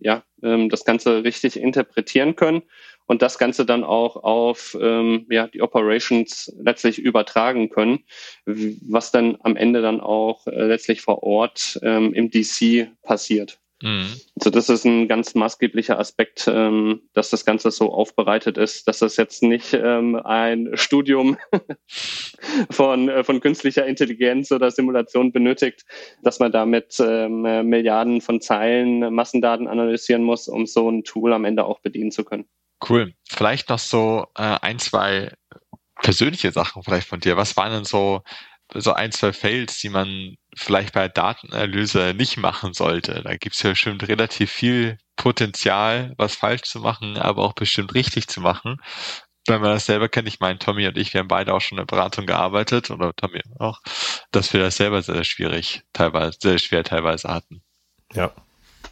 ja, 0.01 0.23
ähm, 0.43 0.69
das 0.69 0.86
Ganze 0.86 1.23
richtig 1.23 1.58
interpretieren 1.58 2.36
können 2.36 2.63
und 3.06 3.21
das 3.21 3.38
Ganze 3.38 3.65
dann 3.65 3.84
auch 3.84 4.17
auf 4.17 4.78
ähm, 4.80 5.25
ja, 5.30 5.47
die 5.47 5.62
Operations 5.62 6.54
letztlich 6.60 6.99
übertragen 6.99 7.69
können, 7.69 8.06
was 8.45 9.12
dann 9.12 9.38
am 9.41 9.56
Ende 9.56 9.82
dann 9.82 9.99
auch 9.99 10.45
äh, 10.47 10.65
letztlich 10.65 11.02
vor 11.02 11.23
Ort 11.23 11.80
ähm, 11.82 12.13
im 12.13 12.30
DC 12.30 12.89
passiert. 13.02 13.60
Mhm. 13.81 14.19
Also 14.35 14.49
das 14.49 14.69
ist 14.69 14.85
ein 14.85 15.07
ganz 15.07 15.35
maßgeblicher 15.35 15.97
Aspekt, 15.99 16.47
ähm, 16.47 17.01
dass 17.13 17.29
das 17.29 17.45
Ganze 17.45 17.71
so 17.71 17.93
aufbereitet 17.93 18.57
ist, 18.57 18.87
dass 18.87 18.99
das 18.99 19.15
jetzt 19.17 19.41
nicht 19.41 19.73
ähm, 19.73 20.15
ein 20.15 20.71
Studium 20.73 21.37
von, 22.69 23.09
äh, 23.09 23.23
von 23.23 23.39
künstlicher 23.39 23.85
Intelligenz 23.85 24.51
oder 24.51 24.71
Simulation 24.71 25.31
benötigt, 25.31 25.85
dass 26.23 26.39
man 26.39 26.51
damit 26.51 26.97
ähm, 26.99 27.41
Milliarden 27.69 28.21
von 28.21 28.41
Zeilen 28.41 29.13
Massendaten 29.13 29.67
analysieren 29.67 30.23
muss, 30.23 30.47
um 30.47 30.65
so 30.65 30.89
ein 30.89 31.03
Tool 31.03 31.31
am 31.31 31.45
Ende 31.45 31.63
auch 31.63 31.79
bedienen 31.79 32.11
zu 32.11 32.25
können. 32.25 32.45
Cool. 32.87 33.13
Vielleicht 33.27 33.69
noch 33.69 33.79
so 33.79 34.27
äh, 34.37 34.57
ein, 34.61 34.79
zwei 34.79 35.31
persönliche 36.01 36.51
Sachen 36.51 36.83
vielleicht 36.83 37.07
von 37.07 37.19
dir. 37.19 37.37
Was 37.37 37.57
waren 37.57 37.71
denn 37.71 37.83
so, 37.83 38.23
so 38.73 38.93
ein, 38.93 39.12
zwei 39.12 39.34
Fails, 39.34 39.79
die 39.79 39.89
man 39.89 40.36
vielleicht 40.55 40.93
bei 40.93 41.08
Datenanalyse 41.08 42.13
nicht 42.15 42.38
machen 42.38 42.73
sollte? 42.73 43.21
Da 43.23 43.36
gibt's 43.38 43.63
ja 43.63 43.71
bestimmt 43.71 44.08
relativ 44.08 44.51
viel 44.51 44.97
Potenzial, 45.15 46.13
was 46.17 46.36
falsch 46.36 46.63
zu 46.63 46.79
machen, 46.79 47.17
aber 47.17 47.43
auch 47.43 47.53
bestimmt 47.53 47.93
richtig 47.93 48.27
zu 48.27 48.41
machen. 48.41 48.77
Wenn 49.47 49.62
man 49.62 49.71
das 49.71 49.86
selber 49.86 50.10
kennt, 50.10 50.27
ich 50.27 50.39
meine, 50.39 50.60
Tommy 50.60 50.88
und 50.88 50.97
ich, 50.97 51.13
wir 51.13 51.19
haben 51.19 51.27
beide 51.27 51.53
auch 51.53 51.62
schon 51.62 51.77
in 51.77 51.86
der 51.86 51.95
Beratung 51.95 52.25
gearbeitet, 52.25 52.91
oder 52.91 53.13
Tommy 53.15 53.41
auch, 53.58 53.79
dass 54.32 54.53
wir 54.53 54.60
das 54.60 54.77
selber 54.77 55.01
sehr, 55.01 55.15
sehr 55.15 55.23
schwierig, 55.23 55.82
teilweise, 55.93 56.38
sehr 56.41 56.60
schwer 56.60 56.84
teilweise 56.84 57.29
hatten. 57.29 57.63
Ja, 58.13 58.32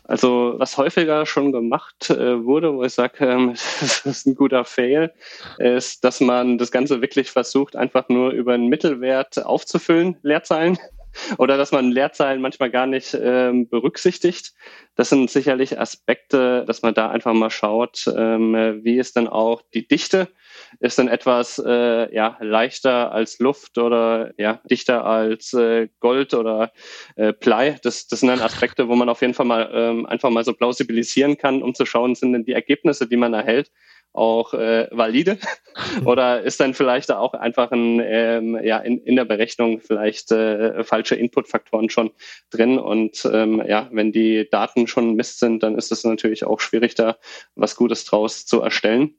also 0.08 0.56
was 0.58 0.78
häufiger 0.78 1.26
schon 1.26 1.52
gemacht 1.52 2.10
äh, 2.10 2.44
wurde, 2.44 2.74
wo 2.74 2.84
ich 2.84 2.94
sage, 2.94 3.14
ähm, 3.26 3.54
das 3.54 4.06
ist 4.06 4.26
ein 4.26 4.36
guter 4.36 4.66
Fail, 4.66 5.14
ist, 5.60 6.04
dass 6.04 6.22
man 6.22 6.58
das 6.58 6.72
Ganze 6.72 7.02
wirklich 7.02 7.30
versucht, 7.30 7.76
einfach 7.76 8.10
nur 8.10 8.32
über 8.32 8.54
einen 8.54 8.68
Mittelwert 8.68 9.46
aufzufüllen, 9.46 10.18
Leerzeilen. 10.24 10.78
Oder 11.40 11.58
dass 11.58 11.72
man 11.72 11.92
Leerzeilen 11.92 12.42
manchmal 12.42 12.70
gar 12.70 12.86
nicht 12.86 13.18
ähm, 13.20 13.68
berücksichtigt. 13.68 14.54
Das 14.96 15.10
sind 15.10 15.32
sicherlich 15.32 15.80
Aspekte, 15.80 16.64
dass 16.66 16.84
man 16.84 16.94
da 16.94 17.10
einfach 17.10 17.34
mal 17.34 17.50
schaut, 17.50 18.06
ähm, 18.16 18.82
wie 18.84 19.00
ist 19.00 19.16
denn 19.16 19.28
auch 19.28 19.64
die 19.74 19.88
Dichte 19.88 20.28
ist 20.80 21.00
dann 21.00 21.08
etwas 21.08 21.62
äh, 21.66 22.14
ja, 22.14 22.38
leichter 22.40 23.12
als 23.12 23.40
Luft 23.40 23.78
oder 23.78 24.34
ja, 24.38 24.62
dichter 24.70 25.06
als 25.06 25.54
äh, 25.54 25.90
Gold 26.00 26.34
oder 26.34 26.72
äh, 27.16 27.34
Blei. 27.34 27.78
Das, 27.84 28.08
das 28.08 28.22
sind 28.22 28.30
dann 28.30 28.42
Aspekte, 28.42 28.88
wo 28.88 28.96
man 28.96 29.10
auf 29.10 29.22
jeden 29.22 29.34
Fall 29.34 29.46
mal 29.46 29.70
ähm, 29.74 30.06
einfach 30.06 30.30
mal 30.30 30.44
so 30.44 30.54
plausibilisieren 30.54 31.38
kann, 31.38 31.62
um 31.64 31.76
zu 31.76 31.86
schauen, 31.86 32.16
sind 32.16 32.34
denn 32.34 32.46
die 32.46 32.54
Ergebnisse, 32.54 33.08
die 33.08 33.18
man 33.18 33.34
erhält, 33.34 33.72
auch 34.14 34.54
äh, 34.54 34.88
valide 34.92 35.38
oder 36.06 36.42
ist 36.42 36.60
dann 36.60 36.74
vielleicht 36.74 37.12
auch 37.12 37.34
einfach 37.34 37.72
ein, 37.72 38.02
ähm, 38.04 38.60
ja, 38.64 38.80
in, 38.80 39.00
in 39.04 39.16
der 39.16 39.26
Berechnung 39.26 39.80
vielleicht 39.80 40.32
äh, 40.32 40.84
falsche 40.84 41.16
Inputfaktoren 41.16 41.90
schon 41.90 42.12
drin 42.50 42.80
und 42.80 43.30
ähm, 43.32 43.64
ja, 43.66 43.88
wenn 43.92 44.12
die 44.12 44.50
Daten 44.50 44.88
schon 44.88 45.16
Mist 45.16 45.40
sind, 45.40 45.62
dann 45.64 45.78
ist 45.78 45.92
es 45.92 46.04
natürlich 46.04 46.46
auch 46.46 46.60
schwierig, 46.60 46.96
da 46.96 47.18
was 47.56 47.76
Gutes 47.76 48.06
draus 48.06 48.46
zu 48.46 48.62
erstellen. 48.62 49.16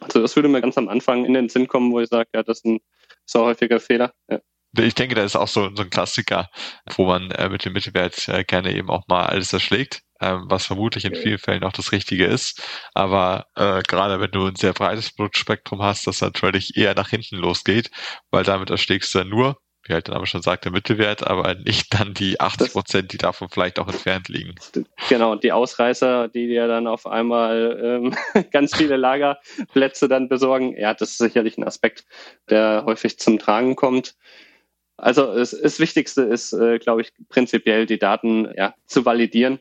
Also 0.00 0.20
das 0.20 0.34
würde 0.36 0.48
mir 0.48 0.60
ganz 0.60 0.76
am 0.76 0.88
Anfang 0.88 1.24
in 1.24 1.34
den 1.34 1.48
Sinn 1.48 1.68
kommen, 1.68 1.92
wo 1.92 2.00
ich 2.00 2.08
sage, 2.08 2.28
ja, 2.34 2.42
das 2.42 2.58
ist 2.58 2.66
ein 2.66 2.80
so 3.24 3.44
häufiger 3.44 3.80
Fehler. 3.80 4.12
Ja. 4.30 4.40
Ich 4.76 4.94
denke, 4.94 5.14
da 5.14 5.22
ist 5.22 5.36
auch 5.36 5.48
so, 5.48 5.70
so 5.74 5.82
ein 5.82 5.90
Klassiker, 5.90 6.50
wo 6.96 7.06
man 7.06 7.30
äh, 7.30 7.48
mit 7.48 7.64
dem 7.64 7.74
Mittelwert 7.74 8.28
äh, 8.28 8.42
gerne 8.42 8.74
eben 8.74 8.90
auch 8.90 9.06
mal 9.06 9.26
alles 9.26 9.52
erschlägt, 9.52 10.02
äh, 10.18 10.36
was 10.46 10.66
vermutlich 10.66 11.04
in 11.04 11.14
vielen 11.14 11.38
Fällen 11.38 11.62
auch 11.62 11.72
das 11.72 11.92
Richtige 11.92 12.26
ist. 12.26 12.60
Aber 12.92 13.46
äh, 13.54 13.82
gerade 13.82 14.18
wenn 14.18 14.32
du 14.32 14.46
ein 14.46 14.56
sehr 14.56 14.72
breites 14.72 15.12
Blutspektrum 15.12 15.80
hast, 15.80 16.08
das 16.08 16.20
natürlich 16.20 16.76
eher 16.76 16.94
nach 16.94 17.10
hinten 17.10 17.36
losgeht, 17.36 17.90
weil 18.32 18.42
damit 18.42 18.70
erschlägst 18.70 19.14
du 19.14 19.18
ja 19.18 19.24
nur 19.24 19.58
wie 19.84 19.92
halt 19.92 20.06
der 20.06 20.14
Name 20.14 20.26
schon 20.26 20.42
sagt, 20.42 20.64
der 20.64 20.72
Mittelwert, 20.72 21.26
aber 21.26 21.54
nicht 21.54 21.92
dann 21.92 22.14
die 22.14 22.40
80 22.40 22.72
Prozent, 22.72 23.12
die 23.12 23.18
davon 23.18 23.48
vielleicht 23.48 23.78
auch 23.78 23.88
entfernt 23.88 24.28
liegen. 24.28 24.54
Genau, 25.08 25.36
die 25.36 25.52
Ausreißer, 25.52 26.28
die 26.28 26.46
dir 26.46 26.66
dann 26.66 26.86
auf 26.86 27.06
einmal 27.06 27.80
ähm, 27.82 28.44
ganz 28.50 28.74
viele 28.74 28.96
Lagerplätze 28.96 30.08
dann 30.08 30.28
besorgen, 30.28 30.76
ja, 30.76 30.94
das 30.94 31.10
ist 31.10 31.18
sicherlich 31.18 31.58
ein 31.58 31.64
Aspekt, 31.64 32.04
der 32.48 32.84
häufig 32.86 33.18
zum 33.18 33.38
Tragen 33.38 33.76
kommt. 33.76 34.14
Also 34.96 35.32
es, 35.32 35.50
das 35.50 35.80
Wichtigste 35.80 36.22
ist, 36.22 36.52
äh, 36.52 36.78
glaube 36.78 37.02
ich, 37.02 37.12
prinzipiell 37.28 37.84
die 37.84 37.98
Daten 37.98 38.48
ja, 38.56 38.74
zu 38.86 39.04
validieren 39.04 39.58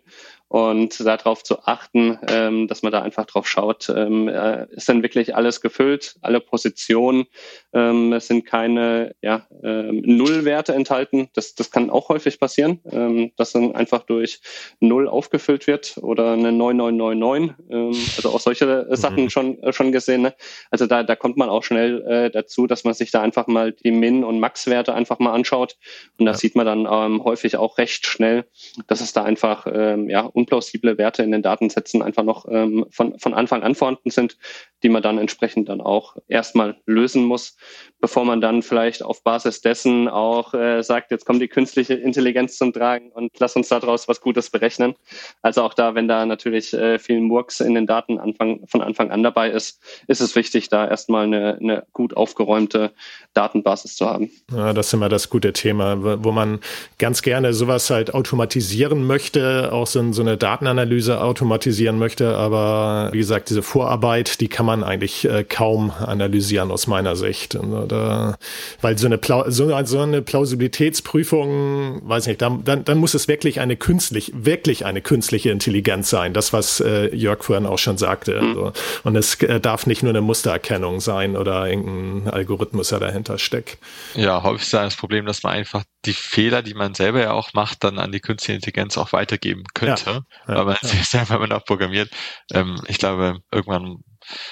und 0.54 1.04
darauf 1.04 1.44
zu 1.44 1.64
achten, 1.64 2.20
ähm, 2.28 2.68
dass 2.68 2.84
man 2.84 2.92
da 2.92 3.02
einfach 3.02 3.26
drauf 3.26 3.48
schaut, 3.48 3.90
ähm, 3.90 4.28
äh, 4.28 4.68
ist 4.70 4.88
dann 4.88 5.02
wirklich 5.02 5.36
alles 5.36 5.62
gefüllt, 5.62 6.16
alle 6.22 6.40
Positionen, 6.42 7.26
ähm, 7.74 8.14
es 8.14 8.28
sind 8.28 8.46
keine 8.46 9.16
ja, 9.24 9.48
ähm, 9.64 10.04
Nullwerte 10.06 10.76
enthalten. 10.76 11.28
Das, 11.34 11.56
das 11.56 11.72
kann 11.72 11.90
auch 11.90 12.10
häufig 12.10 12.40
passieren, 12.40 12.82
ähm, 12.92 13.32
dass 13.36 13.54
dann 13.54 13.74
einfach 13.74 14.04
durch 14.04 14.42
Null 14.80 15.08
aufgefüllt 15.08 15.66
wird 15.66 15.98
oder 15.98 16.34
eine 16.34 16.52
9999. 16.52 17.56
Ähm, 17.72 17.88
also 18.16 18.30
auch 18.30 18.40
solche 18.40 18.86
Sachen 18.96 19.24
mhm. 19.24 19.30
schon, 19.32 19.64
äh, 19.64 19.74
schon 19.74 19.92
gesehen. 19.92 20.22
Ne? 20.22 20.36
Also 20.70 20.86
da, 20.86 21.02
da 21.02 21.16
kommt 21.16 21.36
man 21.36 21.50
auch 21.50 21.64
schnell 21.64 22.04
äh, 22.04 22.30
dazu, 22.30 22.68
dass 22.68 22.84
man 22.84 22.94
sich 22.94 23.10
da 23.10 23.24
einfach 23.24 23.48
mal 23.48 23.72
die 23.72 23.90
Min- 23.90 24.24
und 24.24 24.40
Max-Werte 24.40 24.94
einfach 24.94 25.18
mal 25.18 25.34
anschaut. 25.34 25.78
Und 26.20 26.28
da 26.28 26.34
ja. 26.34 26.38
sieht 26.38 26.56
man 26.56 26.68
dann 26.68 26.88
ähm, 26.88 27.24
häufig 27.24 27.58
auch 27.58 27.80
recht 27.80 28.06
schnell, 28.06 28.46
dass 28.86 29.02
es 29.02 29.14
da 29.14 29.24
einfach 29.24 29.66
ähm, 29.66 30.12
ja, 30.12 30.22
unplausible 30.44 30.98
Werte 30.98 31.24
in 31.24 31.32
den 31.32 31.42
Datensätzen 31.42 32.02
einfach 32.02 32.24
noch 32.24 32.46
ähm, 32.50 32.86
von, 32.90 33.18
von 33.18 33.34
Anfang 33.34 33.64
an 33.64 33.76
vorhanden 33.76 34.10
sind, 34.10 34.38
die 34.84 34.90
man 34.90 35.02
dann 35.02 35.18
entsprechend 35.18 35.70
dann 35.70 35.82
auch 35.82 36.18
erstmal 36.28 36.76
lösen 36.86 37.24
muss, 37.24 37.56
bevor 38.02 38.26
man 38.26 38.42
dann 38.42 38.62
vielleicht 38.62 39.02
auf 39.02 39.24
Basis 39.24 39.62
dessen 39.62 40.10
auch 40.10 40.54
äh, 40.54 40.84
sagt, 40.84 41.12
jetzt 41.12 41.26
kommt 41.26 41.42
die 41.42 41.48
künstliche 41.48 41.94
Intelligenz 41.94 42.58
zum 42.58 42.74
Tragen 42.74 43.12
und 43.12 43.32
lass 43.40 43.56
uns 43.56 43.70
daraus 43.70 44.08
was 44.08 44.20
Gutes 44.20 44.50
berechnen. 44.50 44.96
Also 45.42 45.62
auch 45.62 45.74
da, 45.74 45.96
wenn 45.96 46.08
da 46.08 46.26
natürlich 46.26 46.74
äh, 46.74 47.00
viel 47.00 47.22
Murks 47.22 47.62
in 47.62 47.76
den 47.76 47.88
Daten 47.88 48.20
Anfang, 48.20 48.68
von 48.68 48.82
Anfang 48.82 49.12
an 49.12 49.24
dabei 49.24 49.50
ist, 49.50 49.82
ist 50.08 50.20
es 50.20 50.36
wichtig, 50.36 50.68
da 50.68 50.88
erstmal 50.88 51.26
eine, 51.26 51.58
eine 51.60 51.86
gut 51.94 52.18
aufgeräumte 52.18 52.92
Datenbasis 53.34 53.96
zu 53.96 54.06
haben. 54.06 54.30
Ja, 54.52 54.74
das 54.74 54.88
ist 54.88 54.94
immer 54.94 55.10
das 55.10 55.30
gute 55.30 55.54
Thema, 55.54 56.24
wo 56.24 56.32
man 56.32 56.60
ganz 56.98 57.22
gerne 57.22 57.54
sowas 57.54 57.90
halt 57.90 58.14
automatisieren 58.14 59.08
möchte, 59.08 59.72
auch 59.72 59.88
so 59.88 60.00
ein, 60.00 60.12
so 60.12 60.23
eine 60.24 60.38
Datenanalyse 60.38 61.22
automatisieren 61.22 61.98
möchte. 62.00 62.36
Aber 62.36 63.10
wie 63.12 63.18
gesagt, 63.18 63.50
diese 63.50 63.62
Vorarbeit, 63.62 64.42
die 64.42 64.48
kann 64.48 64.66
man 64.66 64.84
eigentlich 64.84 65.26
äh, 65.26 65.44
kaum 65.44 65.92
analysieren 65.92 66.72
aus 66.72 66.88
meiner 66.88 67.16
Sicht. 67.16 67.58
Da, 67.88 68.36
weil 68.82 68.98
so 68.98 69.06
eine, 69.06 69.18
Pla 69.18 69.50
so, 69.52 69.72
so, 69.86 70.00
eine 70.00 70.22
Plausibilitätsprüfung, 70.22 72.02
weiß 72.04 72.28
nicht, 72.28 72.42
dann, 72.42 72.64
dann, 72.64 72.84
dann 72.84 72.98
muss 72.98 73.14
es 73.14 73.28
wirklich 73.28 73.60
eine 73.60 73.76
künstlich, 73.76 74.32
wirklich 74.36 74.86
eine 74.86 75.02
künstliche 75.02 75.52
Intelligenz 75.52 76.10
sein. 76.10 76.34
Das, 76.34 76.54
was 76.54 76.80
äh, 76.80 77.14
Jörg 77.16 77.44
vorhin 77.44 77.66
auch 77.66 77.80
schon 77.80 77.98
sagte. 77.98 78.40
Also, 78.40 78.74
und 79.04 79.16
es 79.16 79.36
äh, 79.42 79.60
darf 79.60 79.86
nicht 79.86 80.04
nur 80.04 80.12
eine 80.12 80.22
Mustererkennung 80.22 81.00
sein 81.00 81.38
oder 81.38 81.68
irgendein 81.68 82.34
Algorithmus, 82.34 82.90
der 82.90 83.00
dahinter 83.00 83.38
steckt. 83.38 83.78
Ja, 84.16 84.44
häufig 84.44 84.64
ist 84.64 84.74
das 84.74 84.96
Problem, 84.96 85.26
dass 85.26 85.44
man 85.44 85.54
einfach 85.54 85.84
die 86.06 86.14
Fehler, 86.14 86.62
die 86.62 86.74
man 86.74 86.94
selber 86.94 87.22
ja 87.22 87.32
auch 87.32 87.54
macht, 87.54 87.84
dann 87.84 88.00
an 88.00 88.12
die 88.12 88.20
künstliche 88.20 88.56
Intelligenz 88.56 88.98
auch 88.98 89.14
weitergeben 89.14 89.64
könnte, 89.74 90.26
ja, 90.48 90.54
ja, 90.54 90.56
weil 90.58 90.66
man 90.66 90.78
ja. 90.82 90.90
selber 91.04 91.36
wenn 91.36 91.42
man 91.42 91.52
auch 91.54 91.66
programmiert. 91.66 92.12
Ähm, 92.52 92.82
ich 92.88 92.98
glaube, 92.98 93.40
irgendwann 93.52 94.04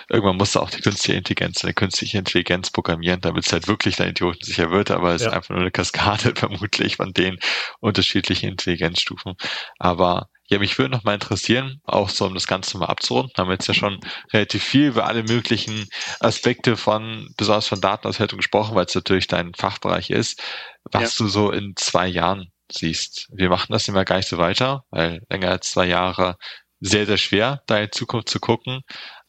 irgendwann 0.10 0.38
muss 0.38 0.58
auch 0.58 0.70
die 0.70 0.82
künstliche 0.82 1.18
Intelligenz 1.18 1.64
eine 1.64 1.74
künstliche 1.74 2.18
Intelligenz 2.18 2.72
programmieren, 2.72 3.22
damit 3.22 3.46
es 3.46 3.54
halt 3.54 3.68
wirklich 3.68 3.96
dann 3.96 4.10
idiotensicher 4.10 4.72
wird, 4.72 4.92
aber 4.92 5.14
es 5.14 5.22
ist 5.22 5.30
einfach 5.30 5.52
nur 5.52 5.62
eine 5.62 5.72
Kaskade 5.72 6.34
vermutlich 6.36 6.98
von 6.98 7.14
den 7.14 7.40
unterschiedlichen 7.80 8.50
Intelligenzstufen. 8.50 9.36
Aber 9.80 10.28
ja, 10.52 10.60
mich 10.60 10.78
würde 10.78 10.92
noch 10.92 11.06
mal 11.06 11.14
interessieren, 11.14 11.80
auch 11.86 12.10
so 12.10 12.26
um 12.26 12.34
das 12.34 12.46
Ganze 12.46 12.78
mal 12.78 12.88
abzurunden, 12.88 13.32
haben 13.38 13.48
wir 13.48 13.54
jetzt 13.54 13.68
ja 13.68 13.74
schon 13.74 14.02
relativ 14.34 14.62
viel 14.62 14.88
über 14.88 15.08
alle 15.08 15.24
möglichen 15.24 15.88
Aspekte 16.20 16.76
von, 16.76 17.34
besonders 17.38 17.68
von 17.68 17.80
Datenauswertung 17.80 18.38
gesprochen, 18.38 18.76
weil 18.76 18.86
es 18.86 18.94
natürlich 18.94 19.28
dein 19.28 19.54
Fachbereich 19.54 20.10
ist, 20.10 20.44
was 20.92 21.18
ja. 21.18 21.24
du 21.24 21.30
so 21.30 21.52
in 21.52 21.74
zwei 21.78 22.06
Jahren 22.06 22.52
siehst. 22.70 23.30
Wir 23.32 23.48
machen 23.48 23.72
das 23.72 23.88
immer 23.88 24.04
gar 24.04 24.18
nicht 24.18 24.28
so 24.28 24.38
weiter, 24.38 24.84
weil 24.90 25.22
länger 25.30 25.52
als 25.52 25.72
zwei 25.72 25.86
Jahre 25.86 26.36
sehr, 26.82 27.06
sehr 27.06 27.18
schwer, 27.18 27.62
da 27.68 27.80
in 27.80 27.92
Zukunft 27.94 28.28
zu 28.28 28.42
gucken. 28.42 28.82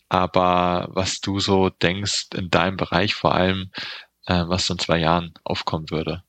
Aber 0.08 0.88
was 0.90 1.20
du 1.20 1.38
so 1.38 1.70
denkst 1.70 2.26
in 2.34 2.50
deinem 2.50 2.76
Bereich 2.76 3.14
vor 3.14 3.32
allem, 3.32 3.70
äh, 4.26 4.42
was 4.46 4.66
so 4.66 4.74
in 4.74 4.80
zwei 4.80 4.98
Jahren 4.98 5.34
aufkommen 5.44 5.88
würde? 5.90 6.24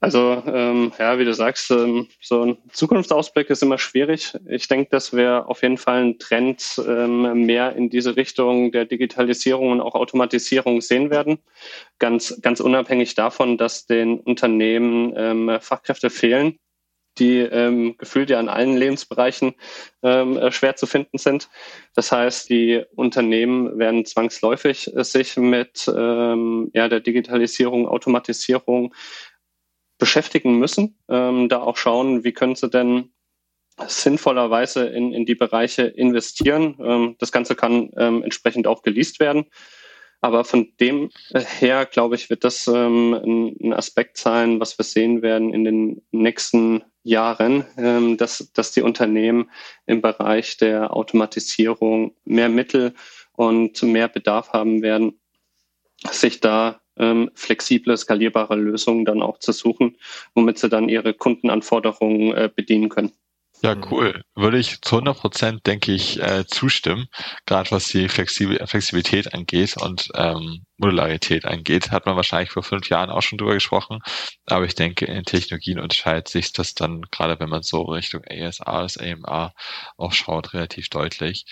Also 0.00 0.42
ähm, 0.46 0.92
ja, 0.96 1.18
wie 1.18 1.24
du 1.24 1.34
sagst, 1.34 1.72
ähm, 1.72 2.06
so 2.20 2.42
ein 2.42 2.58
Zukunftsausblick 2.70 3.50
ist 3.50 3.64
immer 3.64 3.78
schwierig. 3.78 4.32
Ich 4.48 4.68
denke, 4.68 4.90
dass 4.90 5.12
wir 5.12 5.48
auf 5.48 5.62
jeden 5.62 5.76
Fall 5.76 6.00
einen 6.00 6.18
Trend 6.20 6.80
ähm, 6.86 7.46
mehr 7.46 7.74
in 7.74 7.90
diese 7.90 8.14
Richtung 8.14 8.70
der 8.70 8.84
Digitalisierung 8.84 9.72
und 9.72 9.80
auch 9.80 9.96
Automatisierung 9.96 10.80
sehen 10.82 11.10
werden. 11.10 11.38
Ganz, 11.98 12.40
ganz 12.42 12.60
unabhängig 12.60 13.16
davon, 13.16 13.58
dass 13.58 13.86
den 13.86 14.20
Unternehmen 14.20 15.14
ähm, 15.16 15.58
Fachkräfte 15.60 16.10
fehlen, 16.10 16.60
die 17.18 17.38
ähm, 17.38 17.96
gefühlt 17.98 18.30
ja 18.30 18.38
in 18.38 18.48
allen 18.48 18.76
Lebensbereichen 18.76 19.54
ähm, 20.04 20.36
äh, 20.36 20.52
schwer 20.52 20.76
zu 20.76 20.86
finden 20.86 21.18
sind. 21.18 21.48
Das 21.96 22.12
heißt, 22.12 22.48
die 22.48 22.84
Unternehmen 22.94 23.78
werden 23.78 24.04
zwangsläufig 24.04 24.92
sich 24.94 25.36
mit 25.36 25.92
ähm, 25.92 26.70
ja, 26.72 26.88
der 26.88 27.00
Digitalisierung, 27.00 27.88
Automatisierung 27.88 28.94
beschäftigen 29.98 30.58
müssen, 30.58 30.98
ähm, 31.08 31.48
da 31.48 31.60
auch 31.60 31.76
schauen, 31.76 32.24
wie 32.24 32.32
können 32.32 32.54
sie 32.54 32.70
denn 32.70 33.12
sinnvollerweise 33.86 34.86
in, 34.86 35.12
in 35.12 35.24
die 35.24 35.34
Bereiche 35.34 35.82
investieren. 35.82 36.76
Ähm, 36.80 37.16
das 37.18 37.32
Ganze 37.32 37.54
kann 37.54 37.90
ähm, 37.96 38.22
entsprechend 38.22 38.66
auch 38.66 38.82
geleast 38.82 39.20
werden. 39.20 39.46
Aber 40.20 40.44
von 40.44 40.72
dem 40.80 41.10
her, 41.32 41.86
glaube 41.86 42.16
ich, 42.16 42.28
wird 42.28 42.42
das 42.42 42.66
ähm, 42.66 43.54
ein, 43.60 43.72
Aspekt 43.72 44.16
sein, 44.16 44.58
was 44.58 44.76
wir 44.76 44.84
sehen 44.84 45.22
werden 45.22 45.54
in 45.54 45.64
den 45.64 46.02
nächsten 46.10 46.82
Jahren, 47.04 47.64
ähm, 47.76 48.16
dass, 48.16 48.50
dass 48.52 48.72
die 48.72 48.82
Unternehmen 48.82 49.50
im 49.86 50.00
Bereich 50.00 50.56
der 50.56 50.94
Automatisierung 50.94 52.16
mehr 52.24 52.48
Mittel 52.48 52.94
und 53.32 53.80
mehr 53.84 54.08
Bedarf 54.08 54.52
haben 54.52 54.82
werden, 54.82 55.20
sich 56.10 56.40
da 56.40 56.80
ähm, 56.98 57.30
flexible, 57.34 57.96
skalierbare 57.96 58.56
Lösungen 58.56 59.04
dann 59.04 59.22
auch 59.22 59.38
zu 59.38 59.52
suchen, 59.52 59.96
womit 60.34 60.58
sie 60.58 60.68
dann 60.68 60.88
ihre 60.88 61.14
Kundenanforderungen 61.14 62.34
äh, 62.34 62.50
bedienen 62.54 62.88
können. 62.88 63.12
Ja, 63.60 63.74
cool. 63.90 64.22
Würde 64.36 64.58
ich 64.58 64.80
zu 64.82 64.96
100 64.96 65.18
Prozent, 65.18 65.66
denke 65.66 65.92
ich, 65.92 66.20
äh, 66.22 66.46
zustimmen. 66.46 67.08
Gerade 67.44 67.72
was 67.72 67.88
die 67.88 68.08
Flexibilität 68.08 69.34
angeht 69.34 69.76
und 69.78 70.10
ähm, 70.14 70.64
Modularität 70.76 71.44
angeht, 71.44 71.90
hat 71.90 72.06
man 72.06 72.14
wahrscheinlich 72.14 72.52
vor 72.52 72.62
fünf 72.62 72.88
Jahren 72.88 73.10
auch 73.10 73.22
schon 73.22 73.36
drüber 73.36 73.54
gesprochen. 73.54 73.98
Aber 74.46 74.64
ich 74.64 74.76
denke, 74.76 75.06
in 75.06 75.24
Technologien 75.24 75.80
unterscheidet 75.80 76.28
sich 76.28 76.52
das 76.52 76.74
dann, 76.74 77.02
gerade 77.10 77.40
wenn 77.40 77.48
man 77.48 77.64
so 77.64 77.82
Richtung 77.82 78.22
ASRs, 78.30 78.96
AMA 78.96 79.52
auch 79.96 80.12
schaut, 80.12 80.54
relativ 80.54 80.88
deutlich. 80.88 81.44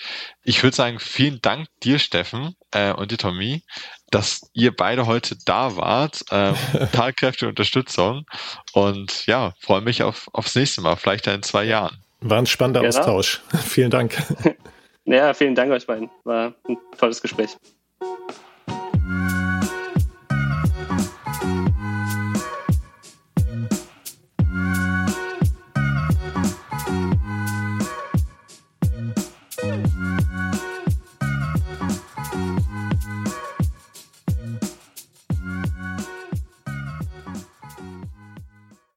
Ich 0.43 0.63
würde 0.63 0.77
sagen, 0.77 0.99
vielen 0.99 1.41
Dank 1.41 1.67
dir, 1.83 1.99
Steffen, 1.99 2.55
äh, 2.71 2.93
und 2.93 3.11
dir, 3.11 3.17
Tommy, 3.17 3.63
dass 4.11 4.49
ihr 4.53 4.75
beide 4.75 5.05
heute 5.05 5.37
da 5.45 5.75
wart. 5.75 6.23
Ähm, 6.31 6.55
tatkräftige 6.91 7.49
Unterstützung. 7.49 8.25
Und 8.73 9.25
ja, 9.25 9.53
freue 9.59 9.81
mich 9.81 10.03
auf, 10.03 10.29
aufs 10.33 10.55
nächste 10.55 10.81
Mal, 10.81 10.95
vielleicht 10.95 11.27
in 11.27 11.43
zwei 11.43 11.63
Jahren. 11.63 11.97
War 12.21 12.39
ein 12.39 12.45
spannender 12.45 12.81
genau. 12.81 12.97
Austausch. 12.97 13.41
vielen 13.65 13.91
Dank. 13.91 14.17
Ja, 15.09 15.33
vielen 15.33 15.55
Dank 15.55 15.71
euch 15.71 15.87
beiden. 15.87 16.09
War 16.25 16.53
ein 16.67 16.77
tolles 16.97 17.21
Gespräch. 17.21 17.55